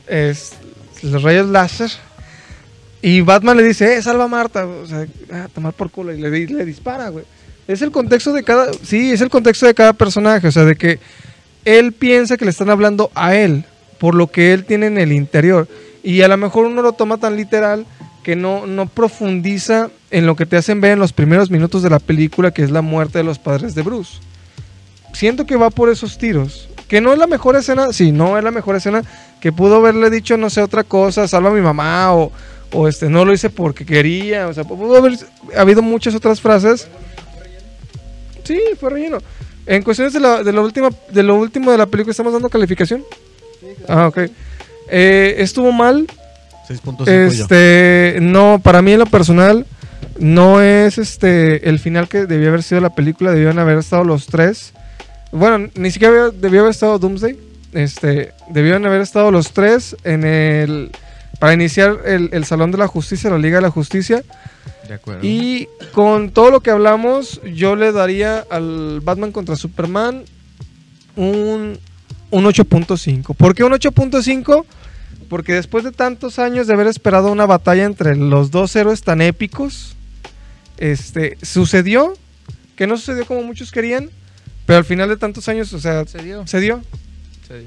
[0.09, 0.55] es,
[1.03, 1.91] los rayos láser,
[3.01, 6.21] y Batman le dice, eh, salva a Marta, o sea, a tomar por culo, y
[6.21, 7.25] le, le dispara, güey.
[7.67, 10.75] Es el contexto de cada, sí, es el contexto de cada personaje, o sea, de
[10.75, 10.99] que
[11.65, 13.65] él piensa que le están hablando a él,
[13.99, 15.69] por lo que él tiene en el interior.
[16.03, 17.85] Y a lo mejor uno lo toma tan literal
[18.23, 21.91] que no, no profundiza en lo que te hacen ver en los primeros minutos de
[21.91, 24.19] la película, que es la muerte de los padres de Bruce.
[25.13, 26.69] Siento que va por esos tiros.
[26.89, 29.03] Que no es la mejor escena, sí, no es la mejor escena,
[29.41, 32.33] que pudo haberle dicho, no sé, otra cosa, salva a mi mamá, o,
[32.73, 35.19] o este, no lo hice porque quería, o sea, pudo haber
[35.57, 36.89] habido muchas otras frases.
[38.45, 39.19] Sí, fue relleno.
[39.67, 42.49] En cuestiones de, la, de, lo última, de lo último de la película, ¿estamos dando
[42.49, 43.05] calificación?
[43.87, 44.19] Ah, ok.
[44.91, 46.07] Eh, estuvo mal,
[46.69, 47.13] 6.5 yo.
[47.13, 49.67] este, no, para mí en lo personal,
[50.19, 54.27] no es este el final que debió haber sido la película, debían haber estado los
[54.27, 54.73] tres.
[55.31, 57.48] Bueno, ni siquiera debió haber estado Doomsday.
[57.73, 60.91] Este, debieron haber estado los tres en el
[61.39, 64.23] para iniciar el, el Salón de la Justicia, la Liga de la Justicia.
[64.89, 65.21] De acuerdo.
[65.23, 70.25] Y con todo lo que hablamos, yo le daría al Batman contra Superman
[71.15, 71.79] un,
[72.31, 73.35] un 8.5.
[73.35, 74.65] ¿Por qué un 8.5?
[75.29, 79.21] Porque después de tantos años de haber esperado una batalla entre los dos héroes tan
[79.21, 79.95] épicos,
[80.79, 82.15] este, sucedió,
[82.77, 84.11] que no sucedió como muchos querían,
[84.65, 86.47] pero al final de tantos años, o sea, se dio.
[86.47, 86.83] se dio.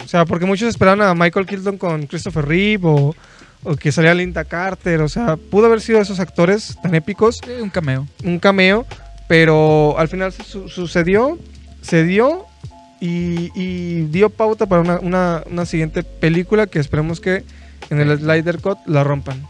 [0.03, 3.15] O sea, porque muchos esperaban a Michael Keaton con Christopher Reeve o,
[3.63, 5.01] o que salía Linda Carter.
[5.01, 8.07] O sea, pudo haber sido esos actores tan épicos, Sí, un cameo.
[8.23, 8.85] un cameo,
[9.27, 11.39] pero al final su- sucedió,
[11.81, 12.45] se dio
[12.99, 17.43] y, y dio pauta para una, una- una siguiente película que esperemos que
[17.89, 19.47] en el Slider Cut la rompan.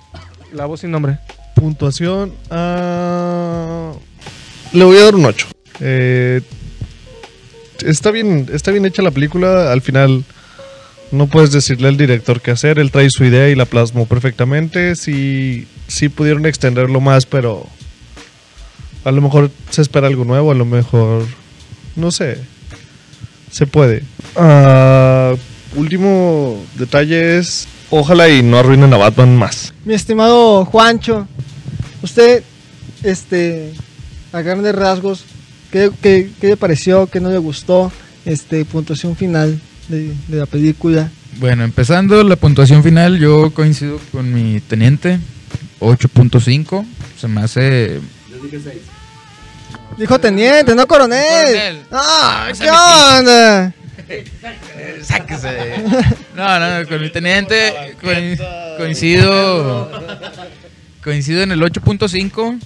[0.53, 1.17] La voz sin nombre.
[1.55, 2.33] Puntuación.
[2.49, 3.91] ah,
[4.73, 5.47] le voy a dar un 8.
[5.81, 6.41] Eh,
[7.83, 9.71] está, bien, está bien hecha la película.
[9.71, 10.23] Al final
[11.11, 12.79] no puedes decirle al director qué hacer.
[12.79, 14.95] Él trae su idea y la plasmó perfectamente.
[14.95, 17.67] Sí, sí pudieron extenderlo más, pero
[19.03, 20.51] a lo mejor se espera algo nuevo.
[20.51, 21.25] A lo mejor,
[21.95, 22.37] no sé.
[23.51, 24.03] Se puede.
[24.35, 25.33] Ah,
[25.75, 29.73] último detalle es, ojalá y no arruinen a Batman más.
[29.85, 31.27] Mi estimado Juancho,
[32.01, 32.43] usted,
[33.03, 33.73] este,
[34.31, 35.25] a grandes rasgos,
[35.71, 37.07] ¿qué, qué, qué le pareció?
[37.07, 37.91] ¿Qué no le gustó?
[38.25, 41.09] Este, puntuación final de, de la película.
[41.37, 45.19] Bueno, empezando la puntuación final, yo coincido con mi teniente,
[45.79, 46.85] 8.5.
[47.19, 47.99] Se me hace...
[49.97, 51.45] Dijo teniente, no coronel.
[51.45, 51.81] Coronel.
[51.91, 52.69] Ah, Esa ¿qué
[53.19, 53.73] onda?
[55.03, 55.83] Sáquese.
[56.35, 59.91] No, no, no, con mi teniente co- coincido.
[61.03, 62.59] Coincido en el 8.5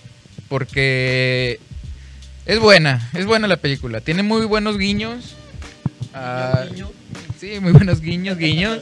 [0.49, 1.59] porque
[2.45, 4.01] es buena, es buena la película.
[4.01, 5.35] Tiene muy buenos guiños.
[6.13, 6.65] Ah,
[7.39, 8.81] sí, muy buenos guiños, guiños.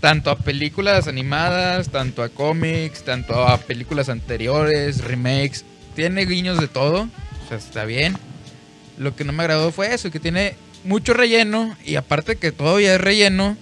[0.00, 5.64] Tanto a películas animadas, tanto a cómics, tanto a películas anteriores, remakes.
[5.94, 7.08] Tiene guiños de todo.
[7.44, 8.16] O sea, está bien.
[8.98, 12.94] Lo que no me agradó fue eso, que tiene mucho relleno y aparte que todavía
[12.94, 13.56] es relleno,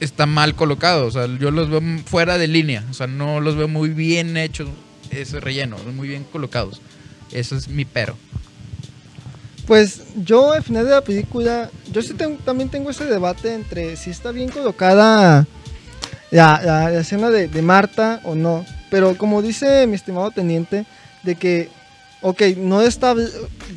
[0.00, 1.06] está mal colocado.
[1.06, 2.84] O sea, yo los veo fuera de línea.
[2.90, 4.68] O sea, no los veo muy bien hechos
[5.10, 6.80] ese relleno, muy bien colocados.
[7.32, 8.16] Eso es mi pero.
[9.66, 13.96] Pues yo al final de la película, yo sí tengo- también tengo ese debate entre
[13.96, 15.46] si está bien colocada
[16.30, 18.64] la, la- escena de, Marta o no.
[18.90, 20.86] Pero como dice mi estimado teniente,
[21.22, 21.68] de que,
[22.22, 23.14] ok, no está,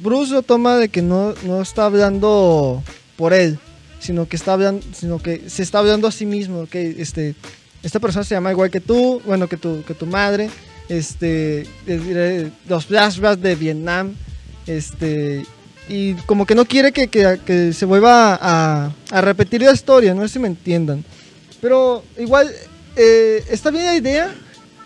[0.02, 2.82] Bruce lo toma de que no, no está hablando
[3.16, 3.60] por él,
[4.00, 7.36] sino que está hablando, sino que se está hablando a sí mismo, que este,
[7.84, 10.50] esta persona se llama igual que tú, bueno, que tu, que tu madre,
[10.98, 11.66] este,
[12.68, 14.14] los flashbacks de Vietnam,
[14.68, 15.46] este,
[15.90, 20.14] y como que no quiere que, que- que se vuelva a, a repetir la historia,
[20.14, 21.04] no sé si me entiendan.
[21.62, 22.52] Pero igual,
[22.96, 24.34] eh, está bien la idea,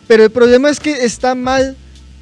[0.07, 1.75] pero el problema es que está mal,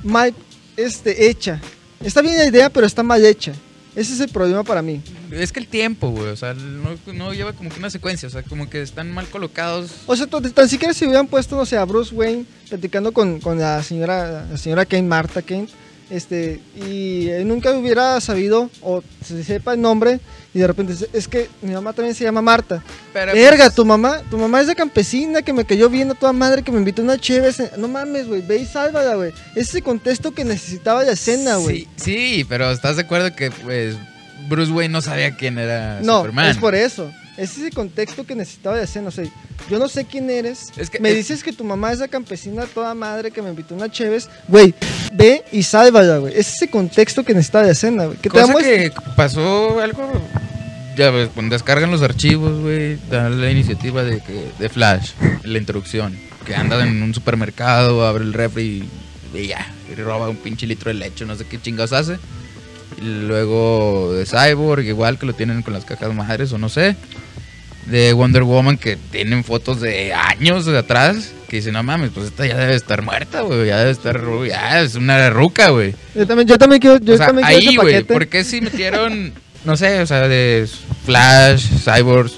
[0.04, 0.34] mal
[0.78, 1.62] este, hecha.
[2.04, 3.54] Está bien la idea, pero está mal hecha.
[3.96, 5.02] Ese es el problema para mí.
[5.32, 8.32] Es que el tiempo, güey, o sea, no, no lleva como que una secuencia, o
[8.32, 9.92] sea, como que están mal colocados.
[10.06, 13.40] O sea, tan tan siquiera si hubieran puesto, no sé, a Bruce Wayne platicando con,
[13.40, 15.68] con la señora la señora Kane, Marta Kane,
[16.10, 20.20] este, y él nunca hubiera sabido o se sepa el nombre
[20.54, 22.82] y de repente es que mi mamá también se llama Marta.
[23.12, 26.14] Pero, Verga, pues, tu mamá, tu mamá es de campesina que me cayó bien a
[26.14, 27.72] toda madre que me invitó a una chévere.
[27.78, 29.32] No mames, güey, ve y sálvala, güey.
[29.52, 31.88] Ese es el contexto que necesitaba la escena, güey.
[31.98, 33.96] Sí, sí, pero ¿estás de acuerdo que pues
[34.48, 36.52] Bruce Wayne no sabía quién era no, Superman?
[36.52, 37.12] es por eso.
[37.38, 39.10] Ese es el contexto que necesitaba la escena.
[39.10, 39.26] O sea,
[39.70, 40.72] yo no sé quién eres.
[40.78, 43.50] Es que me es- dices que tu mamá es la campesina toda madre que me
[43.50, 44.24] invitó una chévere.
[44.48, 44.74] Güey,
[45.14, 46.34] ve y sálvala, güey.
[46.34, 48.18] Ese es el contexto que necesitaba la escena, güey.
[48.18, 50.12] Te Cosa damos- que pasó algo.
[50.96, 55.12] Ya ves, cuando descargan los archivos, güey, da la iniciativa de, que, de Flash,
[55.44, 56.18] la introducción.
[56.46, 58.88] Que anda en un supermercado, abre el refri
[59.34, 62.18] y, y ya, y roba un pinche litro de leche, no sé qué chingados hace.
[62.98, 66.96] Y luego de Cyborg, igual que lo tienen con las cajas madres o no sé.
[67.86, 71.34] De Wonder Woman, que tienen fotos de años de atrás.
[71.48, 73.68] Que dicen, no mames, pues esta ya debe estar muerta, güey.
[73.68, 75.94] Ya debe estar, ya es una ruca, güey.
[76.16, 78.04] Yo también, yo también quiero, yo O sea, también quiero ahí, güey.
[78.04, 79.34] ¿por qué si metieron,
[79.64, 80.68] no sé, o sea, de
[81.06, 82.32] Flash, Cyborg,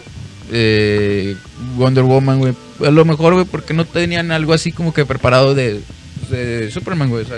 [0.52, 1.36] eh,
[1.78, 2.54] Wonder Woman, güey?
[2.86, 5.82] A lo mejor, güey, porque no tenían algo así como que preparado de,
[6.30, 7.24] de Superman, güey.
[7.24, 7.38] O sea,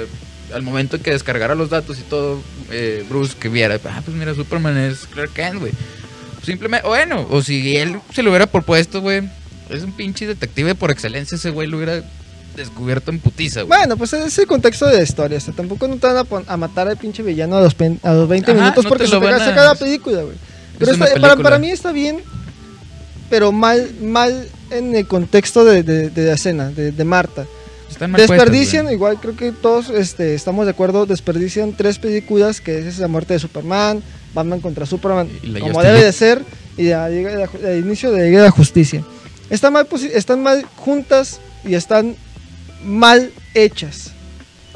[0.54, 2.42] al momento que descargara los datos y todo,
[2.72, 5.72] eh, Bruce que viera, ah, pues mira, Superman es Clark Kent, güey.
[6.44, 9.28] Simplemente, bueno, o si él se lo hubiera propuesto, güey,
[9.70, 12.02] es un pinche detective por excelencia, ese güey lo hubiera
[12.56, 13.78] descubierto en putiza, güey.
[13.80, 15.38] Bueno, pues es el contexto de la historia.
[15.38, 16.18] O sea, tampoco no te van
[16.48, 18.90] a, a matar al pinche villano a los, pen- a los 20 Ajá, minutos no
[18.90, 20.36] porque se te van a- saca la película, güey.
[20.78, 21.44] Pero está- para, película.
[21.44, 22.20] para mí está bien,
[23.30, 27.46] pero mal, mal en el contexto de, de- de la escena, de, de Marta.
[27.90, 32.88] Están mal Desperdician, igual creo que todos este, estamos de acuerdo, desperdician tres películas, que
[32.88, 34.02] es la muerte de Superman,
[34.34, 35.30] Batman contra Superman,
[35.60, 36.44] como debe de ser,
[36.78, 39.04] y de inicio de la Liga de la Justicia.
[39.50, 42.16] Están mal, están mal juntas y están
[42.84, 44.12] mal hechas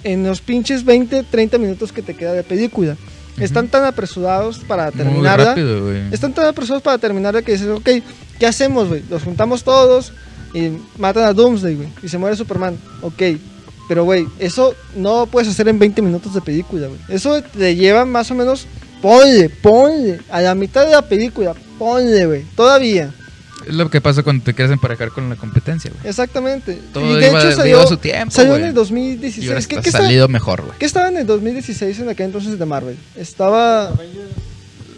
[0.04, 2.98] en los pinches 20, 30 minutos que te queda de película.
[3.40, 5.46] Están tan apresurados para terminarla.
[5.46, 5.92] rápido.
[6.12, 7.90] Están tan apresurados para terminarla que dices, ok,
[8.38, 9.02] ¿qué hacemos, güey?
[9.10, 10.14] Los juntamos todos
[10.54, 11.90] y matan a Doomsday, güey.
[12.04, 12.78] Y se muere Superman.
[13.02, 13.22] Ok.
[13.88, 17.00] Pero, güey, eso no puedes hacer en 20 minutos de película, güey.
[17.10, 18.68] Eso te lleva más o menos,
[19.04, 22.44] ponle, ponle, a la mitad de la película, ponle, güey.
[22.56, 23.14] Todavía.
[23.68, 26.08] Es lo que pasa cuando te quieres emparejar con la competencia, güey.
[26.10, 26.80] Exactamente.
[26.92, 29.48] Todo y de iba- hecho salió, su tiempo, salió en el Y 2016.
[29.50, 30.78] ahora ¿Qué, ha qué estaba, salido mejor, güey.
[30.80, 32.98] qué estaba en el 2016 en aquel entonces de Marvel?
[33.16, 33.92] Estaba...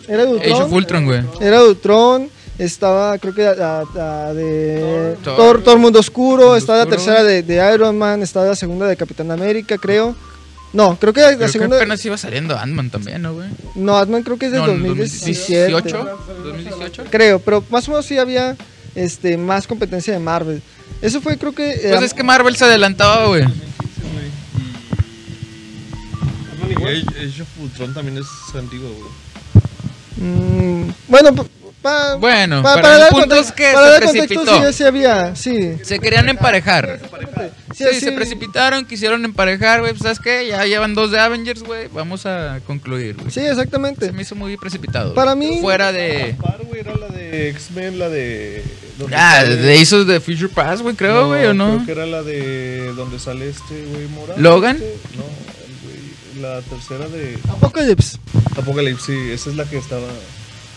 [0.08, 1.06] Era Ultron.
[1.06, 1.22] Güey.
[1.42, 2.30] Era Ultron,
[2.60, 5.36] estaba creo que la, la- la de Thor.
[5.36, 8.88] Thor, Thor Mundo Oscuro, Mundo estaba la tercera de, de Iron Man, estaba la segunda
[8.88, 10.16] de Capitán América, creo.
[10.76, 11.78] No, creo que la, Creo que segunda...
[11.78, 13.48] apenas iba saliendo Ant-Man también, ¿no, güey?
[13.76, 15.72] No, Ant-Man creo que es del No, 2017.
[15.72, 16.20] 2018.
[16.44, 17.04] 2018.
[17.10, 18.58] Creo, pero más o menos sí había
[18.94, 20.62] este, más competencia de Marvel.
[21.02, 21.80] Eso fue creo que...
[21.82, 23.44] Pues es que Marvel se adelantaba, güey.
[26.78, 30.30] Age, Age of Ultron también es antiguo, güey.
[30.30, 31.48] mm, bueno,
[31.86, 34.68] pa- Bueno, pa- pero el dar punto contexto- es que para se dar contexto, precipitó.
[34.68, 35.78] sí, sí había, sí.
[35.84, 37.00] Se querían emparejar.
[37.76, 39.92] Sí, se precipitaron, quisieron emparejar, güey.
[39.92, 40.48] pues, ¿Sabes qué?
[40.48, 41.88] Ya llevan dos de Avengers, güey.
[41.94, 43.32] Vamos a concluir, güey.
[43.32, 44.08] Sí, exactamente.
[44.08, 45.14] Se me hizo muy precipitado.
[45.14, 46.36] Para mí- Fuera de.
[46.42, 48.64] Par, güey, era la de X-Men, la de.
[49.14, 51.76] Ah, sale- de Aces de Future Past, güey, creo, güey, ¿o no?
[51.76, 52.94] Creo que era la de.
[52.96, 54.42] donde sale este, güey, Morales.
[54.42, 54.78] ¿Logan?
[54.78, 54.98] este.
[55.18, 56.42] No, el güey.
[56.42, 57.38] La tercera de.
[57.50, 58.18] Apocalypse.
[58.58, 60.08] Apocalipsis, sí, esa es la que estaba.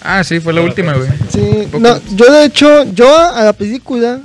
[0.02, 1.08] Ah, sí, fue la última, güey.
[1.32, 4.20] Sí, no, yo de hecho, yo a la película.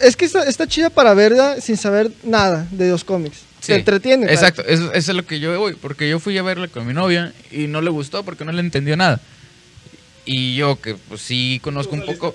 [0.00, 3.36] Es que está, está chida para verla sin saber nada de los cómics.
[3.60, 4.26] Sí, Se entretiene.
[4.32, 6.92] Exacto, eso, eso es lo que yo voy, porque yo fui a verla con mi
[6.92, 9.20] novia y no le gustó porque no le entendió nada.
[10.24, 12.34] Y yo que pues sí conozco un poco,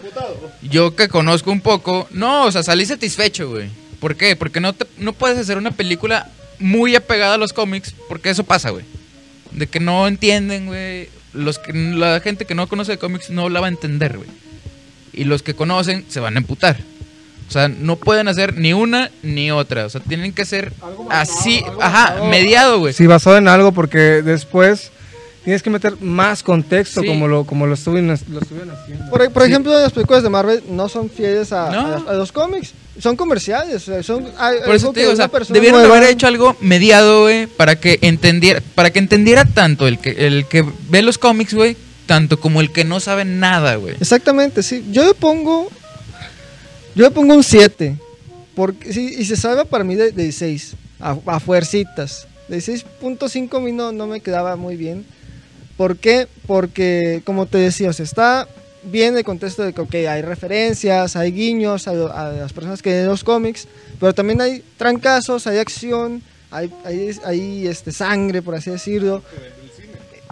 [0.62, 3.70] yo que conozco un poco, no, o sea, salí satisfecho, güey.
[4.00, 4.36] ¿Por qué?
[4.38, 6.30] Porque no, te- no puedes hacer una película
[6.60, 8.86] muy apegada a los cómics, porque eso pasa, güey.
[9.52, 11.10] De que no entienden, güey.
[11.38, 14.30] Los que, la gente que no conoce de cómics no la va a entender, güey.
[15.14, 16.78] Y los que conocen se van a emputar.
[17.48, 19.86] O sea, no pueden hacer ni una ni otra.
[19.86, 20.74] O sea, tienen que ser
[21.10, 22.94] así, ajá, mediado, güey.
[22.94, 24.92] Sí, basado en algo porque después
[25.48, 27.08] tienes que meter más contexto Sí.
[27.08, 29.10] como lo como lo estuvieron, lo estuvieron haciendo.
[29.10, 31.80] Por, por ejemplo, las películas de Marvel no son fieles a, No.
[32.06, 32.74] a- a los cómics.
[33.00, 33.82] Son comerciales.
[34.02, 34.26] son,
[34.66, 37.98] Por eso te digo, o sea, debieron nueva- haber hecho algo mediado, güey, para que
[38.02, 42.60] entendiera, para que entendiera tanto el que el que ve los cómics, güey, tanto como
[42.60, 43.96] el que no sabe nada, güey.
[44.02, 44.84] Exactamente, sí.
[44.92, 45.70] Yo le pongo.
[46.94, 47.96] Yo le pongo un 7.
[48.54, 50.74] Porque, sí, y se salva para mí de, de 6.
[51.00, 52.28] A, a fuercitas.
[52.50, 55.06] De 6.5 a mí no, no me quedaba muy bien.
[55.78, 56.28] ¿Por qué?
[56.48, 58.48] Porque, como te decía, o sea, está
[58.84, 62.90] bien el contexto de que ok, hay referencias, hay guiños a, a las personas que
[62.90, 63.68] leen los cómics,
[64.00, 66.22] pero también hay trancazos, hay acción,
[66.52, 69.22] hay, hay, hay, este, sangre, por así decirlo.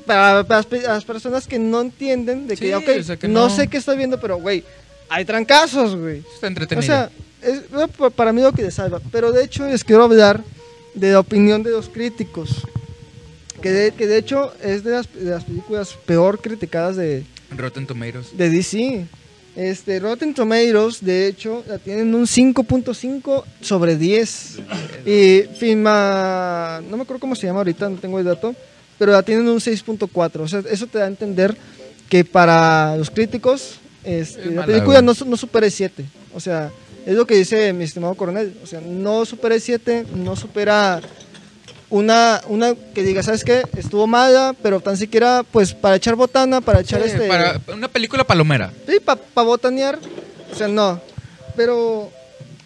[0.06, 3.18] Para, para las, pe- las personas que no entienden de que, Sí, ok, o sea,
[3.18, 4.64] que no, no- sé qué estoy viendo, pero güey,
[5.10, 6.20] hay trancazos, güey.
[6.34, 6.86] Está O entretenido.
[6.86, 7.10] sea,
[7.42, 9.02] es es pa- para mí lo que le salva.
[9.12, 10.42] Pero de hecho les quiero hablar
[10.94, 12.50] de la opinión de los críticos.
[13.66, 17.88] Que de, que de hecho es de las, de las películas peor criticadas de, Rotten
[17.88, 18.38] Tomatoes.
[18.38, 19.08] de DC.
[19.56, 24.60] Este, Rotten Tomatoes, de hecho, la tienen un 5.5 sobre 10.
[25.08, 28.54] Y Filma, no me acuerdo cómo se llama ahorita, no tengo el dato,
[29.00, 30.42] pero la tienen un 6.4.
[30.42, 31.58] O sea, eso te da a entender
[32.08, 36.06] que para los críticos, este, Es la película no, no supera el 7.
[36.36, 36.72] O sea,
[37.04, 38.56] es lo que dice mi estimado coronel.
[38.62, 41.02] O sea, no supera el 7, no supera
[41.90, 43.64] una, una que diga, ¿sabes qué?
[43.78, 47.28] Estuvo mala, pero tan siquiera, pues, para echar botana, para echar Sí, este...
[47.28, 48.72] para una película palomera.
[48.88, 50.00] Sí, para botanear.
[50.52, 51.00] O sea, no.
[51.56, 52.10] Pero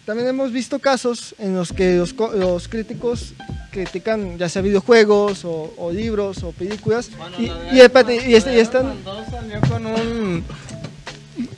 [0.06, 3.34] también hemos visto casos en los que los, los críticos
[3.70, 7.08] critican ya sea videojuegos o, o libros o películas.
[7.38, 7.44] y,
[7.76, 8.94] y, espérate, y este- y están...
[9.30, 10.44] salió con un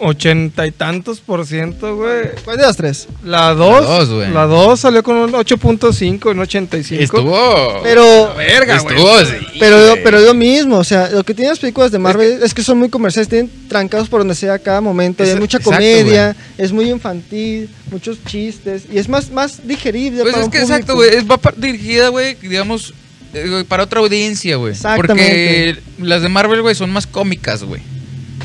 [0.03, 2.31] ochenta y tantos por ciento, güey.
[2.45, 3.09] ¿Cuál de las tres?
[3.25, 4.31] La 2, dos, güey.
[4.31, 7.03] la 2 salió con un 8.5 en 85.
[7.03, 7.81] Estuvo.
[7.83, 8.35] Pero...
[8.37, 8.97] verga, güey.
[8.97, 10.03] Estuvo, sí, Pero, güey.
[10.03, 12.63] pero es lo mismo, o sea, lo que tienen las películas de Marvel es que,
[12.63, 16.37] son muy comerciales, tienen trancados por donde sea cada momento, y hay mucha exacto, comedia,
[16.59, 20.59] es muy infantil, muchos chistes, y es más, más digerible Pues para es un que
[20.59, 20.75] público.
[20.75, 21.11] exacto, güey.
[21.15, 22.93] Es va dirigida, güey, digamos,
[23.35, 24.75] eh, güey, para otra audiencia, güey.
[24.97, 25.83] Porque Exactamente.
[25.99, 27.81] las de Marvel, güey, son más cómicas, güey.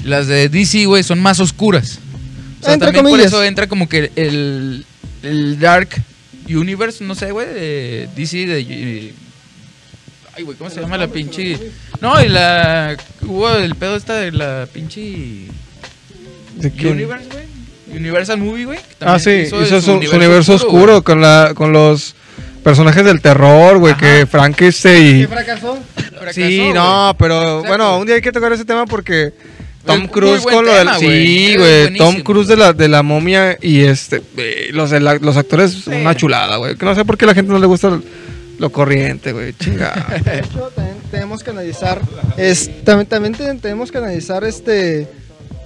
[0.03, 1.99] Las de DC, güey, son más oscuras.
[2.61, 4.85] O sea, Entre también por eso entra como que el,
[5.23, 5.89] el Dark
[6.49, 9.13] Universe, no sé, güey, de DC, de...
[10.35, 11.57] Ay, güey, ¿cómo se llama la pinche...?
[11.99, 12.95] No, y la...
[13.21, 15.47] Hubo el pedo esta de la pinche...
[16.55, 16.93] ¿De quién?
[16.93, 17.57] Universe, güey.
[17.97, 18.79] Universal Movie, güey.
[18.99, 22.15] Ah, sí, hizo su, su universo, oscuro, con, la, con los
[22.63, 25.25] personajes del terror, güey, que Frankenstein y...
[25.25, 25.79] fracasó?
[25.95, 27.67] Fracasó, Sí, no, pero Exacto.
[27.67, 29.31] bueno, un día hay que tocar ese tema porque
[29.87, 31.97] Tom Cruise con lo tema, del sí, güey.
[31.97, 35.87] Tom Cruise de la de la momia y este eh, los de la- los actores
[35.87, 36.75] una chulada, güey.
[36.75, 38.01] Que no sé por qué a la gente no le gusta lo,
[38.59, 39.53] lo corriente, güey.
[39.53, 40.19] Chinga.
[40.25, 42.01] De hecho, también tenemos que analizar,
[42.37, 45.07] es, también, también te- tenemos que analizar este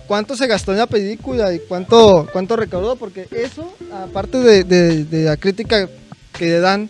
[0.08, 5.06] cuánto se gastó en la película y cuánto, cuánto recaudó, porque eso, aparte de, de-
[5.06, 5.88] de la crítica
[6.38, 6.90] que le dan,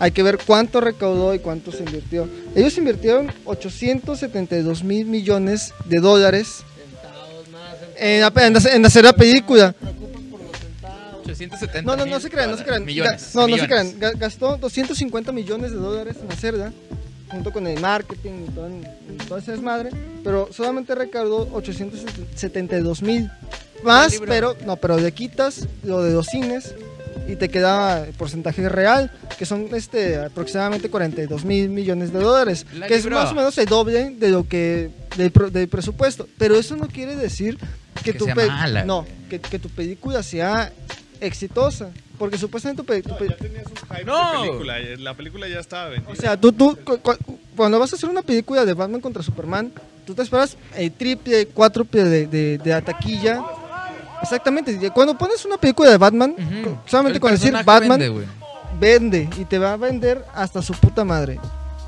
[0.00, 2.28] hay que ver cuánto recaudó y cuánto se invirtió.
[2.56, 6.64] Ellos invirtieron 872 mil millones de dólares
[8.02, 9.74] en, en hacer- en hacer la película.
[11.24, 12.84] 870 No, no, no se crean, no se crean.
[12.84, 13.30] Millones.
[13.34, 13.94] No, no se millones.
[13.96, 14.00] crean.
[14.14, 16.72] Ga- Gastó 250 millones de dólares en hacerla,
[17.30, 19.90] junto con el marketing y todo, y todo ese desmadre,
[20.24, 23.30] pero solamente recaudó 872 mil.
[23.84, 26.74] Más, pero, no, pero le quitas lo de los cines
[27.28, 32.64] y te queda el porcentaje real, que son este aproximadamente 42 mil millones de dólares,
[32.74, 36.28] La que es más o menos el doble de lo que del, del presupuesto.
[36.38, 37.58] Pero eso no quiere decir
[38.02, 38.84] que, Que tu sea pe- mala.
[38.84, 40.72] no, que, que tu película sea
[41.20, 41.90] exitosa.
[42.18, 44.32] porque supuestamente tu pe- tu pe- Ya tenía sus hypes No.
[44.42, 44.78] de película.
[44.98, 46.12] La película ya estaba vendida.
[46.12, 47.16] O sea, tú, tú, cu- cu-
[47.56, 49.72] cuando vas a hacer una película de Batman contra Superman,
[50.06, 53.42] tú te esperas el triple, cuádruple de, de, de la taquilla.
[54.22, 54.90] Exactamente.
[54.90, 56.36] Cuando pones una película de Batman,
[56.86, 58.26] solamente El con decir Batman, vende,
[58.78, 61.40] vende y te va a vender hasta su puta madre.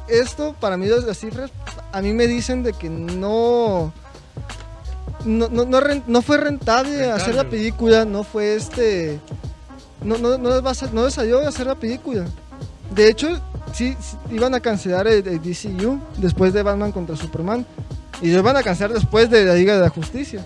[0.08, 1.50] Esto, para mí, las cifras,
[1.92, 3.92] a mí me dicen de que no.
[5.24, 9.20] No, no, no, no fue rentable, hacer la película, no fue este.
[10.02, 12.24] No, no, no, les va a sa- no les salió hacer la película.
[12.94, 13.28] De hecho,
[13.72, 17.66] sí, sí, iban a cancelar el, el DCU después de Batman contra Superman.
[18.22, 20.44] Y lo iban a cancelar después de la Liga de la Justicia.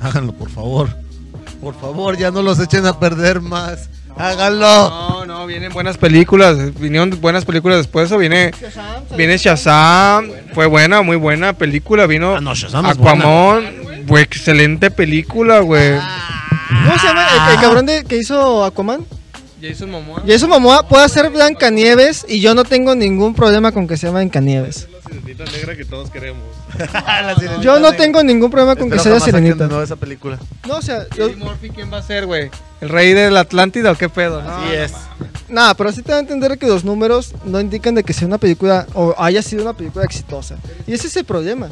[0.00, 0.88] Háganlo, por favor.
[1.60, 3.88] Por favor, ya no los echen a perder más.
[4.16, 4.66] Háganlo.
[4.66, 6.74] No, no, vienen buenas películas.
[6.80, 8.10] Vinieron buenas películas después.
[8.12, 8.50] O viene,
[9.16, 10.30] viene Shazam.
[10.54, 12.06] Fue buena, muy buena película.
[12.06, 13.64] Vino Ah, no, Shazam Aquaman.
[14.06, 15.98] Fue excelente película, güey.
[16.68, 19.04] ¿Cómo se llama el, el cabrón de, que hizo Aquaman?
[19.68, 20.22] Jason Momoa.
[20.26, 24.88] Jason Momoa puede hacer Blancanieves y yo no tengo ningún problema con que sea Blancanieves.
[24.92, 26.42] la sirenita negra que todos queremos.
[27.62, 29.66] Yo no tengo ningún problema con que sea Sirenita.
[29.66, 30.38] No, esa película.
[30.66, 32.50] No, o sea, yo- Murphy, ¿quién va a ser, güey?
[32.80, 34.42] ¿El rey del Atlántida o qué pedo?
[34.42, 34.92] No, Así es.
[35.48, 38.26] nada, pero sí te va a entender que los números no indican de que sea
[38.28, 40.56] una película o haya sido una película exitosa.
[40.86, 41.68] Y ese es el problema.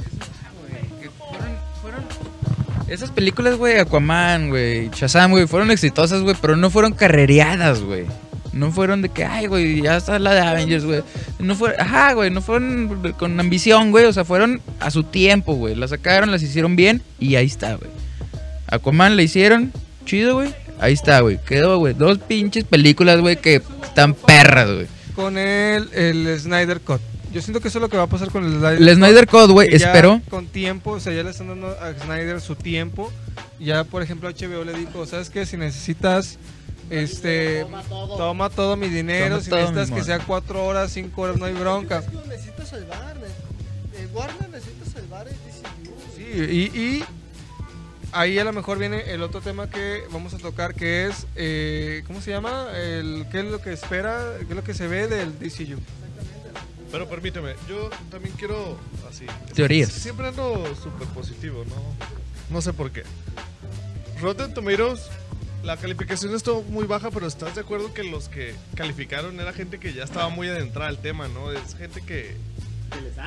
[2.84, 6.92] Fueron- fueron- Esas películas, güey, Aquaman, güey, Shazam, güey, fueron exitosas, güey, pero no fueron
[6.92, 8.04] carrereadas, güey.
[8.52, 11.02] No fueron de que, ay, güey, ya está la de Avengers, güey.
[11.40, 14.04] No fue, ajá, güey, no fueron con ambición, güey.
[14.04, 15.74] O sea, fueron a su tiempo, güey.
[15.74, 17.90] Las sacaron, las hicieron bien y ahí está, güey.
[18.68, 19.72] Aquaman la hicieron,
[20.06, 20.54] chido, güey.
[20.78, 21.38] Ahí está, güey.
[21.44, 21.94] Quedó, güey.
[21.94, 24.86] Dos pinches películas, güey, que están perras, güey.
[25.16, 27.00] Con el, el Snyder Cut.
[27.34, 29.26] Yo siento que eso es lo que va a pasar con el Snyder El Snyder
[29.26, 30.20] Code, güey, espero.
[30.30, 33.10] Con tiempo, o sea, ya le están dando a Snyder su tiempo.
[33.58, 35.44] Ya, por ejemplo, HBO le dijo, ¿sabes qué?
[35.44, 36.38] Si necesitas,
[36.90, 37.66] este,
[38.16, 39.30] toma todo, mi dinero.
[39.36, 42.04] Toma si todo, necesitas que sea cuatro horas, cinco horas, no hay bronca.
[42.28, 43.16] necesita salvar.
[44.14, 45.92] Warner necesita salvar el DCU.
[46.14, 47.04] Sí, y, y
[48.12, 52.04] ahí a lo mejor viene el otro tema que vamos a tocar, que es, eh,
[52.06, 52.68] ¿cómo se llama?
[52.76, 54.36] El, ¿Qué es lo que espera?
[54.38, 55.80] ¿Qué es lo que se ve del DCU?
[56.94, 58.78] Pero permíteme, yo también quiero
[59.10, 59.26] así.
[59.52, 59.90] Teorías.
[59.90, 61.74] Siempre ando súper positivo, ¿no?
[62.50, 63.02] No sé por qué.
[64.20, 65.08] Rotten Tomatoes,
[65.64, 69.80] la calificación estuvo muy baja, pero ¿estás de acuerdo que los que calificaron era gente
[69.80, 71.50] que ya estaba muy adentrada al tema, ¿no?
[71.50, 72.36] Es gente que,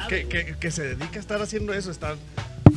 [0.07, 2.15] que, que, que se dedica a estar haciendo eso, estar...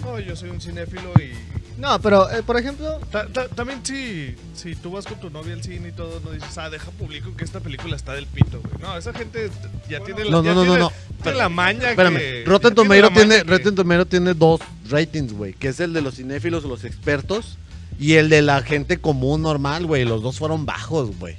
[0.03, 1.60] No, yo soy un cinéfilo y...
[1.81, 5.55] No, pero eh, por ejemplo, Ta- ta- también si, si tú vas con tu novia
[5.55, 8.61] al cine y todo, no dices, ah, deja público que esta película está del pito,
[8.61, 8.75] güey.
[8.83, 9.51] No, esa gente
[9.89, 10.93] ya tiene la, No, ya no, no, tiene- no, no.
[11.23, 12.45] tiene la maña Espérame, que...
[12.47, 15.69] Rotten ya tiene la Tomato tiene, maña que- Rotten Tomato tiene dos ratings, güey, que
[15.69, 17.57] es el de los cinéfilos o los expertos
[17.99, 20.05] y el de la gente común normal, güey.
[20.05, 21.37] Los dos fueron bajos, güey.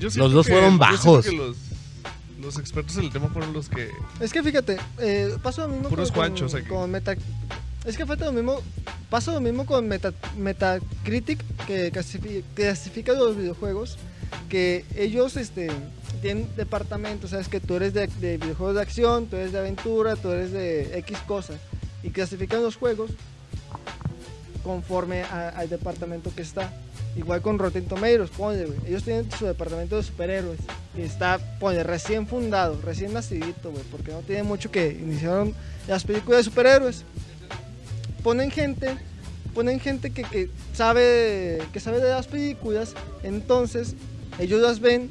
[0.00, 1.24] Yo siento Los dos que- fueron yo siento bajos.
[1.26, 1.56] que los,
[2.40, 3.88] los expertos en el tema fueron los que...
[4.18, 6.66] es que fíjate, eh, pasa lo mismo Puros con, con- guanchos aquí.
[6.68, 7.14] con Meta.
[7.84, 8.60] Es que falta lo mismo,
[9.08, 13.96] pasa lo mismo con Meta, Metacritic que clasifi- clasifica los videojuegos,
[14.50, 15.68] que ellos este,
[16.20, 20.16] tienen departamentos, sabes que tú eres de, de videojuegos de acción, tú eres de aventura,
[20.16, 21.54] tú eres de X cosa,
[22.02, 23.10] y clasifican los juegos
[24.62, 26.70] conforme a- al departamento que está.
[27.16, 28.78] Igual con Rotten Tomatoes, ponle, güey.
[28.86, 30.60] Ellos tienen su departamento de superhéroes.
[30.94, 33.82] Que está, ponle, recién fundado, recién nacidito, güey.
[33.90, 35.52] Porque no tiene mucho que iniciaron
[35.88, 37.02] las películas de superhéroes.
[38.22, 38.96] Ponen gente,
[39.54, 42.94] ponen gente que, que sabe, que sabe de las películas.
[43.22, 43.94] Entonces,
[44.38, 45.10] ellos las ven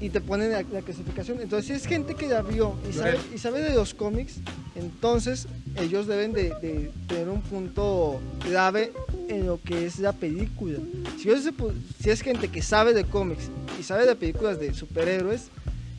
[0.00, 1.40] y te ponen la, la clasificación.
[1.40, 4.34] Entonces, si es gente que la vio y sabe, y sabe de los cómics,
[4.74, 5.46] entonces
[5.76, 8.92] ellos deben de, de tener un punto clave
[9.28, 10.78] en lo que es la película.
[11.18, 11.72] Si, pu-
[12.02, 13.44] si es gente que sabe de cómics
[13.78, 15.48] y sabe de películas de superhéroes,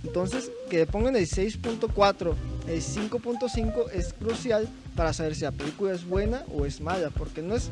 [0.06, 2.34] entonces que pongan el 6.4,
[2.68, 7.41] el 5.5 es crucial para saber si la película es buena o es mala, porque
[7.41, 7.69] no es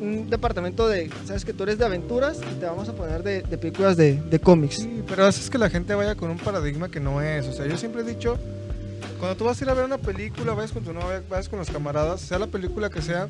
[0.00, 3.42] un departamento de, sabes que tú eres de aventuras y te vamos a poner de,
[3.58, 4.76] películas de, de cómics.
[4.76, 7.46] Sí, pero haces que la gente vaya con un paradigma que no es.
[7.46, 8.38] O sea, yo siempre he dicho,
[9.18, 11.58] cuando tú vas a ir a ver una película, vayas con tu novia, vayas con
[11.58, 13.28] los camaradas, sea la película que sea,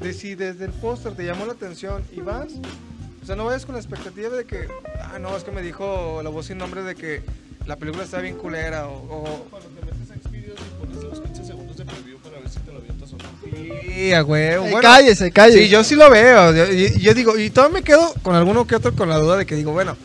[0.00, 2.52] de si desde el póster te llamó la atención y vas,
[3.22, 4.68] o sea, no vayas con la expectativa de que,
[5.00, 7.22] ah, no, es que me dijo la voz sin nombre de que
[7.66, 8.94] la película está bien culera o...
[8.94, 12.48] o Cuando te metes a Xvideos y pones los 15 segundos de preview para ver
[12.50, 13.24] si te lo avientas o no.
[13.44, 14.62] sí, a huevo.
[14.64, 15.64] Bueno, cállese, cállese.
[15.64, 16.52] Sí, yo sí lo veo.
[16.54, 19.36] Yo, y- yo digo, y todavía me quedo con alguno que otro con la duda
[19.36, 19.96] de que digo, bueno,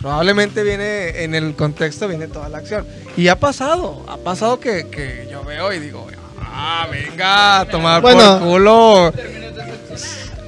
[0.00, 2.86] probablemente viene en el contexto, viene toda la acción.
[3.18, 6.06] Y ha pasado, ha pasado que, que yo veo y digo,
[6.40, 8.38] ah, venga, a tomar Bueno.
[8.38, 9.12] por culo.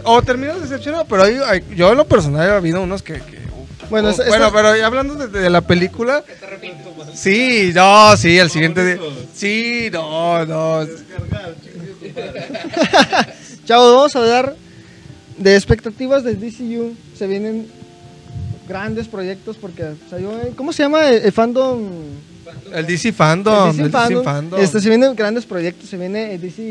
[0.05, 3.15] O terminas decepcionado, pero hay, hay- yo en lo personal he habido unos que...
[3.15, 3.91] que, uf.
[3.91, 6.25] Bueno, bueno, pero hablando de, de la película...
[7.15, 8.99] Sí, no, sí, el siguiente...
[9.35, 10.87] Sí, no, no.
[13.65, 14.57] Chavos, vamos a hablar
[15.37, 16.95] de expectativas del DCU.
[17.17, 17.67] Se vienen
[18.69, 21.89] grandes proyectos porque salió, eh, ¿cómo se llama el, el fandom?
[22.73, 23.71] El DC Fandom.
[23.71, 24.25] El El DC DC fandom.
[24.25, 24.61] Fandom.
[24.61, 25.89] Este, se vienen grandes proyectos.
[25.89, 26.63] Se viene el DC,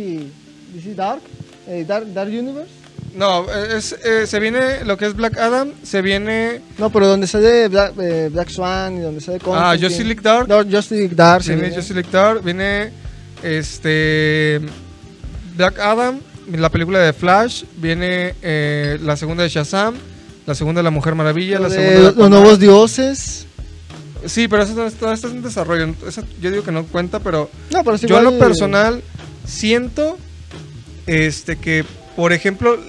[0.74, 1.22] DC Dark,
[1.68, 2.72] eh, Dark, Dark Universe.
[3.18, 6.62] No, es, eh, se viene lo que es Black Adam, se viene...
[6.78, 9.88] No, pero donde sale Black, eh, Black Swan y donde sale Ah, Constantine.
[9.88, 10.48] Justice League Dark.
[10.48, 11.44] Dark- Justice League Dark.
[11.44, 11.76] Viene viene.
[11.76, 12.92] Justice League Dark, viene
[13.42, 14.62] este
[15.56, 16.20] Black Adam,
[16.52, 19.96] la película de Flash, viene eh, la segunda de Shazam,
[20.46, 23.46] la segunda de la Mujer Maravilla, la segunda de los nuevos dioses.
[24.26, 25.94] Sí, pero eso no está, está en desarrollo.
[26.08, 29.02] Eso yo digo que no cuenta, pero No, pero es yo en lo personal
[29.46, 30.18] siento
[31.06, 31.86] este que,
[32.18, 32.80] por ejemplo,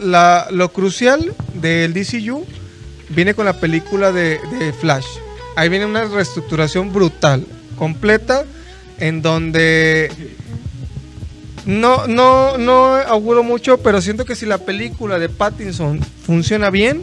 [0.51, 2.47] lo crucial del DCU
[3.11, 5.05] viene con la película de, de Flash.
[5.55, 7.45] Ahí viene una reestructuración brutal,
[7.77, 8.47] completa,
[8.99, 10.11] en donde
[11.67, 17.03] no, no, no auguro mucho, pero siento que si la película de Pattinson funciona bien,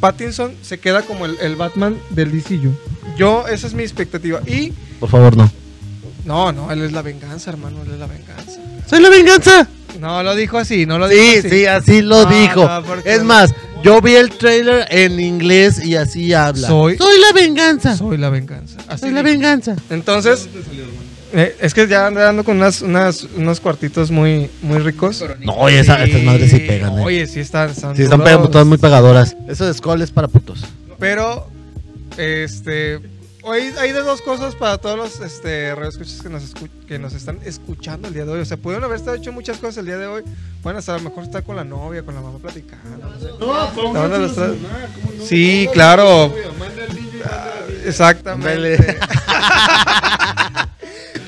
[0.00, 2.74] Pattinson se queda como el, el Batman del DCU.
[3.16, 4.40] Yo, esa es mi expectativa.
[4.48, 5.59] Y Por favor, no.
[6.30, 8.60] No, no, él es la venganza, hermano, él es la venganza.
[8.88, 9.66] ¡Soy la venganza!
[9.98, 11.48] No lo dijo así, no lo dijo Sí, así.
[11.50, 12.64] sí, así lo No, dijo.
[12.68, 13.52] no, porque- es más,
[13.82, 16.68] yo vi el trailer en inglés y así habla.
[16.68, 17.96] Soy- la venganza.
[17.96, 18.76] Soy la venganza.
[18.86, 19.32] Así Soy la dijo.
[19.32, 19.74] venganza.
[19.90, 20.48] Entonces,
[21.32, 25.24] eh, es que ya ando dando con unas, unas- unos cuartitos muy, muy ricos.
[25.40, 27.02] No, oye, esa- estas madres sí pegan, eh.
[27.04, 29.36] Oye, sí están, están Sí, están pegando todas muy pegadoras.
[29.48, 30.64] Eso de Skull es para putos.
[31.00, 31.48] Pero,
[32.16, 33.00] este,
[33.42, 37.14] hoy hay de dos cosas para todos los este, radioescuchas que nos, escu- que nos
[37.14, 38.40] están escuchando el día de hoy.
[38.40, 40.22] O sea, pudieron haber estado hecho muchas cosas el día de hoy.
[40.62, 42.98] Bueno, hasta a lo mejor estar con la novia, con la mamá platicando.
[42.98, 43.30] No, sé.
[43.30, 44.56] Estaban a los tra-
[45.26, 46.32] Sí, claro.
[47.24, 47.50] Ah,
[47.84, 48.98] Exactamente.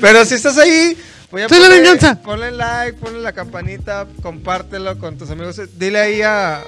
[0.01, 0.97] Pero si estás ahí,
[1.31, 2.21] voy a ¡Soy la ponle- venganza!
[2.23, 5.61] Ponle like, ponle la campanita, compártelo con tus amigos.
[5.79, 6.63] Dile ahí a,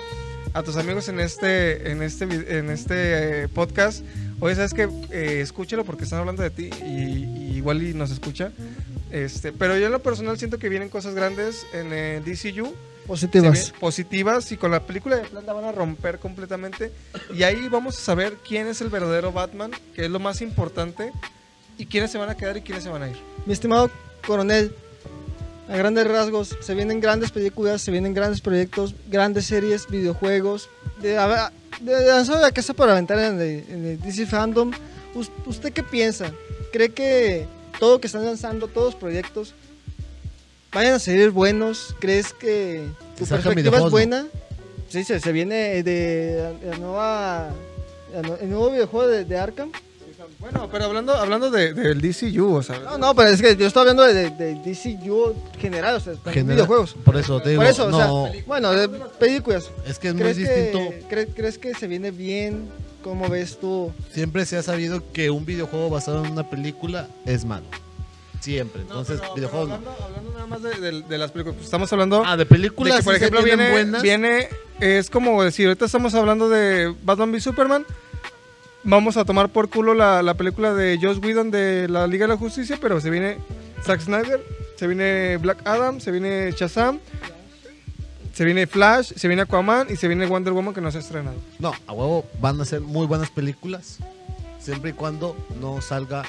[0.52, 2.24] a tus amigos en este, en este,
[2.58, 4.04] en este eh, podcast.
[4.44, 8.52] Oye, sabes que escúchalo porque están hablando de ti y, y igual y nos escucha.
[9.10, 12.74] Este, pero yo en lo personal siento que vienen cosas grandes en el DCU.
[13.06, 13.72] Positivas.
[13.80, 16.92] positivas y con la película de Plan la van a romper completamente
[17.34, 21.10] y ahí vamos a saber quién es el verdadero Batman, que es lo más importante
[21.78, 23.16] y quiénes se van a quedar y quiénes se van a ir.
[23.46, 23.90] Mi estimado
[24.26, 24.74] coronel,
[25.68, 30.68] a grandes rasgos, se vienen grandes películas, se vienen grandes proyectos, grandes series, videojuegos.
[31.00, 31.10] De,
[31.80, 34.72] de, de lanzar la casa para aventar en el, en el DC Fandom.
[35.14, 36.30] Us- ¿Usted qué piensa?
[36.72, 37.46] ¿Cree que
[37.78, 39.54] todo lo que están lanzando, todos los proyectos,
[40.72, 41.94] vayan a salir buenos?
[42.00, 42.86] ¿Crees que
[43.16, 44.26] tu Que perspectiva es buena?
[44.88, 47.50] Sí, se, se viene de la nueva,
[48.40, 49.72] el nuevo videojuego de, de Arkham.
[50.44, 53.66] Bueno, pero hablando, hablando de- del DCU, o sea, No, no, pero es que yo
[53.66, 56.94] estoy hablando de, de, de DCU general, o sea, también Genera- videojuegos.
[57.02, 58.88] Por eso te digo, Por eso, no, o sea, bueno, de
[59.18, 59.70] películas.
[59.86, 60.78] es que es muy ¿Crees distinto.
[60.78, 62.68] que, cre- ¿Crees que se viene bien?
[63.02, 63.90] ¿Cómo ves tú?
[64.12, 67.66] Siempre se ha sabido que un videojuego basado en una película es malo.
[68.40, 68.82] Siempre.
[68.82, 69.74] Entonces, pero- pero videojuegos no.
[69.76, 72.46] hablando, hablando nada más de, de- de las películas, pues estamos hablando Ah, de de
[72.46, 74.02] películas, que, por sí ejemplo, vienen viene, buenas.
[74.02, 74.48] viene,
[74.80, 77.86] es como decir, ahorita estamos hablando de Batman v Superman,
[78.84, 82.34] vamos a tomar por culo la, la película de Joss Whedon de la Liga de
[82.34, 83.38] la Justicia, pero se viene
[83.82, 84.44] Zack Snyder,
[84.76, 87.00] se viene Black Adam, se viene Shazam,
[88.32, 91.00] se viene Flash, se viene Aquaman y se viene Wonder Woman que no se ha
[91.00, 91.36] estrenado.
[91.58, 93.98] No, a huevo van a ser muy buenas películas.
[94.58, 96.24] Siempre y cuando no salga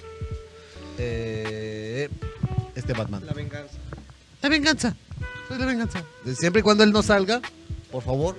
[0.97, 2.09] eh,
[2.75, 3.25] este Batman.
[3.25, 3.77] La venganza.
[4.41, 4.95] La venganza.
[5.47, 6.03] Soy la venganza.
[6.35, 7.41] Siempre y cuando él no salga,
[7.91, 8.35] por favor,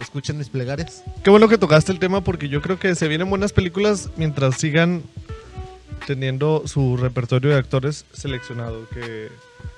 [0.00, 1.02] escuchen mis plegarias.
[1.22, 4.56] Qué bueno que tocaste el tema porque yo creo que se vienen buenas películas mientras
[4.56, 5.02] sigan
[6.06, 8.88] teniendo su repertorio de actores seleccionado.
[8.90, 9.28] Que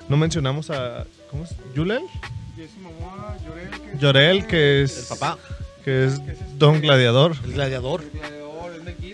[0.09, 1.05] no mencionamos a.
[1.31, 1.51] ¿Cómo es?
[1.75, 2.03] ¿Yulel?
[3.99, 4.99] Llorel, que es.
[5.11, 5.39] El papá,
[5.85, 6.21] Que es
[6.59, 7.37] Don Gladiador.
[7.45, 8.03] el gladiador.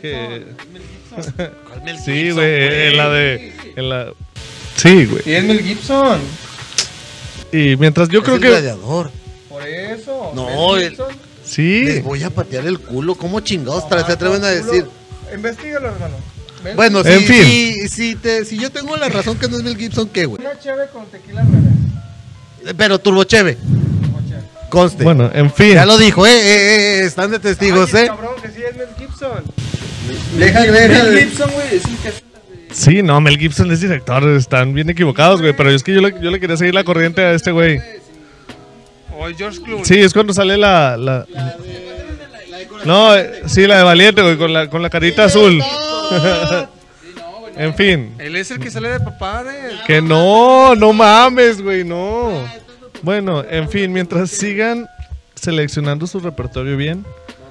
[0.01, 0.45] Que,
[1.37, 2.87] ¿Cuál Mel sí, Gibson, güey.
[2.89, 3.53] En la de.
[3.77, 4.13] En la,
[4.77, 5.23] sí, güey.
[5.27, 6.21] Y es Mel Gibson.
[7.53, 8.49] Y mientras yo Es creo el que.
[8.49, 9.11] gladiador.
[9.61, 10.33] Por eso.
[10.35, 11.07] No, Mel el- Gibson.
[11.45, 11.83] Sí.
[11.85, 13.15] Les voy a patear el culo.
[13.15, 14.87] ¿Cómo chingados Ah, se atreven a decir?
[15.35, 16.15] Investígalo, hermano.
[16.77, 17.45] Bueno, En si, fin.
[17.45, 20.41] si, si, te, si yo tengo la razón que no es Mel Gibson, ¿qué, güey?
[20.43, 22.75] Una chévere con tequila revés.
[22.77, 23.57] Pero Turbocheve,
[24.69, 25.03] conste.
[25.03, 25.73] Bueno, en fin.
[25.75, 28.07] Ya lo dijo, eh, eh, eh, están de testigos, eh.
[28.09, 29.43] cabrón, que sí es Mel Gibson.
[30.39, 31.05] Deja, deja.
[31.05, 32.31] Mel Gibson, güey, es el que
[32.73, 36.15] Sí, no, Mel Gibson es director, están bien equivocados, güey, pero es que yo le,
[36.21, 37.81] yo le quería seguir la corriente a este güey.
[39.21, 39.85] O el George Clooney.
[39.85, 40.97] Sí, es cuando sale la.
[40.97, 41.27] la...
[42.87, 43.11] No,
[43.47, 45.63] sí, la de Valiente, güey, con la, con la carita azul.
[47.57, 48.15] en fin.
[48.19, 49.77] Él es el que sale de papá de.
[49.87, 52.33] Que no, no mames, güey, no.
[53.03, 54.89] Bueno, en fin, mientras sigan
[55.35, 57.05] seleccionando su repertorio bien.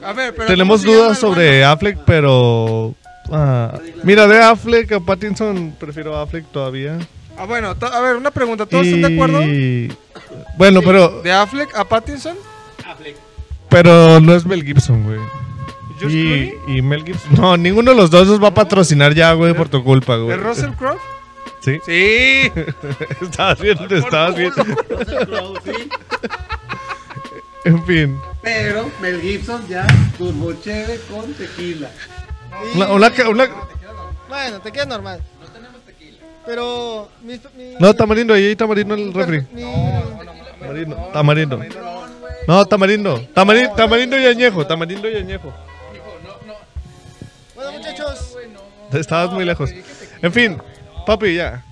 [0.03, 0.47] A ver, pero.
[0.47, 2.95] Tenemos ¿cómo se llama dudas sobre Affleck, pero.
[3.31, 6.97] ah, mira, de Affleck a Pattinson, prefiero Affleck todavía.
[7.45, 7.69] Bueno?
[7.71, 8.65] Ah, bueno, a ver, una pregunta.
[8.65, 9.39] ¿Todos están de acuerdo?
[10.57, 12.35] Bueno, pero, ¿De Affleck a Pattinson?
[13.69, 15.19] pero no es Mel Gibson, güey.
[15.99, 17.33] ¿George Y, y Mel Gibson.
[17.35, 20.23] No, ninguno de los dos nos va a patrocinar ya, güey, por tu culpa, ¿De
[20.23, 20.37] güey.
[20.37, 20.97] Russell Crowe?
[21.61, 21.77] Sí.
[21.85, 22.51] Sí.
[23.21, 24.51] estabas bien, estabas bien.
[27.65, 28.19] En fin.
[28.41, 29.85] Pero Mel Gibson ya
[30.17, 31.91] turbo chévere con tequila.
[32.75, 33.49] Una, una, ca- una-
[34.29, 35.21] Bueno, te queda normal.
[36.39, 36.45] No.
[36.45, 37.09] Pero.
[37.21, 39.45] Mi, mi- no, tamarindo, ahí tamarindo en el refri.
[39.51, 39.63] mi-
[40.59, 41.59] Tamarindo, tamarindo.
[42.47, 43.21] No, tamarindo.
[43.33, 45.53] Tamarindo, tamarindo y añejo, tamarindo y añejo.
[47.55, 48.35] Bueno, muchachos.
[48.91, 49.69] Estabas muy lejos.
[50.21, 50.57] En fin,
[51.05, 51.63] papi, ya.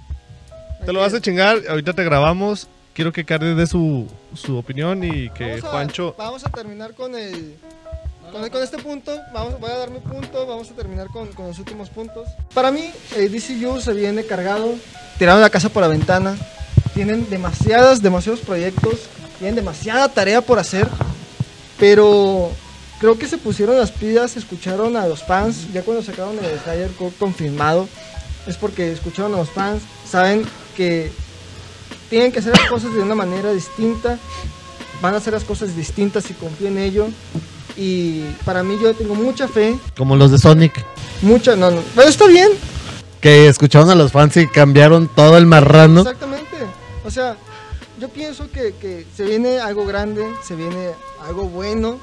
[0.86, 2.68] Te lo vas a chingar, ahorita te grabamos.
[2.94, 6.16] Quiero que Cardi dé su, su opinión y que Vamos a, Juancho...
[6.18, 7.56] vamos a terminar con el.
[8.32, 11.90] Con, este punto, vamos, voy a dar mi punto, vamos a terminar con, los últimos
[11.90, 12.28] puntos.
[12.54, 14.76] Para mí, el DCU se viene cargado,
[15.18, 16.36] tiraron la casa por la ventana,
[16.94, 18.96] tienen demasiadas, demasiados proyectos,
[19.40, 20.90] tienen demasiada tarea por hacer,
[21.80, 22.52] pero
[23.00, 27.18] creo que se pusieron las pilas, escucharon a los fans, ya cuando sacaron el Cut
[27.18, 27.88] confirmado,
[28.46, 30.46] es porque escucharon a los fans, saben
[30.76, 31.12] que
[32.10, 34.18] tienen que hacer las cosas de una manera distinta,
[35.02, 37.08] van a hacer las cosas distintas y confío en ello.
[37.78, 40.84] Y para mí yo tengo mucha fe, Como los de Sonic.
[41.22, 42.50] mucha, no, no, pero está bien,
[43.22, 46.02] Que escucharon a los fans y cambiaron todo el marrano.
[46.02, 46.58] exactamente.
[47.06, 47.38] O sea,
[48.00, 50.90] yo pienso que, que se viene algo grande, se viene
[51.26, 51.98] algo bueno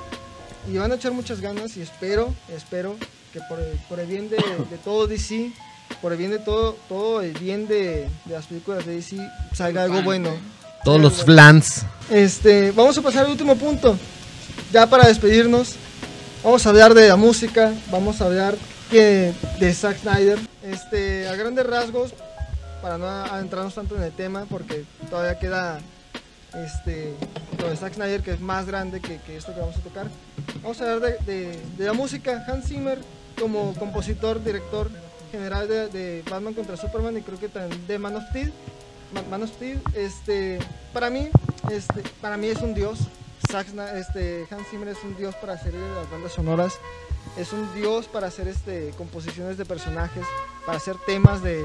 [0.73, 2.97] y van a echar muchas ganas y espero, espero
[3.33, 5.53] que por el, por el bien de, de todo DC,
[6.01, 9.17] por el bien de todo, todo el bien de, de las películas de DC,
[9.53, 10.31] salga algo bueno.
[10.85, 11.83] Todos los flans.
[12.11, 13.97] Este, vamos a pasar al último punto.
[14.75, 15.77] Ya para despedirnos,
[16.43, 18.57] vamos a hablar de la música, vamos a hablar
[18.91, 20.37] que de Zack Snyder.
[20.65, 22.13] Este, a grandes rasgos,
[22.83, 25.79] para no adentrarnos tanto en el tema, porque todavía queda
[26.67, 27.15] este,
[27.61, 30.09] lo de Zack Snyder, que es más grande que, que esto que vamos a tocar.
[30.61, 32.45] Vamos a hablar de, de- la música.
[32.49, 32.99] Hans Zimmer,
[33.41, 34.91] como compositor, director
[35.31, 38.53] general de, Batman contra Superman y creo que también de Man of Steel.
[39.15, 40.59] Ma- Man of Steel, este,
[40.93, 41.29] para mí,
[41.71, 42.99] este, para mí es un dios.
[43.49, 46.79] Este, Hans Zimmer es un dios para hacer las bandas sonoras.
[47.37, 50.25] Es un dios para hacer este, composiciones de personajes,
[50.67, 51.65] para hacer temas de,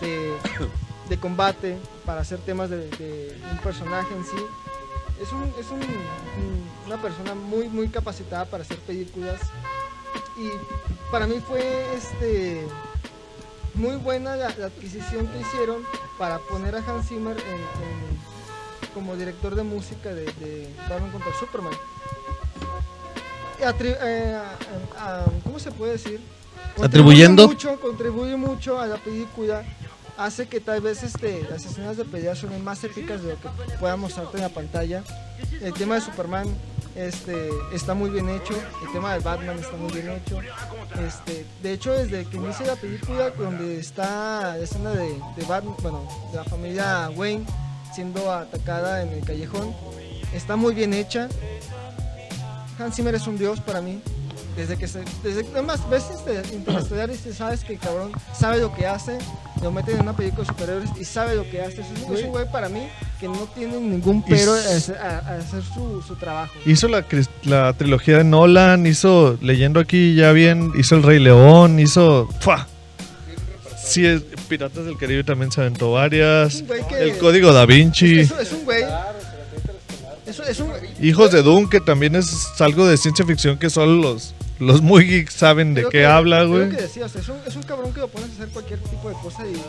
[0.00, 0.34] de,
[1.08, 4.44] de combate, para hacer temas de, de un personaje en sí.
[5.22, 9.40] Es, un, es un- un- una persona muy, muy capacitada para hacer películas.
[10.36, 10.48] Y
[11.10, 12.66] para mí fue este,
[13.74, 15.82] muy buena la, la adquisición que hicieron
[16.18, 18.29] para poner a Hans Zimmer en- en-
[18.90, 21.72] como director de música de, de Batman contra Superman.
[23.64, 24.38] Atri- eh,
[24.98, 26.20] a- a- ¿Cómo se puede decir?
[26.76, 26.86] Contribuye
[27.24, 27.48] Atribuyendo.
[27.48, 29.62] Mucho, contribuye mucho a la película.
[30.16, 33.48] Hace que tal vez este, las escenas de pelea son más épicas de lo que
[33.78, 35.02] pueda mostrarte en la pantalla.
[35.62, 36.46] El tema de Superman
[36.94, 38.54] este, está muy bien hecho.
[38.84, 40.38] El tema de Batman está muy bien hecho.
[41.06, 45.74] Este, de hecho, desde que inicia la película, donde está la escena de, de Batman,
[45.82, 47.44] bueno, de la familia Wayne
[47.94, 49.74] siendo atacada en el callejón,
[50.34, 51.28] está muy bien hecha.
[52.78, 54.00] Hans Zimmer es un dios para mí.
[54.56, 55.04] Desde que se.
[55.22, 59.16] Desde además ves este Interestelar y sabes que el cabrón sabe lo que hace,
[59.62, 61.80] lo meten en una película de superhéroes y sabe lo que hace.
[61.82, 62.88] Es un, es un güey para mí
[63.20, 64.56] que no tiene ningún pero a
[65.06, 66.52] a- a hacer su, su trabajo.
[66.66, 67.04] Hizo la,
[67.44, 72.28] la trilogía de Nolan, hizo, leyendo aquí ya bien, hizo El Rey León, hizo...
[72.40, 72.66] ¡fua!
[73.90, 76.62] Sí, es- Piratas del Caribe también se aventó varias.
[76.88, 78.20] Que- El Código Da Vinci.
[78.20, 78.84] Es, es un güey.
[80.26, 83.94] Es, es un, Hijos de Dune, que también es algo de ciencia ficción que solo
[84.00, 86.68] los, los muy geeks saben de qué que- habla, güey.
[86.72, 86.96] es
[87.28, 89.60] un, es un cabrón que lo pones a hacer cualquier tipo de cosa y...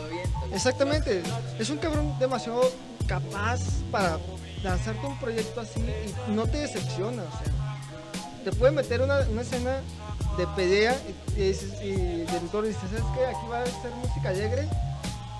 [0.54, 1.20] Exactamente,
[1.58, 2.70] es un cabrón demasiado
[3.08, 4.18] capaz para
[4.62, 5.80] lanzarte un proyecto así
[6.28, 7.52] y no te decepciona, o sea...
[8.44, 9.80] Te puede meter una, una escena
[10.36, 10.96] de pelea
[11.36, 13.26] y, y, el director dice, ¿sabes qué?
[13.26, 14.68] Aquí va a ser música alegre.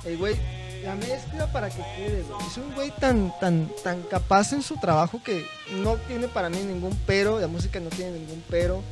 [0.05, 0.36] El güey
[0.82, 2.47] la mezcla para que quede, güey.
[2.47, 5.47] Es un güey tan, tan, tan capaz en su trabajo que
[5.82, 8.82] no tiene para mí ningún pero, la música no tiene ningún pero,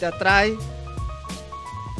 [0.00, 0.56] te atrae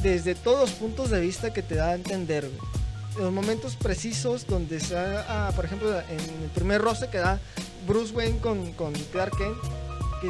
[0.02, 3.22] desde todos los puntos de vista que te da a entender, güey.
[3.22, 7.38] los momentos precisos donde se da, ah, por ejemplo, en el primer roce que da
[7.86, 9.56] Bruce Wayne con, con Clark Kent,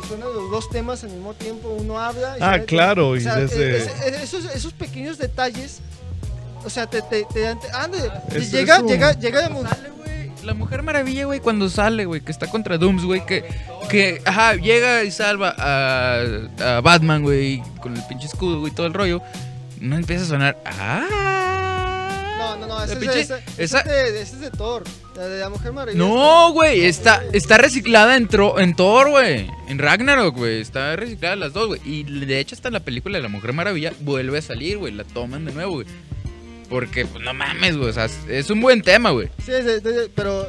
[0.01, 3.21] que suenan los dos temas al mismo tiempo, uno habla y Ah, claro, o y
[3.21, 5.81] sea, desde- es- es- esos, esos pequeños detalles,
[6.65, 7.99] o sea, te, te, te dan- te- ande,
[8.33, 9.91] Es- llega, un- llega, llega de Sale,
[10.43, 13.45] La Mujer Maravilla, güey, cuando sale, güey, que está contra Dooms, güey, que,
[13.89, 16.21] que, ajá, llega y salva a,
[16.61, 19.23] a Batman, güey, con el pinche escudo, güey, todo el rollo.
[19.81, 20.59] No empieza a sonar.
[20.65, 21.44] ¡Ah!
[22.45, 24.51] No, no, no, La ese, pinche- es, de, ese, esa- es de, ese es de
[24.51, 24.85] Thor,
[25.17, 25.99] la de la Mujer Maravilla.
[26.05, 29.49] No, güey, está, está reciclada en, Tro- en Thor, güey.
[29.69, 30.61] En Ragnarok, güey.
[30.61, 31.81] Está reciclada las dos, güey.
[31.85, 34.93] Y de hecho, hasta en la película de la Mujer Maravilla vuelve a salir, güey.
[34.93, 35.87] La toman de nuevo, güey.
[36.69, 37.91] Porque, pues, no mames, güey.
[37.91, 39.29] O sea, es un buen tema, güey.
[39.45, 40.49] Sí, de- de- pero,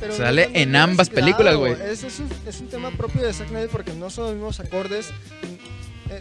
[0.00, 1.72] pero Sale en ambas películas, güey.
[1.74, 4.60] Es, es, un, es un tema propio de Zack Snyder porque no son los mismos
[4.60, 5.08] acordes.
[6.10, 6.20] eh,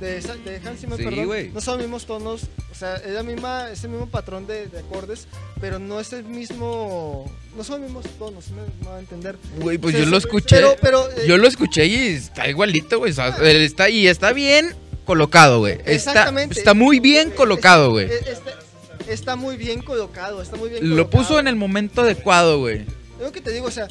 [0.00, 1.50] de, de Hans Zimmer, Sí, perdón, güey.
[1.50, 4.66] no son los mismos tonos, o sea, es la misma, es el mismo patrón de,
[4.66, 5.26] de acordes,
[5.60, 9.00] pero no es el mismo, no son los mismos tonos, ¿sí me, me va a
[9.00, 9.36] entender.
[9.60, 10.56] Güey, pues Sí, yo sí, lo escuché.
[10.56, 13.12] Pero, pero, eh, Yo lo escuché y está igualito, güey.
[13.12, 14.74] O sea, él está, y está bien
[15.04, 15.74] colocado, güey.
[15.74, 16.58] Está, Exactamente.
[16.58, 18.06] está muy bien eh, colocado, güey.
[18.06, 18.52] eh, Está,
[19.12, 21.10] está muy bien colocado, está muy bien Lo colocado.
[21.22, 22.78] puso en el momento adecuado, güey.
[23.18, 23.86] Es lo que te digo, o sea,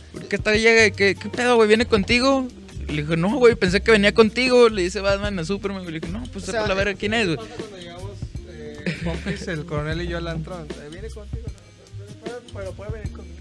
[0.55, 1.67] llega y que, ¿qué pedo, güey?
[1.67, 2.47] ¿Viene contigo?
[2.89, 4.69] Le dije, no, güey, pensé que venía contigo.
[4.69, 5.83] Le dice Batman a Superman.
[5.83, 5.93] güey.
[5.93, 7.37] Le dije, no, pues O sepa sea, la verga quién es, güey.
[7.37, 8.11] Cuando llegamos,
[8.47, 10.65] eh, Pompis, el coronel y yo al antro.
[10.91, 11.45] Viene contigo,
[12.23, 13.35] pero, pero puede venir conmigo.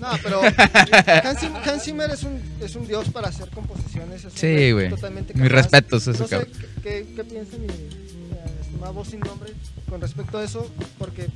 [0.00, 4.26] No, pero Hans, Zim- Hans Zimmer es un, es un dios para hacer composiciones.
[4.34, 4.90] Sí, güey.
[5.34, 6.52] Mis respetos a ese No sé cabrón.
[6.82, 7.88] qué, qué, qué piensa mi, mi,
[8.60, 9.52] estimada voz sin nombre
[9.88, 11.28] con respecto a eso, porque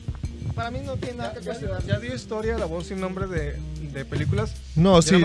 [0.55, 1.85] para mí no tiene nada que Ya, cuestionar.
[1.87, 3.57] ya dio historia la voz sin nombre de,
[3.93, 4.53] de películas.
[4.75, 5.17] No, sí,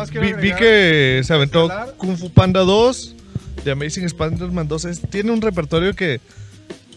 [0.41, 1.69] vi, que se aventó.
[1.97, 3.15] Kung Fu Panda 2,
[3.63, 4.85] The Amazing Spider-Man 2.
[4.85, 6.19] es- tiene un repertorio que...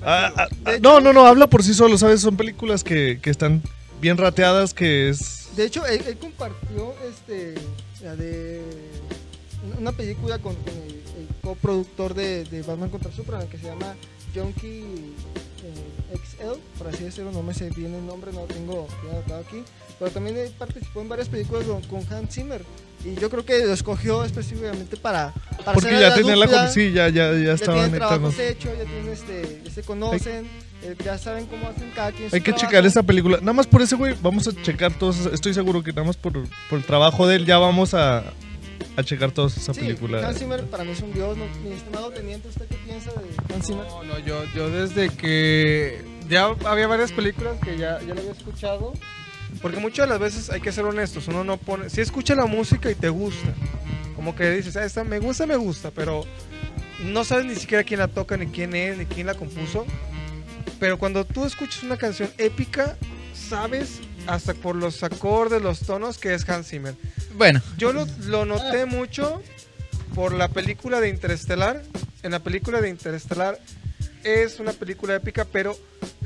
[0.02, 2.20] ah, ah, ah, no, no, no, habla por sí solo, ¿sabes?
[2.20, 3.62] Son películas que, que están
[4.00, 5.48] bien rateadas, que es...
[5.56, 7.54] De hecho, él, él compartió este,
[8.02, 8.60] la de
[9.80, 13.94] una película con, con el, el coproductor de, de Batman contra Superman que se llama
[14.34, 14.84] Junkie
[15.66, 19.40] eh, XL, por así decirlo, no me sé bien el nombre, no lo tengo anotado
[19.46, 19.62] aquí,
[19.98, 22.62] pero también participó en varias películas con, con Hans Zimmer
[23.04, 25.32] y yo creo que lo escogió específicamente para,
[25.64, 26.46] para Porque hacer ya la tenían la...
[26.46, 26.62] dupla.
[26.64, 30.46] con- Sí, ya, ya, ya ya estaban tienen ya tienen este, ya se conocen,
[30.82, 32.66] eh, ya saben cómo hacen cada quien Hay que trabajo.
[32.66, 33.38] checar esta película.
[33.40, 35.26] Nada más por ese güey, vamos a checar todos.
[35.26, 36.32] Estoy seguro que nada más por,
[36.68, 38.24] por el trabajo de él ya vamos a,
[38.96, 40.26] a checar toda esa Sí, película.
[40.26, 41.44] Hans Zimmer para mí es un dios, ¿no?
[41.64, 43.86] mi estimado teniente, ¿usted qué piensa de Hans Zimmer?
[43.86, 48.32] No, no, yo, yo desde que ya había varias películas que ya, ya lo había
[48.32, 48.92] escuchado.
[49.62, 52.46] Porque muchas de las veces hay que ser honestos, uno no pone, si escucha la
[52.46, 53.54] música y te gusta,
[54.14, 56.24] como que dices, ah, esta me gusta, me gusta, pero
[57.04, 59.86] no sabes ni siquiera quién la toca, ni quién es, ni quién la compuso.
[60.78, 62.96] Pero cuando tú escuchas una canción épica,
[63.34, 66.94] sabes hasta por los acordes, los tonos que es Hans Zimmer.
[67.36, 69.42] Bueno, Yo lo, lo noté mucho
[70.14, 71.82] por la película de Interestelar.
[72.22, 73.58] En la película de Interestelar
[74.24, 75.76] es una película épica, pero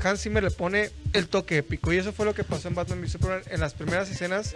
[0.03, 1.93] Hans Zimmer le pone el toque épico.
[1.93, 4.53] Y eso fue lo que pasó en Batman v Superman en las primeras escenas.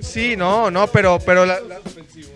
[0.00, 1.80] Sí, no, no, pero, pero, la, la-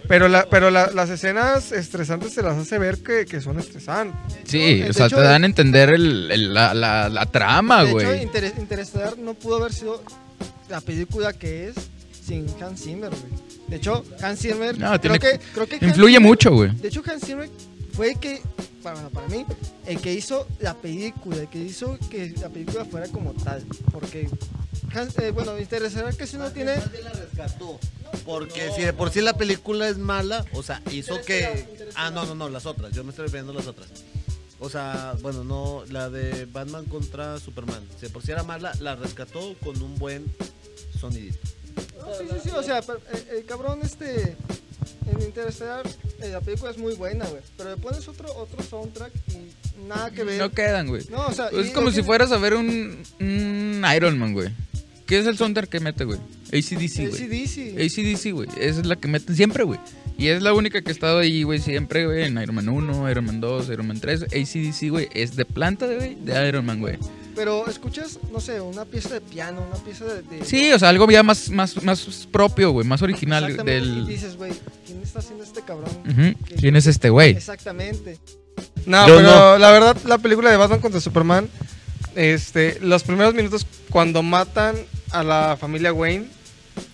[0.09, 4.17] pero, la, pero la- las escenas estresantes se las hace ver que, que son estresantes.
[4.45, 7.91] sí, o sea, hecho, te dan a entender el, el- la, la, la trama, de
[7.91, 8.23] hecho, güey.
[8.23, 10.03] Inter- Interestelar no pudo haber sido
[10.69, 11.75] la película que es
[12.27, 13.45] sin Hans Zimmer, güey.
[13.69, 16.71] De hecho, Hans Zimmer No, creo, tiene- que, creo que Influye mucho, güey.
[16.77, 17.49] De hecho, Hans Zimmer
[17.95, 18.43] fue el que,
[18.83, 19.45] para, para mí,
[19.87, 23.65] el que hizo la película, el que hizo que la película fuera como tal.
[23.93, 24.29] Porque,
[25.21, 26.77] eh, bueno, Interestelar casi no tiene...
[26.77, 27.79] La rescató.
[28.25, 31.67] Porque si de por sí la película es mala, o sea, hizo que.
[31.95, 32.93] Ah, no, no, no, las otras.
[32.93, 33.89] Yo me estoy refiriendo a las otras.
[34.61, 37.87] O sea, bueno, no, la de Batman contra Superman.
[37.97, 40.25] Si de por sí era mala, la rescató con un buen
[40.99, 41.39] sonidito.
[42.19, 44.37] Sí, sí, sí, o sea, pero, eh, el, cabrón este...
[45.11, 45.87] En Interestelar,
[46.23, 47.43] eh, la película es muy buena, güey.
[47.57, 50.39] Pero le pones otro, otro soundtrack y nada que ver.
[50.41, 51.03] No quedan, güey.
[51.11, 54.49] No, o sea, Es como si que- fueras a ver un, un Iron Man, güey.
[55.07, 56.19] ¿Qué es el soundtrack que mete, güey?
[56.49, 57.23] ACDC, güey.
[57.25, 57.75] AC/DC.
[57.85, 58.49] ACDC, güey.
[58.59, 59.79] Esa es la que meten siempre, güey.
[60.17, 62.25] Y es la única que ha estado ahí, güey, siempre, güey.
[62.25, 64.23] En Iron Man 1, Iron Man 2, Iron Man 3.
[64.23, 66.97] ACDC, güey, es de planta, güey, de Iron Man, güey.
[67.35, 70.23] Pero escuchas, no sé, una pieza de piano, una pieza de...
[70.23, 72.87] de- Sí, o sea, algo ya más, más, más propio, güey.
[72.87, 74.07] Más original Exactamente, Y del...
[74.07, 74.53] dices, güey,
[74.87, 75.91] ¿quién está haciendo este cabrón?
[76.59, 77.31] ¿Quién es este güey?
[77.33, 78.19] Exactamente.
[78.87, 79.59] No, Yo pero no.
[79.59, 81.49] la verdad, la película de Batman contra Superman,
[82.15, 84.77] este, los primeros minutos cuando matan
[85.11, 86.27] a la familia Wayne,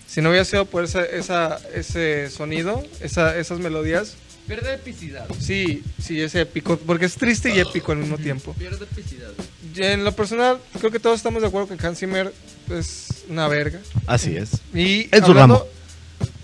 [0.07, 4.15] si no hubiera sido por esa, esa- ese sonido, esa- esas melodías,
[4.51, 5.25] Pierde epicidad.
[5.39, 8.53] Sí, sí, es épico, porque es triste y épico al mismo tiempo.
[8.55, 9.29] Pierde epicidad.
[9.73, 12.33] Y En lo personal, creo que todos estamos de acuerdo que Hans Zimmer
[12.69, 13.79] es una verga.
[14.07, 14.61] Así es.
[14.73, 15.65] Y En su hablando,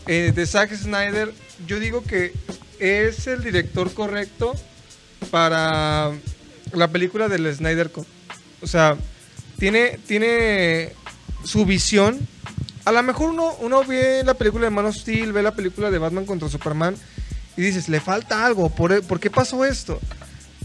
[0.05, 1.33] eh, de Zack Snyder,
[1.67, 2.31] yo digo que
[2.79, 4.53] es el director correcto
[5.29, 6.13] para
[6.71, 8.07] la película del Snyder Cut.
[8.61, 8.95] O sea,
[9.59, 10.93] tiene, tiene
[11.43, 12.25] su visión.
[12.85, 15.91] A lo mejor uno, uno ve la película de Man of Steel, ve la película
[15.91, 16.95] de Batman contra Superman
[17.57, 19.99] y dices, le falta algo, ¿por, por qué pasó esto?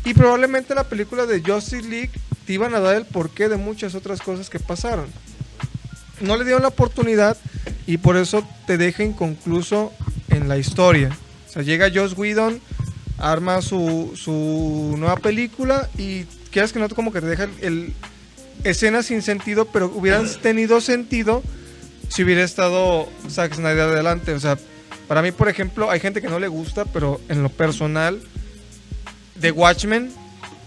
[0.05, 2.11] Y probablemente la película de Justice League
[2.47, 5.07] te iban a dar el porqué de muchas otras cosas que pasaron.
[6.21, 7.37] No le dieron la oportunidad
[7.87, 9.93] y por eso te deja inconcluso
[10.29, 11.17] en la historia.
[11.49, 12.61] O sea, llega Joss Whedon,
[13.19, 17.95] arma su, su nueva película y quieras que no, como que te deja el,
[18.65, 21.43] escenas sin sentido, pero hubieran tenido sentido
[22.09, 24.33] si hubiera estado Zack Snyder adelante.
[24.33, 24.59] O sea,
[25.13, 28.19] para mí, por ejemplo, hay gente que no le gusta, pero en lo personal,
[29.39, 30.11] The Watchmen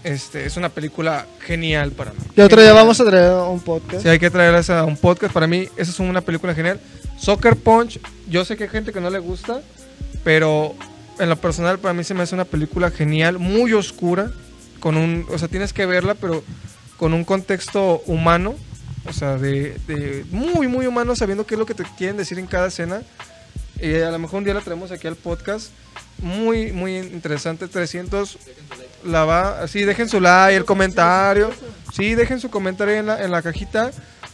[0.04, 2.18] este, es una película genial para mí.
[2.36, 4.04] Y otro día vamos a traer un podcast.
[4.04, 5.34] Sí, hay que traer esa a un podcast.
[5.34, 6.78] Para mí, esa es una película genial.
[7.18, 7.98] Soccer Punch,
[8.28, 9.62] yo sé que hay gente que no le gusta,
[10.22, 10.76] pero
[11.18, 14.30] en lo personal, para mí se me hace una película genial, muy oscura.
[14.78, 16.44] Con un, o sea, tienes que verla, pero
[16.96, 18.54] con un contexto humano.
[19.08, 22.38] O sea, de, de muy, muy humano, sabiendo qué es lo que te quieren decir
[22.38, 23.02] en cada escena.
[23.80, 25.70] Y a lo mejor un día la traemos aquí al podcast.
[26.18, 27.68] Muy, muy interesante.
[27.68, 28.38] 300
[29.04, 29.68] la va.
[29.68, 31.50] Sí, dejen su like, el comentario.
[31.94, 33.90] Sí, dejen su comentario en la, en la cajita.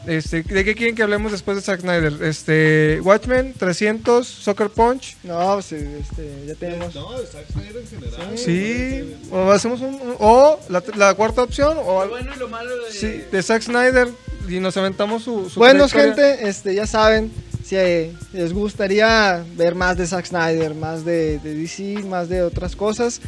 [0.07, 2.23] Este, ¿De qué quieren que hablemos después de Zack Snyder?
[2.25, 5.17] Este, Watchmen, 300, Soccer Punch.
[5.23, 6.93] No, pues este, ya tenemos.
[6.95, 8.39] No, de Zack Snyder en general.
[8.39, 9.95] Sí, o hacemos un.
[9.95, 12.15] un- o la, la cuarta opción, o algo.
[12.17, 12.91] bueno y lo malo de...
[12.93, 14.09] Sí, de Zack Snyder.
[14.49, 15.49] Y nos aventamos su.
[15.49, 17.31] su Bueno, gente, este, ya saben,
[17.73, 22.43] si eh, les gustaría ver más de Zack Snyder, más de, de DC, más de
[22.43, 23.23] otras cosas,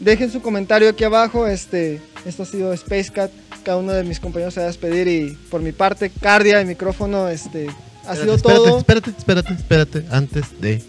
[0.00, 1.46] dejen su comentario aquí abajo.
[1.46, 3.30] Este, esto ha sido Space Cat.
[3.64, 6.66] Cada uno de mis compañeros se va a despedir y por mi parte, Cardia, el
[6.66, 7.66] micrófono, este,
[8.06, 8.78] ha Espérate, sido espérate, todo.
[8.78, 10.04] Espérate, espérate, espérate.
[10.10, 10.82] Antes de.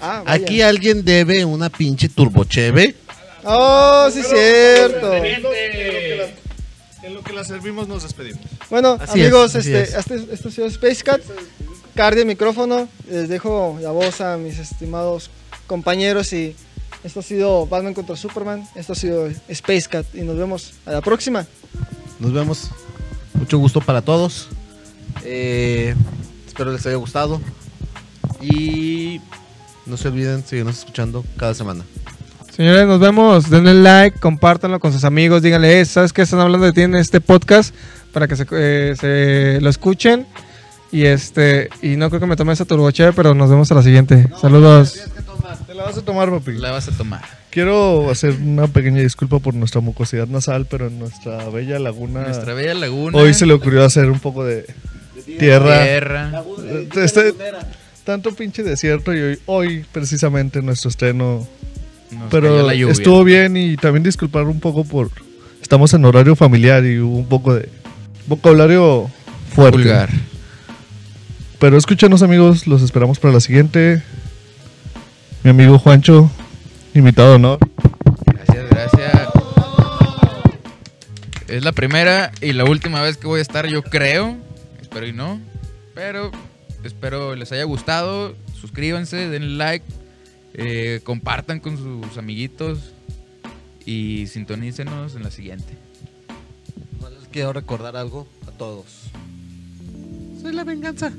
[0.00, 0.22] Ah.
[0.24, 2.94] Aquí alguien debe una pinche turbocheve.
[3.42, 5.14] Oh, sí, cierto.
[5.16, 5.42] En
[7.14, 8.42] lo que la- servimos nos despedimos.
[8.68, 9.94] Bueno, Así amigos, es, este, es.
[9.94, 11.22] este- esto ha sido Space Cat.
[12.00, 12.88] Cardia, micrófono.
[13.10, 15.30] Les dejo la voz a mis estimados
[15.66, 16.56] compañeros y
[17.04, 18.66] esto ha sido Batman contra Superman.
[18.74, 21.44] Esto ha sido Space Cat y nos vemos a la próxima.
[22.18, 22.70] Nos vemos.
[23.34, 24.48] Mucho gusto para todos.
[25.26, 25.94] Eh,
[26.46, 27.38] espero les haya gustado.
[28.40, 29.20] Y
[29.84, 31.84] no se olviden seguirnos escuchando cada semana.
[32.50, 33.50] Señores, nos vemos.
[33.50, 35.42] Denle like, compártanlo con sus amigos.
[35.42, 37.74] Díganle, "Eh, ¿sabes qué están hablando de ti en este podcast?
[38.14, 40.26] Para que se, eh, se lo escuchen.
[40.92, 43.82] Y este y no creo que me tome esa turboche, pero nos vemos a la
[43.82, 44.28] siguiente.
[44.40, 44.98] Saludos.
[45.66, 46.52] Te la vas a tomar, papi.
[46.52, 47.22] La vas a tomar.
[47.50, 52.22] Quiero hacer una pequeña disculpa por nuestra mucosidad nasal, pero en nuestra bella laguna.
[52.22, 53.16] Nuestra bella laguna.
[53.18, 54.66] Hoy se le ocurrió hacer un poco de
[55.38, 55.82] tierra.
[55.84, 56.42] Tierra.
[56.96, 57.34] Este-
[58.04, 61.46] tanto pinche desierto y hoy, hoy precisamente nuestro estreno.
[62.10, 62.92] Nos Pero la lluvia.
[62.92, 65.10] estuvo bien y también disculpar un poco por.
[65.62, 67.68] Estamos en horario familiar y hubo un poco de
[68.26, 69.08] vocabulario
[69.54, 69.78] fuerte.
[69.78, 70.08] vulgar.
[71.60, 74.02] Pero escúchanos amigos, los esperamos para la siguiente.
[75.44, 76.30] Mi amigo Juancho,
[76.94, 77.58] invitado, ¿no?
[78.24, 79.28] Gracias, gracias.
[81.48, 84.38] Es la primera y la última vez que voy a estar, yo creo.
[84.80, 85.38] Espero y no.
[85.94, 86.30] Pero
[86.82, 88.34] espero les haya gustado.
[88.58, 89.84] Suscríbanse, denle like.
[90.54, 92.94] eh, compartan con sus amiguitos.
[93.84, 95.74] Y sintonícenos en la siguiente.
[97.18, 98.86] Les quiero recordar algo a todos.
[100.40, 101.12] Soy la venganza.